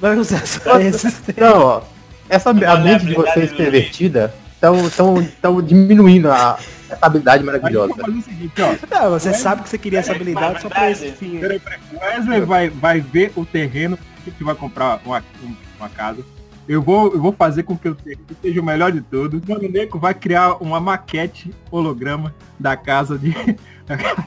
[0.00, 1.34] Vai usar essa resistência.
[1.38, 1.82] Não, ó.
[2.28, 6.58] Essa a mente de vocês pervertida estão tão, tão diminuindo a,
[6.90, 7.94] essa habilidade maravilhosa.
[8.24, 8.74] seguinte, ó.
[9.02, 11.34] Não, você sabe que você queria essa habilidade só pra esse fim.
[11.36, 11.40] aí.
[11.40, 11.78] Peraí, peraí.
[11.92, 16.24] O Wesley vai, vai ver o terreno que vai comprar uma, um- uma casa.
[16.68, 19.40] Eu vou, eu vou fazer com que o terreno seja o melhor de todos.
[19.40, 23.32] O Mano Neco vai criar uma maquete holograma da casa de.
[23.86, 24.26] da casa,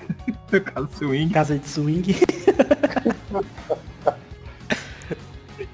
[0.49, 1.33] da casa swing.
[1.33, 2.15] Casa de swing.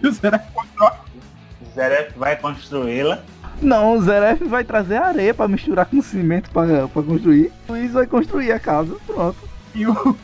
[0.01, 1.05] E o Zeref controla.
[1.73, 3.23] Zeref vai construí-la.
[3.61, 7.51] Não, o Zeref vai trazer areia pra misturar com cimento pra, pra construir.
[7.67, 9.37] O Luiz vai construir a casa, pronto.
[9.73, 10.17] E o,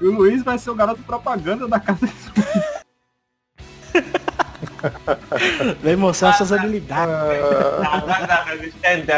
[0.00, 2.83] e o Luiz vai ser o garoto propaganda da casa de swing.
[5.82, 7.14] Vai mostrar suas habilidades.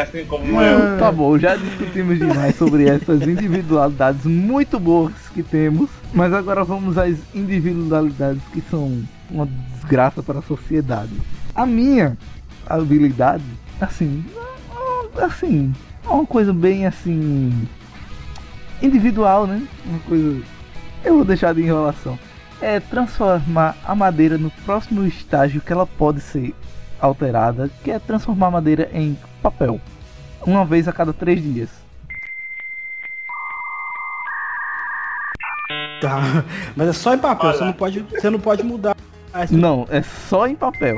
[0.01, 0.97] Assim como eu.
[0.99, 6.97] Tá bom, já discutimos demais sobre essas individualidades muito boas que temos, mas agora vamos
[6.97, 11.11] às individualidades que são uma desgraça para a sociedade.
[11.53, 12.17] A minha
[12.65, 13.43] habilidade,
[13.79, 15.73] assim, é- é- assim,
[16.05, 17.67] é uma coisa bem assim
[18.81, 19.61] individual, né?
[19.85, 20.41] Uma coisa
[21.03, 22.17] eu vou deixar de enrolação.
[22.61, 26.55] É transformar a madeira no próximo estágio que ela pode ser
[26.99, 29.79] alterada, que é transformar a madeira em papel
[30.45, 31.69] uma vez a cada três dias.
[36.01, 36.43] Tá.
[36.75, 38.95] Mas é só em papel, você não pode, você não pode mudar.
[39.51, 40.95] Não, é só em papel.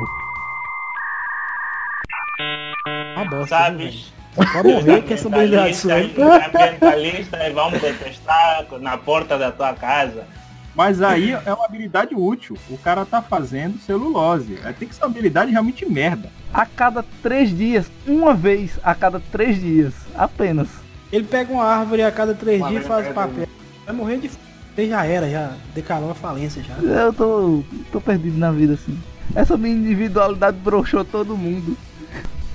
[3.16, 3.92] Uma bosta, velho?
[3.92, 4.14] Sabes?
[4.36, 6.16] Pode morrer com essa habilidade sua aí.
[6.18, 10.26] ambientalista e vão protestar na porta da tua casa.
[10.76, 12.58] Mas aí é uma habilidade útil.
[12.70, 14.60] O cara tá fazendo celulose.
[14.64, 16.30] Aí Tem que ser uma habilidade realmente merda.
[16.54, 20.68] A cada três dias, uma vez a cada três dias, apenas.
[21.12, 23.48] Ele pega uma árvore a cada três Uma dias e faz cada papel.
[23.86, 24.38] Vai morrer de f...
[24.78, 26.76] Já era, já declarou a falência já.
[26.76, 28.98] Eu tô, tô perdido na vida assim.
[29.36, 31.76] Essa minha individualidade broxou todo mundo.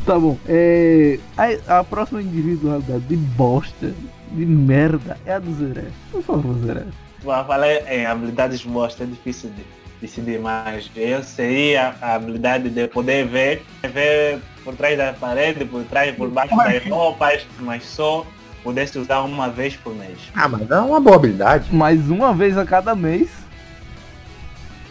[0.07, 1.19] Tá bom, é.
[1.36, 3.93] A, a próxima individualidade de bosta,
[4.32, 5.89] de merda, é a do Zeré.
[6.11, 6.85] Por favor, Zeré.
[7.25, 9.65] Vou falar em habilidades boas, é difícil de
[10.01, 15.83] decidir, mas eu seria a habilidade de poder ver, ver por trás da parede, por
[15.85, 18.27] trás, por baixo das roupas, mas só
[18.63, 20.19] pudesse usar uma vez por mês.
[20.37, 21.75] Ah, mas é uma boa habilidade.
[21.75, 23.31] Mais uma vez a cada mês.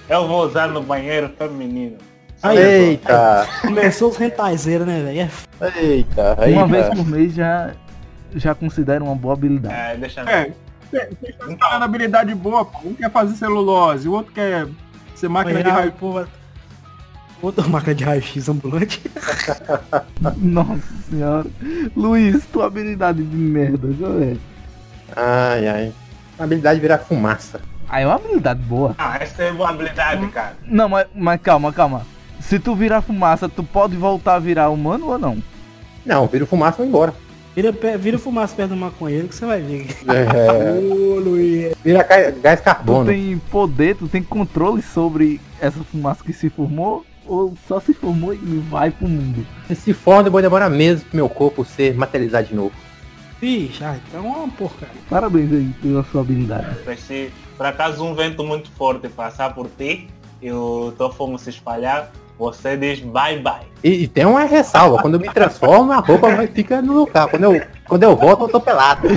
[0.10, 1.98] Eu vou usar no banheiro feminino.
[2.42, 2.58] Aí.
[2.58, 5.30] Eita, Começou os rentaizeiros, né, velho?
[5.62, 6.66] É eita, Uma eita.
[6.68, 7.72] vez por mês já,
[8.36, 9.74] já considero uma boa habilidade.
[9.74, 10.52] É, deixa eu É,
[10.94, 12.80] você está falando habilidade boa, pô.
[12.86, 14.68] Um quer fazer celulose, o outro quer
[15.16, 15.92] ser máquina de raio.
[15.94, 16.28] porra.
[17.42, 19.02] Outra máquina de raio-x ambulante.
[20.38, 20.80] Nossa
[21.10, 21.46] senhora.
[21.96, 23.88] Luiz, tua habilidade de merda,
[24.24, 24.38] é?
[25.16, 25.94] Ai, ai.
[26.40, 27.60] A habilidade de virar fumaça.
[27.90, 28.96] Ah, é uma habilidade boa.
[28.98, 30.56] Ah, essa é boa habilidade, cara.
[30.66, 32.06] Não, mas, mas calma, calma.
[32.40, 35.44] Se tu virar fumaça, tu pode voltar a virar humano ou não?
[36.06, 37.14] Não, vira fumaça e vai embora.
[37.56, 39.88] Vira, vira fumaça perto do maconheiro que você vai ver.
[40.08, 42.04] É, vira
[42.42, 43.06] gás Tu carbono.
[43.06, 48.34] tem poder, tu tem controle sobre essa fumaça que se formou ou só se formou
[48.34, 48.38] e
[48.70, 49.46] vai pro mundo?
[49.68, 52.74] Se se for, depois demora meses pro meu corpo ser materializado de novo.
[53.40, 54.96] Vixe, ah, então é uma porcaria.
[55.10, 56.76] Parabéns aí pela sua habilidade.
[56.98, 60.08] Se por acaso um vento muito forte passar por ti
[60.42, 63.66] e o Tofumo se espalhar, você diz bye bye.
[63.84, 67.28] E, e tem uma ressalva, quando eu me transformo, a roupa vai, fica no lugar.
[67.28, 69.08] Quando eu, quando eu volto, eu tô pelado.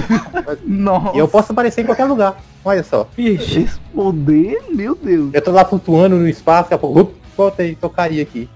[0.65, 1.17] Nossa.
[1.17, 2.37] E eu posso aparecer em qualquer lugar.
[2.65, 3.09] Olha só.
[3.17, 5.31] Esse poder, meu Deus.
[5.33, 8.49] Eu tô lá flutuando no espaço, daqui a pouco, up, voltei, tocaria aqui.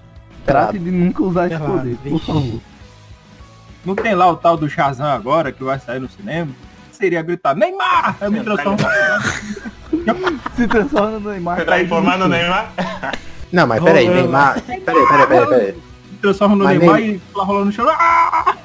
[0.45, 2.25] Trate de nunca usar esse Pelado, poder, por vixe.
[2.25, 2.61] favor.
[3.85, 6.51] Não tem lá o tal do Shazam agora, que vai sair no cinema?
[6.91, 8.17] Seria gritar, Neymar!
[8.21, 8.77] Eu me transformo.
[10.55, 11.57] Se transforma no Neymar.
[11.57, 12.27] Você tá informando o.
[12.27, 12.73] Neymar?
[13.51, 14.21] Não, mas peraí, Rolando.
[14.23, 14.61] Neymar.
[14.61, 15.75] Peraí, peraí, peraí, peraí.
[16.21, 17.87] Transforma no Mas Neymar e lá rolando no chão.
[17.89, 18.55] Ah!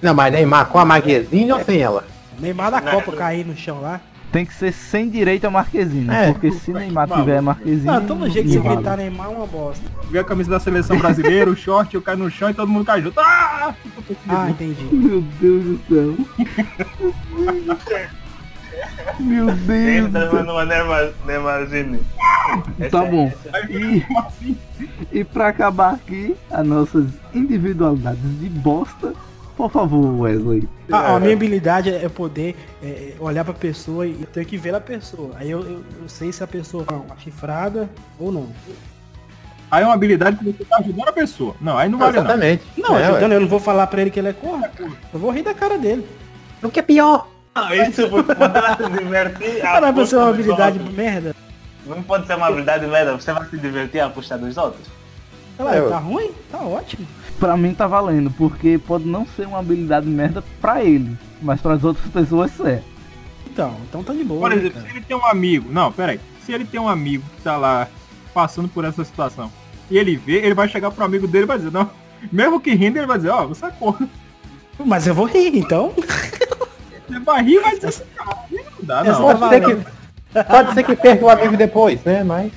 [0.00, 2.04] Não, mas Neymar com a Marquezine ou sem ela?
[2.38, 4.00] Neymar da Copa cair no chão lá.
[4.32, 6.32] Tem que ser sem direito a Marquezine, É.
[6.32, 7.26] porque se Neymar Maluco.
[7.28, 7.84] tiver Marquezine...
[7.86, 8.76] Não, todo jeito que você vale.
[8.76, 9.84] gritar Neymar é uma bosta.
[10.10, 12.84] Vê a camisa da seleção brasileira, o short, eu caio no chão e todo mundo
[12.84, 13.18] cai junto.
[13.20, 13.74] Ah!
[14.28, 14.82] Ah, entendi.
[14.92, 16.14] Meu Deus do céu.
[19.20, 20.32] Meu Deus Ele do tá céu.
[20.32, 22.00] mandando uma Neymar- Neymarzinho.
[22.90, 23.32] Tá é- bom.
[23.52, 24.06] é- E,
[25.12, 29.12] e pra acabar aqui, as nossas individualidades de bosta,
[29.56, 30.68] por favor, Wesley.
[30.92, 34.80] A, a minha habilidade é poder é, olhar pra pessoa e tenho que ver a
[34.80, 35.30] pessoa.
[35.36, 37.88] Aí eu, eu, eu sei se a pessoa é uma chifrada
[38.18, 38.48] ou não.
[39.70, 41.56] Aí é uma habilidade que você tá ajudando a pessoa.
[41.60, 42.22] Não, aí não vale não.
[42.24, 42.62] Exatamente.
[42.76, 43.36] Não, É, ajudando, ué.
[43.36, 44.64] eu não vou falar pra ele que ele é corno.
[45.12, 46.06] Eu vou rir da cara dele.
[46.62, 47.28] O que é pior?
[47.56, 49.60] Não, isso por poder se divertir.
[49.64, 50.96] pra ser uma habilidade outros.
[50.96, 51.34] merda.
[51.86, 54.86] Não pode ser uma habilidade merda, você vai se divertir à custa dos outros.
[55.58, 56.32] É, tá ruim?
[56.52, 57.06] Tá ótimo.
[57.40, 61.82] Pra mim tá valendo, porque pode não ser uma habilidade merda pra ele, mas pras
[61.82, 62.82] outras pessoas é.
[63.46, 64.40] Então, então tá de boa.
[64.40, 64.86] Por né, exemplo, cara?
[64.86, 65.72] se ele tem um amigo.
[65.72, 66.20] Não, peraí.
[66.44, 67.88] Se ele tem um amigo que tá lá
[68.34, 69.50] passando por essa situação
[69.90, 71.90] e ele vê, ele vai chegar pro amigo dele e vai dizer, não.
[72.30, 74.08] Mesmo que rindo, ele vai dizer, ó, você é corno.
[74.84, 75.94] Mas eu vou rir, então.
[77.08, 79.38] Você vai rir vai dizer assim, cara, não dá, não.
[79.38, 82.24] Pode ser, que, pode ser que perca o amigo depois, né?
[82.24, 82.52] Mas.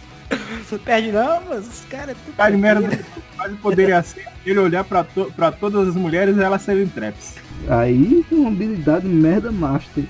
[0.68, 2.10] Você perde não, mas os caras...
[2.10, 3.06] é Cara de merda, mentira.
[3.38, 6.62] mas o poder é assim, ele olhar pra, to pra todas as mulheres e elas
[6.62, 7.36] serem traps.
[7.68, 10.06] Aí uma habilidade merda master.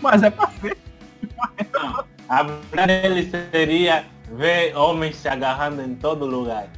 [0.00, 0.76] Mas é pra ser.
[2.28, 6.68] A dele seria ver homens se agarrando em todo lugar.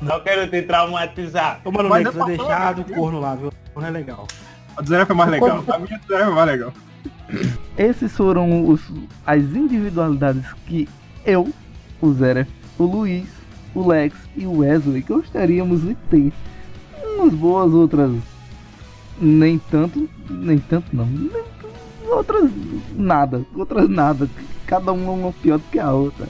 [0.00, 1.60] Não quero te traumatizar.
[1.64, 3.52] Ô, mano, Mas Nex, é deixar do corno lá, viu?
[3.72, 4.26] Corno é legal.
[4.76, 5.64] A do Zé foi mais legal.
[5.68, 6.72] A minha do Zé foi mais legal.
[7.76, 8.80] Esses foram os,
[9.26, 10.88] as individualidades que
[11.24, 11.48] eu,
[12.00, 13.28] o Zeref, o Luiz,
[13.74, 16.32] o Lex e o Wesley gostaríamos de ter.
[17.16, 18.10] Umas boas, outras
[19.20, 21.08] nem tanto, nem tanto não.
[22.08, 22.50] Outras
[22.96, 24.28] nada, outras nada.
[24.66, 26.26] Cada uma uma pior do que a outra.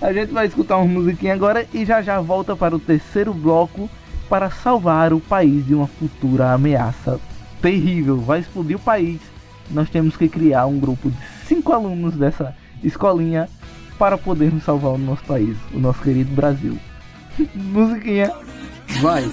[0.00, 3.88] A gente vai escutar uma musiquinha agora e já já volta para o terceiro bloco
[4.28, 7.20] para salvar o país de uma futura ameaça
[7.64, 8.18] terrível.
[8.18, 9.18] Vai explodir o país.
[9.70, 11.16] Nós temos que criar um grupo de
[11.46, 13.48] cinco alunos dessa escolinha
[13.98, 16.78] para podermos salvar o nosso país, o nosso querido Brasil.
[17.54, 18.30] musiquinha,
[19.00, 19.24] vai!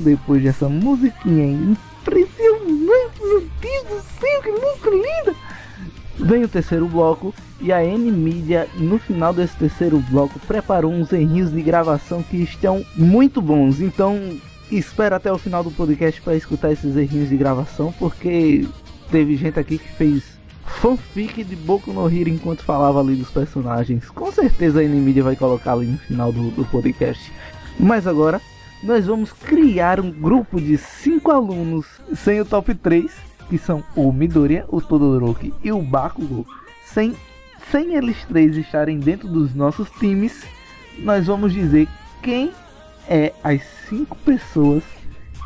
[0.00, 5.36] Depois dessa musiquinha impressionante, meu Deus do céu, que música linda!
[6.18, 11.50] Vem o terceiro bloco e a N-Media, no final desse terceiro bloco, preparou uns errinhos
[11.50, 13.80] de gravação que estão muito bons.
[13.80, 14.18] Então,
[14.70, 18.66] espera até o final do podcast para escutar esses errinhos de gravação, porque
[19.10, 24.08] teve gente aqui que fez fanfic de Boku no Hero enquanto falava ali dos personagens.
[24.10, 27.32] Com certeza a N-Media vai colocar ali no final do, do podcast.
[27.78, 28.40] Mas agora
[28.82, 34.12] nós vamos criar um grupo de cinco alunos sem o top 3 que são o
[34.12, 36.46] Midoriya, o Todoroki e o Bakugo,
[36.84, 37.16] sem,
[37.70, 40.44] sem eles três estarem dentro dos nossos times,
[41.00, 41.88] nós vamos dizer
[42.22, 42.52] quem
[43.08, 44.84] é as cinco pessoas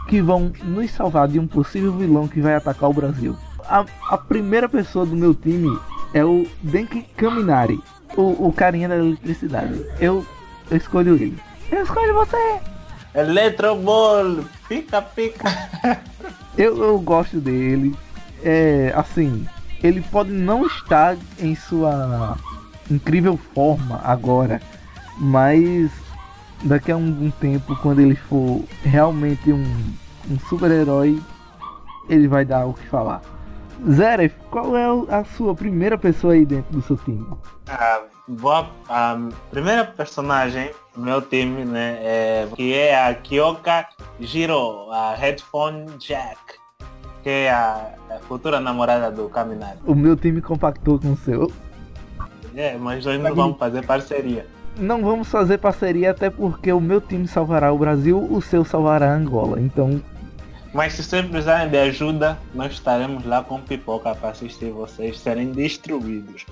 [0.07, 3.35] que vão nos salvar de um possível vilão que vai atacar o Brasil.
[3.61, 5.75] A, a primeira pessoa do meu time
[6.13, 7.81] é o Denki Kaminari,
[8.15, 9.83] o, o carinha da eletricidade.
[9.99, 10.27] Eu,
[10.71, 11.39] eu escolho ele.
[11.73, 12.74] Eu escolho você!
[13.15, 15.45] Eletrobol, pica, pica.
[16.57, 17.97] Eu, eu gosto dele.
[18.41, 19.45] É, assim,
[19.83, 22.39] ele pode não estar em sua
[22.89, 24.61] incrível forma agora,
[25.19, 25.91] mas
[26.63, 29.65] daqui a um, um tempo, quando ele for realmente um,
[30.31, 31.21] um super-herói,
[32.09, 33.21] ele vai dar o que falar.
[33.91, 37.27] Zeref, qual é a sua primeira pessoa aí dentro do seu time?
[37.69, 39.19] A, boa, a
[39.51, 43.87] primeira personagem do meu time, né, é, que é a Kyoka
[44.21, 46.39] Jiro, a Headphone Jack,
[47.23, 49.79] que é a, a futura namorada do Kaminari.
[49.87, 51.53] O meu time compactou com o seu.
[52.55, 54.47] É, mas nós não vamos fazer parceria.
[54.77, 59.13] Não vamos fazer parceria até porque o meu time salvará o Brasil, o seu salvará
[59.13, 59.61] a Angola.
[59.61, 60.01] Então,
[60.73, 65.53] Mas se vocês precisarem de ajuda, nós estaremos lá com pipoca para assistir vocês serem
[65.53, 66.45] destruídos.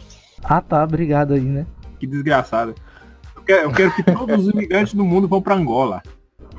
[0.42, 1.66] Ah tá, obrigado aí, né?
[1.98, 2.74] Que desgraçado.
[3.36, 6.02] Eu quero, eu quero que todos os imigrantes do mundo vão pra Angola.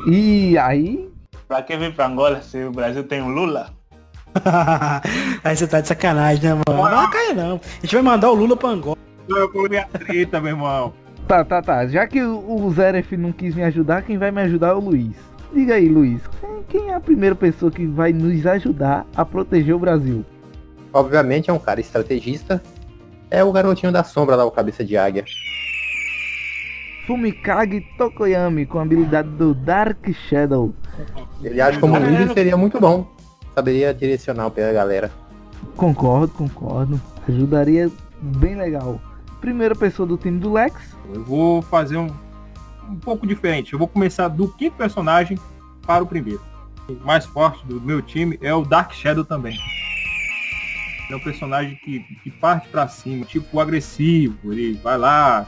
[0.08, 1.10] E aí,
[1.48, 3.70] Pra que vir pra Angola se o Brasil tem o Lula?
[5.44, 6.90] Aí você tá de sacanagem, né, mano?
[6.90, 7.62] Não cai não.
[7.78, 8.98] A gente vai mandar o Lula pra Angola.
[9.30, 10.94] Eu coloquei a treta, meu irmão.
[11.28, 11.86] tá, tá, tá.
[11.86, 15.16] Já que o, Zeref não quis me ajudar, quem vai me ajudar é o Luiz.
[15.54, 16.22] Diga aí, Luiz,
[16.68, 20.26] quem é a primeira pessoa que vai nos ajudar a proteger o Brasil?
[20.92, 22.64] Obviamente é um cara estrategista.
[23.30, 25.26] É o garotinho da sombra lá, o cabeça de águia.
[27.06, 30.74] Fumikage Tokoyami, com a habilidade do Dark Shadow.
[31.42, 33.08] Ele acha como líder seria muito bom.
[33.54, 35.12] Saberia direcionar pela galera.
[35.76, 37.02] Concordo, concordo.
[37.28, 37.92] Ajudaria
[38.22, 39.02] bem legal.
[39.42, 40.76] Primeira pessoa do time do Lex.
[41.14, 42.10] Eu vou fazer um,
[42.90, 43.74] um pouco diferente.
[43.74, 45.38] Eu vou começar do quinto personagem
[45.86, 46.42] para o primeiro.
[46.88, 49.58] O mais forte do meu time é o Dark Shadow também.
[51.14, 55.46] É um personagem que, que parte pra cima, tipo agressivo, ele vai lá,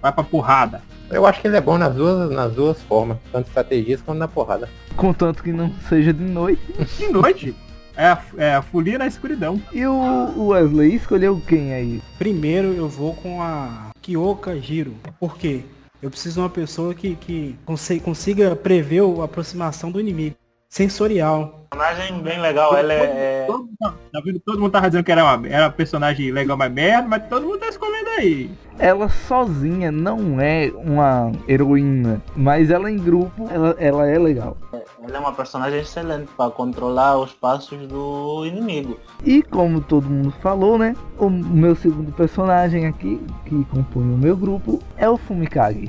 [0.00, 0.80] vai pra porrada.
[1.10, 4.28] Eu acho que ele é bom nas duas, nas duas formas, tanto estrategista quanto na
[4.28, 4.68] porrada.
[4.94, 6.62] Contanto que não seja de noite.
[6.96, 7.52] De noite,
[7.96, 9.60] é a, é a folia na escuridão.
[9.72, 12.00] E o Wesley escolheu quem aí?
[12.16, 14.94] Primeiro eu vou com a Kyoka Jiro.
[15.18, 15.62] Por quê?
[16.00, 20.36] Eu preciso de uma pessoa que, que consi- consiga prever a aproximação do inimigo.
[20.68, 21.66] Sensorial.
[21.70, 22.96] Personagem bem legal, ela é,
[23.42, 24.40] é- Todo, mundo- tá vendo?
[24.40, 27.46] Todo mundo tava dizendo que era uma, era uma personagem legal, mas merda, mas todo
[27.46, 28.50] mundo tá escolhendo aí.
[28.78, 34.56] Ela sozinha não é uma heroína, mas ela em grupo, ela, ela é legal.
[35.02, 38.98] ela é uma personagem excelente para controlar os passos do inimigo.
[39.24, 40.94] E como todo mundo falou, né?
[41.18, 45.88] O meu segundo personagem aqui, que compõe o meu grupo, é o Fumikage.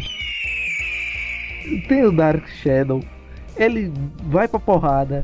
[1.88, 3.02] Tem o Dark Shadow.
[3.60, 5.23] Ele vai pra porrada.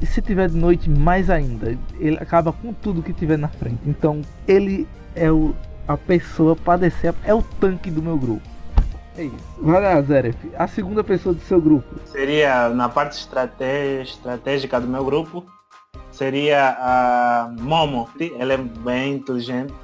[0.00, 1.76] E se tiver de noite, mais ainda.
[1.98, 3.80] Ele acaba com tudo que tiver na frente.
[3.86, 5.54] Então, ele é o,
[5.86, 7.14] a pessoa pra descer.
[7.24, 8.46] É o tanque do meu grupo.
[9.16, 9.36] É isso.
[9.60, 10.36] Vai lá, Zeref.
[10.56, 11.96] A segunda pessoa do seu grupo.
[12.06, 15.44] Seria na parte estratégica do meu grupo,
[16.12, 18.08] seria a Momo.
[18.38, 19.74] Ela é bem inteligente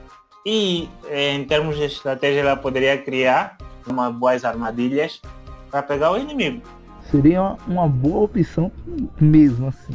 [0.47, 5.21] e eh, em termos de estratégia ela poderia criar umas boas armadilhas
[5.69, 6.63] para pegar o inimigo.
[7.11, 8.71] Seria uma, boa opção
[9.21, 9.95] mesmo assim.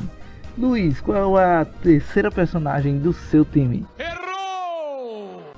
[0.58, 3.86] Luiz, qual é a terceira personagem do seu time?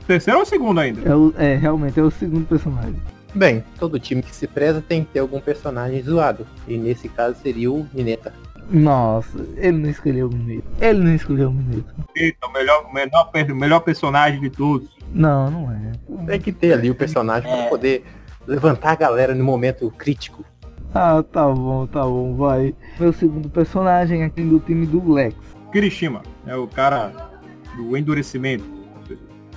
[0.06, 1.02] Terceiro ou segundo ainda?
[1.10, 3.02] É, o, é realmente é o segundo personagem.
[3.34, 6.46] Bem, todo time que se preza tem que ter algum personagem zoado.
[6.68, 8.34] E nesse caso seria o Mineta.
[8.70, 10.64] Nossa, ele não escolheu o Mineiro.
[10.80, 11.86] Ele não escolheu o Mineiro.
[12.16, 14.90] Eita, o melhor, melhor, melhor personagem de todos.
[15.14, 15.92] Não, não é.
[16.26, 18.06] Tem que ter ali o personagem para poder
[18.48, 20.46] levantar a galera no momento crítico.
[20.94, 22.76] Ah, tá bom, tá bom, vai.
[23.00, 25.36] Meu segundo personagem aqui do time do Lex.
[25.72, 27.30] Kirishima é o cara
[27.78, 28.66] do endurecimento.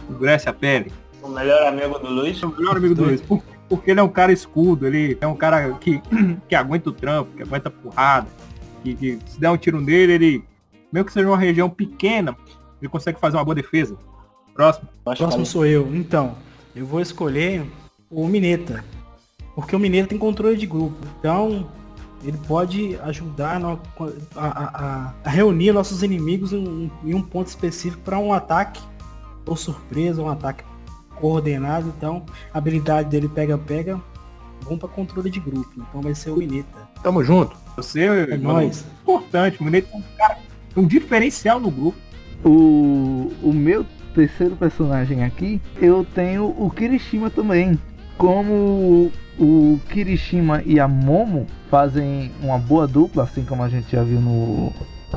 [0.08, 0.92] Endurece a pele.
[1.22, 2.40] O melhor amigo do Luiz.
[2.42, 3.20] O melhor amigo do Luiz.
[3.20, 6.00] Por- Porque ele é um cara escudo, ele é um cara que,
[6.48, 8.26] que aguenta o trampo, que aguenta a porrada.
[8.82, 10.44] Que, que se der um tiro nele, ele.
[10.92, 12.36] Mesmo que seja uma região pequena,
[12.80, 13.96] ele consegue fazer uma boa defesa.
[14.54, 14.86] Próximo.
[15.02, 15.88] Próximo sou eu.
[15.96, 16.36] Então,
[16.76, 17.64] eu vou escolher
[18.10, 18.84] o Mineta.
[19.54, 20.96] Porque o Mineta tem controle de grupo.
[21.18, 21.66] Então,
[22.24, 23.78] ele pode ajudar a, a-
[24.36, 28.80] a- a reunir nossos inimigos em, em um ponto específico para um ataque
[29.46, 30.64] ou surpresa, um ataque
[31.16, 31.92] coordenado.
[31.96, 34.00] Então, a habilidade dele pega-pega,
[34.64, 35.70] bom para controle de grupo.
[35.76, 36.88] Então vai ser o Mineta.
[37.02, 37.54] Tamo junto.
[37.76, 38.84] Você É nóis.
[39.02, 40.38] importante, o Mineiro é um cara,
[40.76, 41.98] um diferencial no grupo.
[42.44, 47.78] O, o meu terceiro personagem aqui, eu tenho o Kirishima também.
[48.16, 54.02] Como o Kirishima e a Momo fazem uma boa dupla, assim como a gente já
[54.02, 54.72] viu no,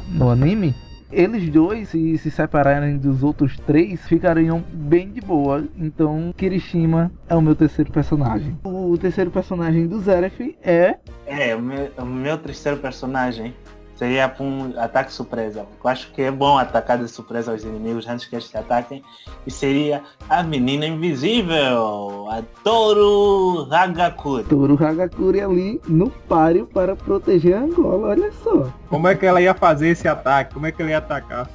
[0.09, 0.73] no anime,
[1.11, 5.63] eles dois, se se separarem dos outros três, ficariam bem de boa.
[5.77, 8.57] Então, Kirishima é o meu terceiro personagem.
[8.63, 10.97] O terceiro personagem do Zeref é.
[11.25, 13.53] É, o meu, o meu terceiro personagem
[13.97, 15.65] seria para um ataque surpresa.
[15.83, 19.03] Eu acho que é bom atacar de surpresa os inimigos antes que eles te ataquem.
[19.45, 24.43] E seria a menina invisível, a Toru Hagakure.
[24.43, 28.71] Toru Hagakure ali no páreo para proteger a Angola, olha só.
[28.87, 30.53] Como é que ela ia fazer esse ataque?
[30.53, 31.49] Como é que ela ia atacar?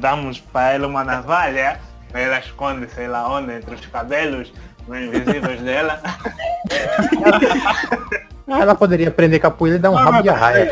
[0.00, 1.80] Damos para ela uma navalha,
[2.12, 4.52] ela esconde sei lá onde, entre os cabelos
[4.94, 6.00] invisíveis dela.
[8.48, 10.70] Ah, ela poderia prender capoeira e dar um rabo de arraia.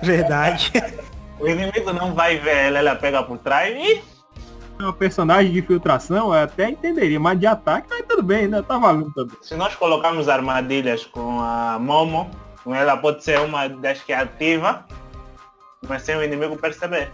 [0.00, 0.72] Verdade.
[1.40, 4.00] O inimigo não vai ver ela, ela pega por trás e
[4.78, 8.62] Uma personagem de infiltração, eu até entenderia, mas de ataque, aí tudo bem, né?
[8.62, 9.36] Tá valendo também.
[9.42, 12.30] se nós colocarmos armadilhas com a Momo,
[12.62, 14.84] com ela pode ser uma das que é ativa,
[15.88, 17.10] mas sem o inimigo perceber.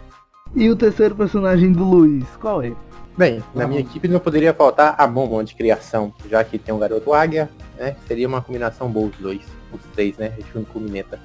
[0.54, 2.72] E o terceiro personagem do Luiz, qual é?
[3.16, 6.78] Bem, na minha equipe não poderia faltar a Momo de criação, já que tem um
[6.78, 7.94] garoto águia, né?
[8.06, 10.32] Seria uma combinação boa os dois, os três, né?
[10.52, 11.20] Junto com o Mineta.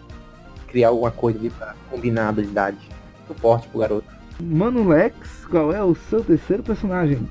[0.68, 2.78] Criar alguma coisa ali pra combinar a habilidade.
[3.26, 4.08] Suporte pro garoto.
[4.40, 7.28] Mano Lex, qual é o seu terceiro personagem?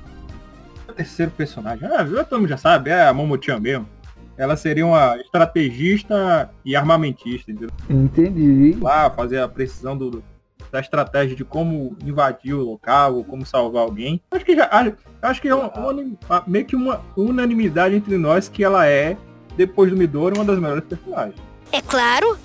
[0.89, 3.87] O terceiro personagem, ah, todo mundo já sabe, é a Momo-chan mesmo.
[4.35, 7.69] Ela seria uma estrategista e armamentista, entendeu?
[7.89, 8.77] Entendi.
[8.79, 10.23] Lá fazer a precisão do,
[10.71, 14.21] da estratégia de como invadir o local, ou como salvar alguém.
[14.31, 14.67] Acho que já.
[14.71, 19.17] Acho, acho que é uma, uma- meio que uma unanimidade entre nós que ela é,
[19.55, 21.35] depois do Midori, uma das melhores personagens.
[21.71, 22.37] É claro.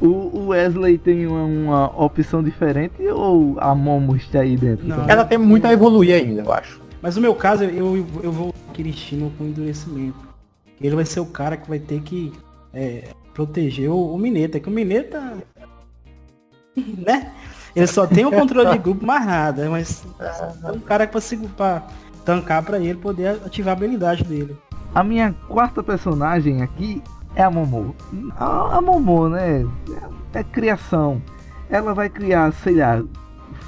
[0.00, 4.86] O Wesley tem uma, uma opção diferente ou a Momo está aí dentro?
[4.86, 5.08] Não.
[5.08, 6.80] Ela tem muito a evoluir ainda, eu acho.
[7.02, 10.28] Mas no meu caso, eu, eu vou Kirishima com endurecimento.
[10.80, 12.32] Ele vai ser o cara que vai ter que
[12.72, 15.38] é, proteger o, o Mineta, que o Mineta.
[16.76, 17.32] né?
[17.78, 20.04] Ele só tem o controle de grupo, mais nada, mas
[20.64, 21.82] é um cara que pra, segu- pra
[22.24, 24.56] tancar pra ele poder ativar a habilidade dele.
[24.94, 27.02] A minha quarta personagem aqui
[27.34, 27.94] é a Momo.
[28.36, 29.64] A, a Momo, né?
[30.34, 31.22] É, é criação.
[31.70, 33.02] Ela vai criar, sei lá,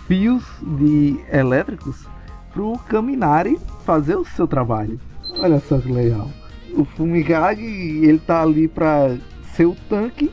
[0.06, 2.06] fios de elétricos
[2.52, 4.98] pro Kaminari fazer o seu trabalho.
[5.38, 6.28] Olha só que legal.
[6.76, 9.14] O Fumigage, ele tá ali pra
[9.54, 10.32] ser o tanque,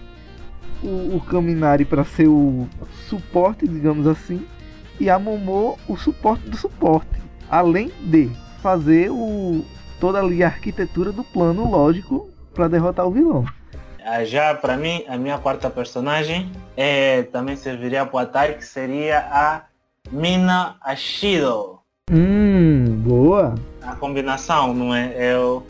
[0.84, 2.68] o, o Kaminari pra ser o
[3.08, 4.46] suporte, digamos assim,
[5.00, 7.22] e a Momo o suporte do suporte.
[7.50, 8.30] Além de
[8.62, 9.64] fazer o,
[10.00, 13.46] toda ali a arquitetura do plano lógico para derrotar o vilão.
[14.04, 19.20] Ah, Já para mim, a minha quarta personagem é, também serviria para o ataque, seria
[19.32, 19.64] a
[20.12, 21.80] Mina Ashido.
[22.10, 23.56] Hum, boa.
[23.82, 25.14] A combinação, não é?
[25.18, 25.66] Eu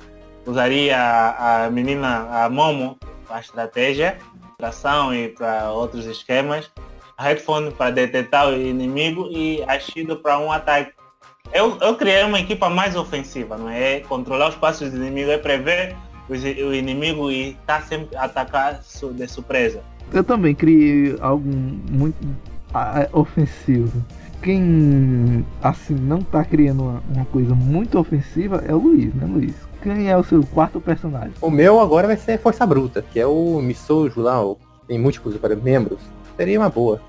[0.46, 2.98] usaria a, a menina, a Momo,
[3.28, 4.18] para estratégia,
[4.58, 6.70] tração e para outros esquemas.
[7.20, 10.92] Headphone para detectar o inimigo e a Shido para um ataque.
[11.52, 14.02] Eu, eu criei uma equipa mais ofensiva, não é?
[14.02, 15.96] Controlar os passos do inimigo, é prever
[16.30, 19.82] os- o inimigo e estar sempre a atacar de surpresa.
[20.14, 22.18] Eu também criei algo muito
[23.14, 24.04] ofensivo.
[24.42, 29.56] Quem assim não tá criando uma, uma coisa muito ofensiva é o Luiz, né, Luiz?
[29.88, 31.32] Quem é o seu quarto personagem?
[31.42, 35.34] O meu agora vai ser Força Bruta, que é o Misojo lá, o, tem múltiplos
[35.64, 36.00] membros.
[36.36, 37.02] Seria uma boa.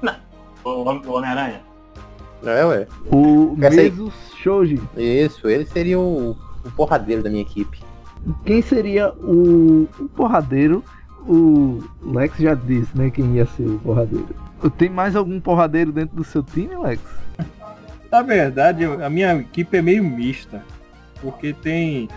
[0.62, 1.60] O, Hom- o Homem-Aranha.
[2.40, 2.86] Não é, ué?
[3.10, 3.56] O.
[3.56, 4.80] Meso Shoji.
[4.96, 7.80] Isso, ele seria o, o porradeiro da minha equipe.
[8.44, 10.84] Quem seria o, o porradeiro?
[11.26, 13.10] O Lex já disse, né?
[13.10, 14.28] Quem ia ser o porradeiro.
[14.76, 17.02] Tem mais algum porradeiro dentro do seu time, Lex?
[18.10, 20.62] Na verdade, a minha equipe é meio mista.
[21.20, 22.08] Porque tem,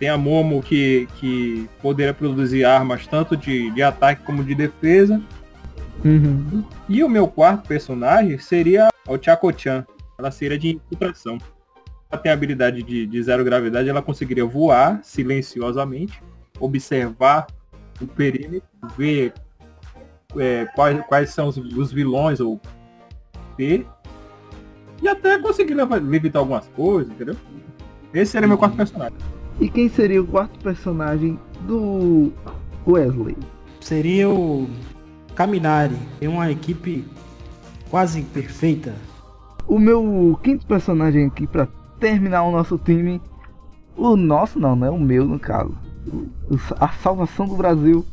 [0.00, 5.20] tem a Momo que, que poderia produzir armas tanto de, de ataque como de defesa.
[6.02, 6.64] Uhum.
[6.88, 9.84] E o meu quarto personagem seria o Chaco-chan.
[10.18, 11.36] Ela seria de infiltração.
[12.10, 16.20] Ela tem a habilidade de, de zero gravidade, ela conseguiria voar silenciosamente,
[16.58, 17.46] observar
[18.00, 18.66] o perímetro,
[18.96, 19.34] ver
[20.38, 22.58] é, quais, quais são os, os vilões ou
[23.56, 23.86] ver
[25.02, 27.36] e até conseguir levitar algumas coisas, entendeu?
[28.12, 29.16] Esse seria meu quarto personagem.
[29.60, 32.32] E quem seria o quarto personagem do
[32.86, 33.36] Wesley?
[33.78, 34.66] Seria o
[35.34, 35.96] Kaminari.
[36.18, 37.04] Tem uma equipe
[37.90, 38.94] quase perfeita.
[39.68, 41.68] O meu quinto personagem aqui pra
[41.98, 43.20] terminar o nosso time.
[43.94, 44.88] O nosso não, né?
[44.88, 45.74] O meu no caso.
[46.78, 48.04] A salvação do Brasil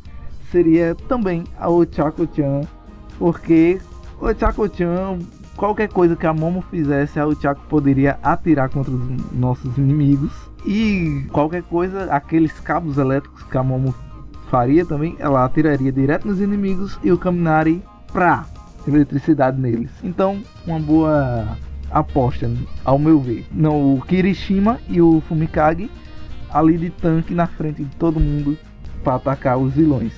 [0.52, 2.60] seria também a Ochako-chan.
[3.18, 3.80] Porque
[4.20, 5.18] Ochako-chan
[5.58, 10.30] qualquer coisa que a Momo fizesse, a Ochako poderia atirar contra os nossos inimigos.
[10.64, 13.94] E qualquer coisa, aqueles cabos elétricos que a Momo
[14.48, 17.82] faria também, ela atiraria direto nos inimigos e o Kaminari
[18.12, 18.46] pra
[18.86, 19.90] eletricidade neles.
[20.02, 21.58] Então, uma boa
[21.90, 22.50] aposta,
[22.84, 23.44] ao meu ver.
[23.52, 25.90] Não, o Kirishima e o Fumikage
[26.50, 28.56] ali de tanque na frente de todo mundo
[29.02, 30.12] para atacar os vilões.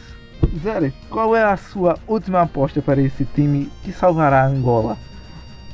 [0.62, 4.97] Zé, qual é a sua última aposta para esse time que salvará a Angola?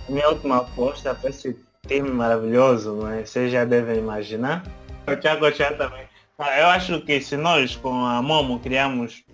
[0.08, 4.62] Minha última aposta para esse time maravilhoso, mas vocês já devem imaginar.
[5.06, 6.06] O Thiago Chá também.
[6.38, 9.24] Ah, Eu acho que se nós com a Momo criamos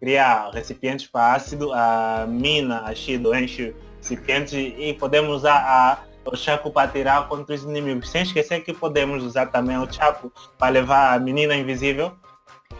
[0.00, 6.70] criar recipientes para ácido, a mina, a enche recipientes e podemos usar a, o Chaco
[6.70, 8.08] para atirar contra os inimigos.
[8.08, 12.12] Sem esquecer que podemos usar também o Chaco para levar a menina invisível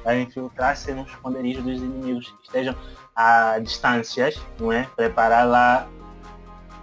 [0.03, 2.75] para infiltrar-se nos esconderijos dos inimigos que estejam
[3.15, 4.89] a distâncias, não é?
[4.95, 5.89] Preparar lá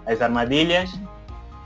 [0.06, 0.98] as armadilhas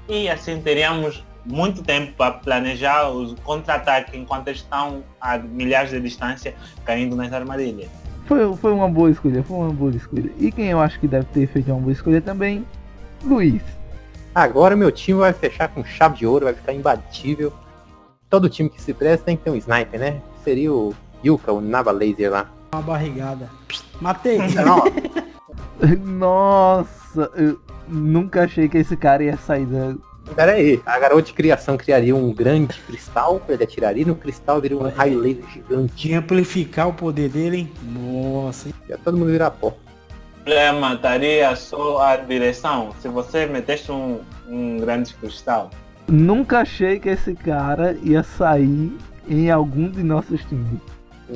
[0.08, 6.00] e assim teríamos muito tempo para planejar os contra-ataques enquanto eles estão a milhares de
[6.00, 6.54] distância
[6.84, 7.88] caindo nas armadilhas.
[8.26, 10.30] Foi, foi uma boa escolha, foi uma boa escolha.
[10.38, 12.64] E quem eu acho que deve ter feito uma boa escolha também,
[13.24, 13.62] Luiz.
[14.34, 17.52] Agora meu time vai fechar com chave de ouro, vai ficar imbatível.
[18.28, 20.20] Todo time que se presta tem que ter um sniper, né?
[20.44, 20.94] Seria o
[21.24, 22.46] Yuka, o Nava Laser lá.
[22.72, 23.50] Uma barrigada.
[24.00, 24.38] Matei.
[26.04, 27.58] Nossa, eu
[27.90, 29.94] nunca achei que esse cara ia sair da.
[30.34, 34.78] Pera aí, a garota de criação criaria um grande cristal, ele atiraria no cristal, viria
[34.78, 36.08] um raio laser gigante.
[36.08, 37.72] De amplificar o poder dele, hein?
[37.82, 38.74] Nossa, hein?
[38.88, 39.74] Ia todo mundo virar pó.
[40.94, 42.94] Estaria só a direção.
[43.00, 45.70] Se você metesse um, um grande cristal,
[46.08, 48.92] Nunca achei que esse cara ia sair
[49.28, 50.80] em algum de nossos times.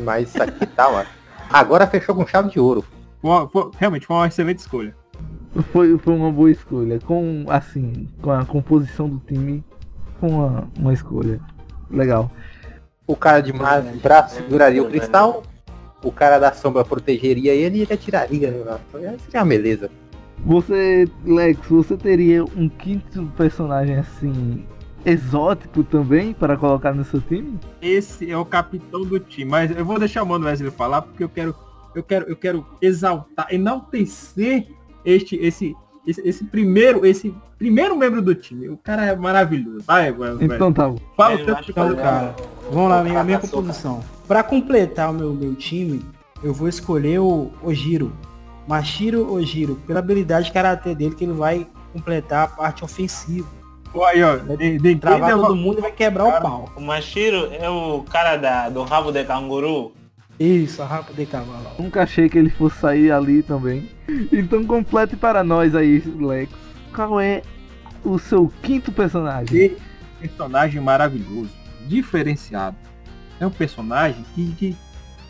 [0.02, 1.04] Mas isso aqui tá, ó.
[1.48, 2.84] Agora fechou com chave de ouro.
[3.22, 4.92] Foi uma- foi- realmente foi uma excelente escolha.
[5.72, 6.98] Foi, foi uma boa escolha.
[7.00, 9.62] Com assim, com a composição do time,
[10.18, 11.40] foi uma, uma escolha.
[11.90, 12.30] Legal.
[13.06, 15.42] O cara de mais braço seguraria o cristal,
[16.02, 18.52] o cara da sombra protegeria ele e ele atiraria.
[18.90, 19.90] Seria uma beleza.
[20.44, 24.64] Você, Lex, você teria um quinto personagem assim
[25.04, 27.58] exótico também para colocar no seu time?
[27.80, 29.50] Esse é o capitão do time.
[29.50, 31.54] Mas eu vou deixar o Mano Wesley falar porque eu quero,
[31.94, 34.66] eu quero, eu quero exaltar, enaltecer
[35.04, 35.74] este, esse,
[36.06, 38.68] esse, esse primeiro, esse primeiro membro do time.
[38.68, 39.84] O cara é maravilhoso.
[39.86, 40.46] Vai, Wesley.
[40.46, 40.98] Então tá bom.
[41.16, 42.34] Fala o acho Então, que- cara,
[42.70, 44.02] vamos lá, minha, minha composição.
[44.26, 46.02] Pra completar o meu, meu time,
[46.42, 48.12] eu vou escolher o Ojiro.
[48.66, 53.46] Mashiro Ojiro, pela habilidade de karatê dele, que ele vai completar a parte ofensiva.
[54.06, 54.36] Aí, ó.
[54.56, 56.68] De, de, Travar de- todo mundo e vai quebrar o pau.
[56.76, 59.92] o Mashiro é o cara da, do rabo de canguru.
[60.38, 61.70] Isso, a rapa de cavalo.
[61.78, 63.88] Nunca achei que ele fosse sair ali também.
[64.32, 66.52] Então complete para nós aí, Lex.
[66.94, 67.42] Qual é
[68.04, 69.46] o seu quinto personagem?
[69.46, 69.76] Que
[70.20, 71.50] personagem maravilhoso,
[71.86, 72.76] diferenciado.
[73.40, 74.76] É um personagem que, que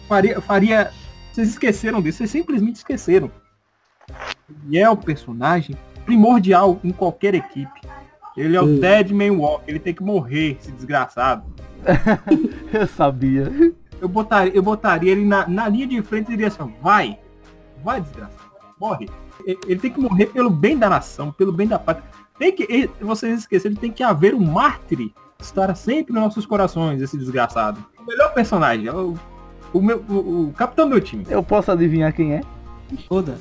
[0.08, 0.90] faria, faria.
[1.32, 3.30] Vocês esqueceram disso, vocês simplesmente esqueceram.
[4.68, 7.80] E é um personagem primordial em qualquer equipe.
[8.36, 8.78] Ele é o Hum.
[8.80, 11.44] Deadman Walker, ele tem que morrer, esse desgraçado.
[12.72, 13.50] Eu sabia.
[14.04, 17.18] Eu botaria, eu botaria ele na, na linha de frente e diria assim, vai,
[17.82, 19.08] vai desgraçado, morre.
[19.46, 22.04] Ele tem que morrer pelo bem da nação, pelo bem da pátria.
[22.38, 25.10] Tem que, ele- vocês esqueceram, tem que haver um mártir.
[25.40, 27.82] Estará sempre nos nossos corações, esse desgraçado.
[27.98, 29.14] O melhor personagem, é o,
[29.72, 31.24] o, meu, o, o capitão do meu time.
[31.30, 32.42] Eu posso adivinhar quem é?
[33.08, 33.38] Toda.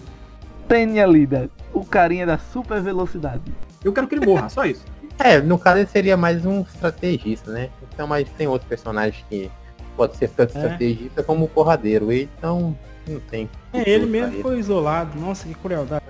[0.66, 3.42] Tênia Lida, o carinha da super velocidade.
[3.84, 4.86] Eu quero que ele morra, só isso.
[5.20, 7.70] É, no caso ele seria mais um estrategista, né?
[7.94, 9.50] Então, mas tem outro personagem que
[9.96, 10.62] pode ser tanto É.
[10.62, 12.12] estrategista como porradeiro.
[12.12, 12.76] Então,
[13.08, 13.50] não tem.
[13.74, 15.20] É, ele mesmo foi isolado.
[15.20, 16.04] Nossa, que crueldade.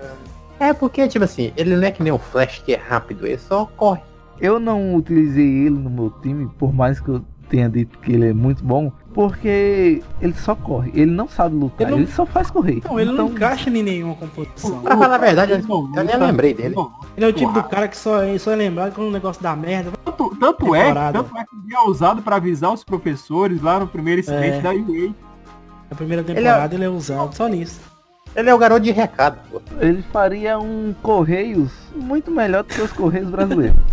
[0.60, 3.38] É porque, tipo assim, ele não é que nem o Flash que é rápido, ele
[3.38, 4.00] só corre.
[4.40, 8.28] Eu não utilizei ele no meu time, por mais que eu tenha dito que ele
[8.28, 12.24] é muito bom, porque ele só corre, ele não sabe lutar, Ele ele, não- só
[12.26, 12.80] faz correr.
[12.84, 14.80] Não, ele não Então, encaixa em nenhuma composição.
[14.80, 16.74] Pra falar a verdade, eu, Não, eu nem não, lembrei dele.
[16.74, 16.90] não.
[17.16, 19.54] Ele é o tipo do cara que só, só é lembrado quando o negócio dá
[19.54, 19.90] merda.
[20.16, 23.86] Tanto, tanto é, tanto é que ele é usado para avisar os professores lá no
[23.88, 24.60] primeiro incidente É.
[24.60, 25.12] da UA.
[25.90, 27.80] Na primeira temporada ele é, usado só nisso.
[28.34, 29.60] Ele é o garoto de recado, pô.
[29.80, 33.76] ele faria um Correios muito melhor do que os Correios brasileiros.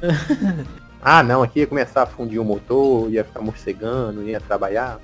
[1.02, 4.98] Ah, não, aqui ia começar a fundir o motor, ia ficar morcegando, ia trabalhar.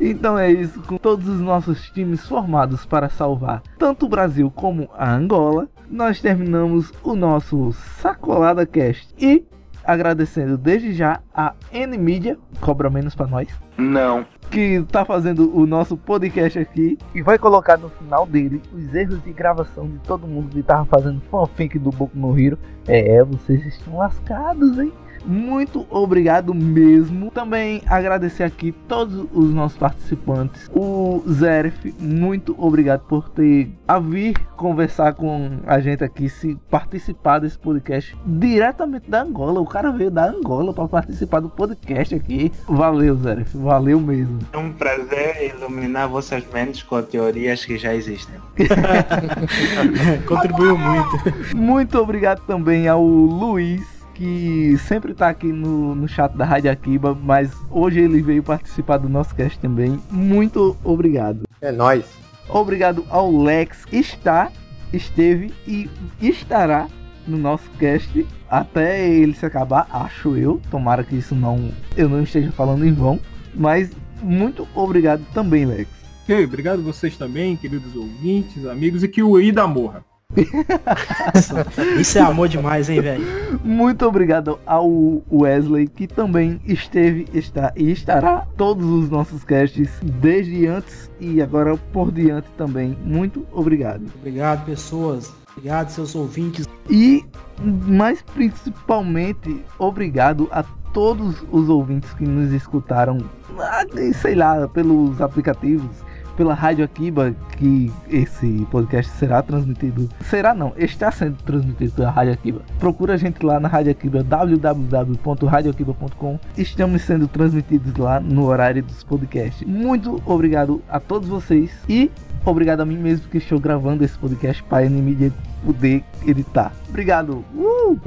[0.00, 4.88] Então é isso, com todos os nossos times formados para salvar tanto o Brasil como
[4.96, 9.08] a Angola, nós terminamos o nosso Sacolada Cast.
[9.18, 9.44] E
[9.82, 13.48] agradecendo desde já a N-Media, cobra menos pra nós,
[13.78, 14.26] Não.
[14.50, 19.22] que tá fazendo o nosso podcast aqui e vai colocar no final dele os erros
[19.24, 22.58] de gravação de todo mundo que tava fazendo fanfic do Boku no Hero.
[22.86, 24.92] É, vocês estão lascados, hein?
[25.24, 27.30] Muito obrigado mesmo.
[27.30, 30.70] Também agradecer aqui todos os nossos participantes.
[30.74, 37.38] O Zeref, muito obrigado por ter a vir conversar com a gente aqui, se participar
[37.38, 39.60] desse podcast diretamente da Angola.
[39.60, 42.52] O cara veio da Angola para participar do podcast aqui.
[42.68, 44.38] Valeu, Zeref, valeu mesmo.
[44.52, 48.36] É um prazer iluminar vossas mentes com teorias que já existem.
[50.26, 51.56] Contribuiu muito.
[51.56, 53.82] Muito obrigado também ao Luiz,
[54.20, 58.98] que sempre tá aqui no, no chat da Rádio Akiba, mas hoje ele veio participar
[58.98, 59.98] do nosso cast também.
[60.10, 61.44] Muito obrigado.
[61.58, 62.04] É nóis.
[62.46, 64.52] Obrigado ao Lex, que está,
[64.92, 65.88] esteve e
[66.20, 66.86] estará
[67.26, 70.60] no nosso cast até ele se acabar, acho eu.
[70.70, 73.18] Tomara que isso não eu não esteja falando em vão,
[73.54, 73.90] mas
[74.22, 75.88] muito obrigado também, Lex.
[76.24, 80.04] Ok, obrigado vocês também, queridos ouvintes, amigos, e que o Ida morra.
[81.98, 83.60] Isso é amor demais, hein, velho?
[83.64, 90.66] Muito obrigado ao Wesley, que também esteve, está e estará todos os nossos casts desde
[90.66, 92.96] antes e agora por diante também.
[93.04, 94.04] Muito obrigado.
[94.20, 95.32] Obrigado, pessoas.
[95.56, 96.66] Obrigado, seus ouvintes.
[96.88, 97.24] E
[97.62, 100.62] mais principalmente obrigado a
[100.92, 103.18] todos os ouvintes que nos escutaram,
[103.58, 103.84] ah,
[104.20, 106.04] sei lá, pelos aplicativos,
[106.40, 110.08] pela Rádio Akiba, que esse podcast será transmitido.
[110.22, 112.62] Será não, está sendo transmitido pela Rádio Akiba.
[112.78, 116.38] Procura a gente lá na Rádio Akiba, www.radioakiba.com.
[116.56, 119.68] Estamos sendo transmitidos lá no horário dos podcasts.
[119.68, 122.10] Muito obrigado a todos vocês e
[122.42, 125.30] obrigado a mim mesmo que estou gravando esse podcast para a Nvidia
[125.62, 126.72] poder editar.
[126.88, 127.44] Obrigado.
[127.54, 128.00] Uh!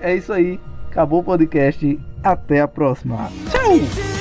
[0.00, 0.58] É isso aí.
[0.90, 1.96] Acabou o podcast.
[2.24, 3.30] Até a próxima.
[3.52, 4.15] Tchau!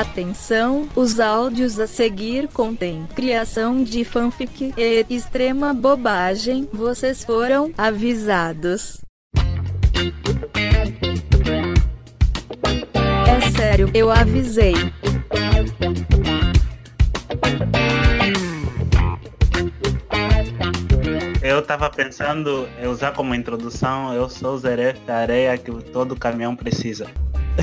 [0.00, 6.66] Atenção, os áudios a seguir contêm criação de fanfic e extrema bobagem.
[6.72, 9.02] Vocês foram avisados.
[13.28, 14.72] É sério, eu avisei.
[21.42, 26.16] Eu tava pensando em usar como introdução, eu sou o Zeref da areia que todo
[26.16, 27.06] caminhão precisa.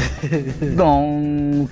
[0.75, 1.67] Não,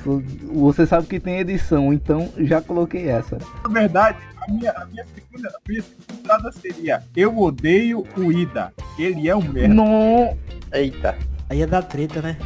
[0.54, 3.38] você sabe que tem edição, então já coloquei essa.
[3.64, 8.32] Na verdade, a minha, a minha segunda, a minha segunda entrada seria Eu odeio o
[8.32, 8.74] Ida.
[8.98, 9.74] Ele é um merda.
[9.74, 10.38] Não,
[10.74, 11.16] Eita.
[11.50, 12.38] Aí é da treta, né?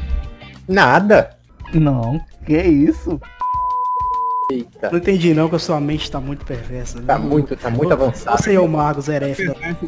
[0.68, 1.38] Nada.
[1.74, 3.20] não, que isso?
[4.52, 4.90] Eita.
[4.90, 7.02] Não entendi não que a sua mente tá muito perversa.
[7.02, 7.26] Tá né?
[7.26, 8.38] muito, tá muito avançado.
[8.42, 9.46] Você é o Mago Zeref.
[9.46, 9.88] da- Esse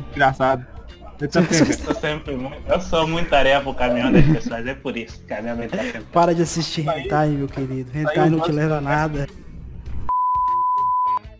[1.27, 5.22] tá Eu sempre muito, eu sou muito areia pro caminhão das pessoas, é por isso
[5.26, 6.02] que a minha mente tá sempre.
[6.11, 7.91] Para de assistir hentai, meu querido.
[7.98, 9.27] Hentai não te leva a nada.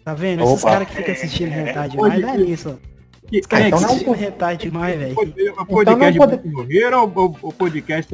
[0.03, 0.44] Tá vendo?
[0.44, 0.72] Esses Opa.
[0.74, 2.80] caras que ficam assistindo hentai demais, Hoje- não é nisso.
[3.28, 5.16] Que- Os caras é, que então não- assistindo hentai demais, velho.
[5.60, 8.14] O podcast não pode- de morrer ou o- o podcast?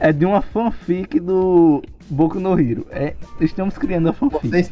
[0.00, 2.86] É de uma fanfic do Boku no Hero.
[2.90, 4.48] É, estamos criando a fanfic.
[4.48, 4.70] Vocês,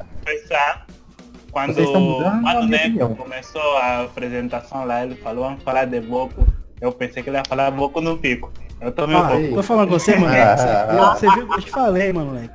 [1.52, 6.44] quando, quando o Neco começou a apresentação lá, ele falou, vamos falar de Boco.
[6.80, 8.50] Eu pensei que ele ia falar Boco no pico.
[8.80, 9.54] Eu tomei um Ah, pouco.
[9.54, 10.34] tô falando com você, mano.
[10.34, 11.14] Ah.
[11.14, 12.54] Você viu o que eu te falei, mano, moleque.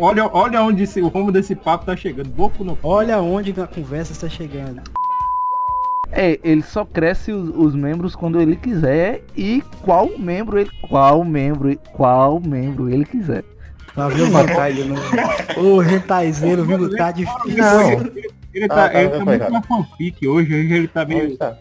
[0.00, 2.28] Olha, olha onde esse, o rumo desse papo tá chegando.
[2.30, 4.80] Boco no Olha onde a conversa está chegando.
[6.12, 11.24] É, ele só cresce os, os membros quando ele quiser e qual membro ele qual
[11.24, 13.44] membro qual membro ele quiser.
[13.96, 15.02] Lá viu o hentai novo.
[15.56, 16.94] Ô, hentaizeiro, viu?
[16.96, 17.56] Tá difícil.
[17.56, 17.90] Não.
[18.52, 19.50] Ele tá, Ah, tá, ele tá, tá tá, muito tá.
[19.50, 21.36] na fanfic hoje, hoje ele tá meio.
[21.36, 21.56] Tá?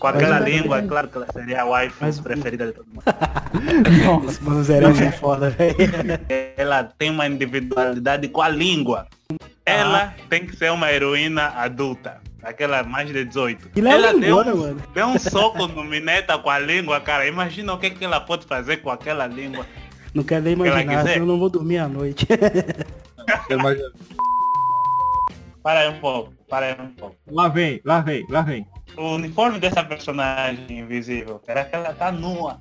[0.00, 2.86] Com aquela Mas- língua, é claro que ela seria a wife Mas- preferida de todo
[2.86, 3.04] mundo.
[4.28, 5.76] Esse mano Zeref é foda, velho.
[6.56, 9.06] Ela tem uma individualidade com a língua.
[9.64, 10.22] Ela Ah.
[10.28, 12.20] tem que ser uma heroína adulta.
[12.42, 13.70] Aquela mais de 18.
[13.76, 14.82] Ele é ela lingona, deu, um, mano.
[14.92, 17.24] deu um soco no Mineta com a língua, cara.
[17.24, 19.64] Imagina o que, que ela pode fazer com aquela língua.
[20.14, 22.26] Não quero nem imaginar, senão eu não vou dormir à noite.
[25.62, 27.16] para aí um pouco, para aí um pouco.
[27.30, 28.66] Lá vem, lá vem, lá vem.
[28.96, 32.60] O uniforme dessa personagem invisível, será que ela tá nua?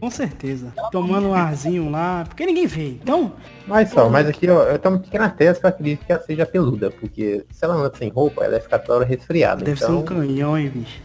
[0.00, 0.72] Com certeza.
[0.90, 2.88] Tomando um arzinho lá, porque ninguém vê.
[2.88, 3.34] Então,
[3.66, 6.46] Mas só, mas aqui ó, eu tomo aqui na testa que acredito que ela seja
[6.46, 9.62] peluda, porque se ela anda sem roupa, ela vai ficar toda hora resfriada.
[9.62, 11.02] deve ser então, um canhão, hein, bicho.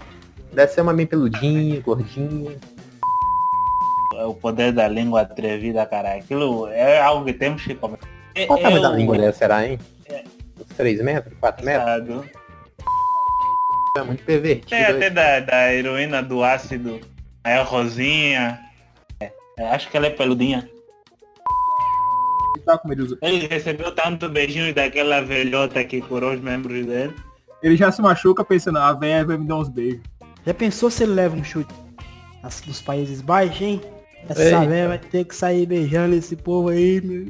[0.53, 2.57] deve ser uma meio peludinha, gordinha.
[4.13, 6.15] É o poder da língua atrevida, cara.
[6.15, 7.99] Aquilo é algo que temos que comer.
[8.33, 9.79] É- Qual o tamanho é da o- língua dela será, hein?
[10.09, 10.23] É.
[10.59, 12.25] Uns 3 metros, 4 metros?
[13.97, 14.69] É muito pervertido.
[14.69, 16.99] Tem até da, da heroína do ácido,
[17.43, 18.59] é a Rosinha.
[19.21, 19.31] É,
[19.69, 20.69] acho que ela é peludinha.
[22.65, 22.81] Tá.
[23.21, 27.13] Ele recebeu tanto beijinho daquela velhota que curou os membros dele.
[27.61, 30.01] Ele já se machuca pensando, a velha vai me dar uns beijos.
[30.45, 31.73] Já pensou se ele leva um chute
[32.43, 33.81] as- dos Países Baixos, hein?
[34.29, 34.65] Essa Eita.
[34.65, 37.25] velha vai ter que sair beijando esse povo aí, meu.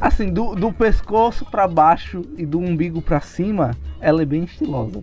[0.00, 5.02] Assim, do, do pescoço pra baixo e do umbigo pra cima, ela é bem estilosa.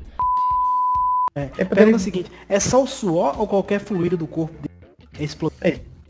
[1.35, 4.27] É, É pra pergunta ele- o seguinte, é só o suor ou qualquer fluido do
[4.27, 4.97] corpo dele?
[5.17, 5.57] É explosão.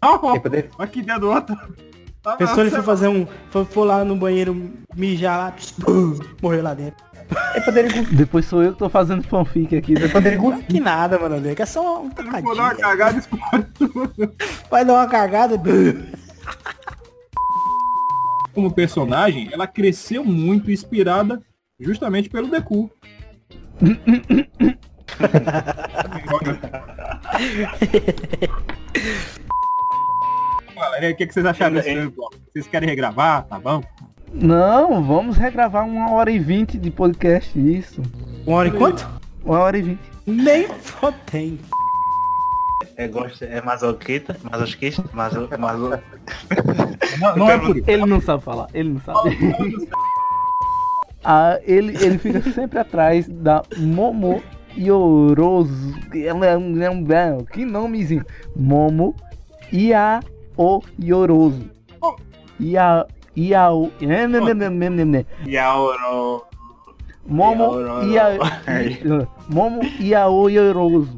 [0.02, 1.56] Ah, ó, Tem poder- olha que dedo do outro.
[2.38, 3.26] Pensou ele foi fazer um.
[3.50, 5.74] Foi, foi lá no banheiro mijar lá, pss,
[6.42, 7.04] morreu lá dentro.
[7.54, 9.94] É poder Depois sou eu que tô fazendo fanfic aqui.
[9.96, 12.10] é poder Que nada, mano, que é só um
[12.44, 13.24] Vou dar uma cagada e.
[14.70, 15.60] Vai dar uma cagada.
[18.54, 21.42] Como personagem, ela cresceu muito inspirada
[21.80, 22.90] justamente pelo Deku.
[30.76, 31.94] Galera, o que, que vocês acharam desse?
[32.52, 33.44] Vocês querem regravar?
[33.44, 33.84] Tá bom?
[34.34, 38.02] Não, vamos regravar uma hora e vinte de podcast, isso.
[38.46, 39.08] Uma hora e quanto?
[39.44, 40.02] Uma hora e vinte.
[40.26, 41.60] Nem fodem.
[42.96, 46.00] É, gosta, é masoquista, masoquista, maso, maso...
[47.20, 47.90] Não, não é por isso.
[47.90, 49.90] Ele não sabe falar, ele não sabe.
[51.24, 54.44] ah, ele, ele fica sempre atrás da Momo
[54.78, 55.96] Yoroso.
[56.14, 58.26] Ela é um, é um é, que nomezinho.
[58.56, 59.16] Momo
[59.72, 60.20] Ia
[60.58, 61.70] o Yoroso.
[62.60, 63.06] Ia
[63.40, 65.26] Ia o né.
[65.48, 66.44] Yaoro.
[67.26, 68.10] Momo Yaororo.
[68.10, 68.38] Ia
[69.48, 71.18] Momo Iaoyoroso.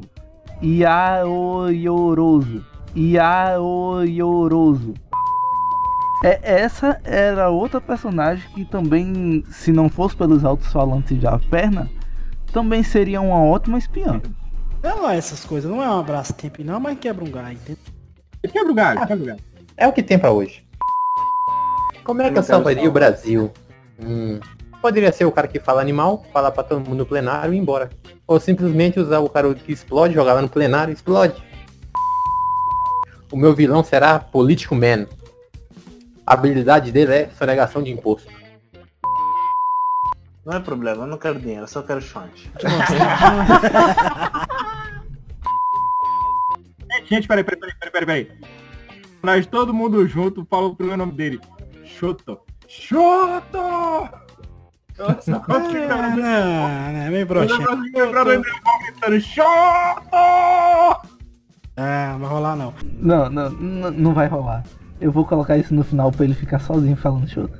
[0.62, 2.64] Iaoyoroso.
[2.94, 4.94] Iaoyoroso.
[6.22, 11.90] É, essa era outra personagem que também, se não fosse pelos altos-falantes da perna,
[12.52, 14.22] também seria uma ótima espiã.
[14.80, 17.78] Não é essas coisas, não é um abraço tempo não, mas quebra um galho, entendeu?
[18.48, 19.40] Quebra o galho, quebra o galho.
[19.76, 20.61] É o que tem pra hoje.
[22.04, 22.92] Como é que Eu salvaria o.
[22.92, 23.52] Brasil?
[24.00, 24.40] Hum,
[24.80, 27.60] poderia ser o cara que fala animal, falar pra todo mundo no plenário e ir
[27.60, 27.90] embora.
[28.26, 31.34] Ou simplesmente usar o cara que explode, jogar lá no plenário e explode.
[33.30, 35.06] O meu vilão será Político Man.
[36.26, 38.30] A habilidade dele é sonegação de imposto.
[40.44, 42.50] Não é problema, eu não quero dinheiro, eu só quero chante.
[47.08, 48.30] Gente, peraí, peraí, peraí, peraí, peraí.
[49.22, 51.40] Nós todo mundo junto fala o primeiro nome dele.
[51.98, 52.40] Choto.
[52.68, 53.58] Choto!
[54.98, 57.64] Nossa, Não, não, não, é meio broxante.
[57.64, 60.16] gritando Choto!
[61.76, 62.74] Ah, não vai rolar não.
[62.98, 64.62] Não, não, não, não vai rolar.
[65.00, 67.58] Eu vou colocar isso no final pra ele ficar sozinho falando choto.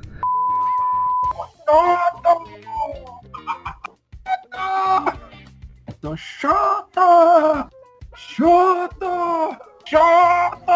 [5.87, 7.69] Então, Choto!
[8.15, 9.57] Choto!
[9.85, 10.73] Choto!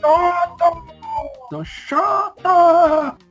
[0.00, 0.95] Choto!
[1.46, 3.25] Então, Choto!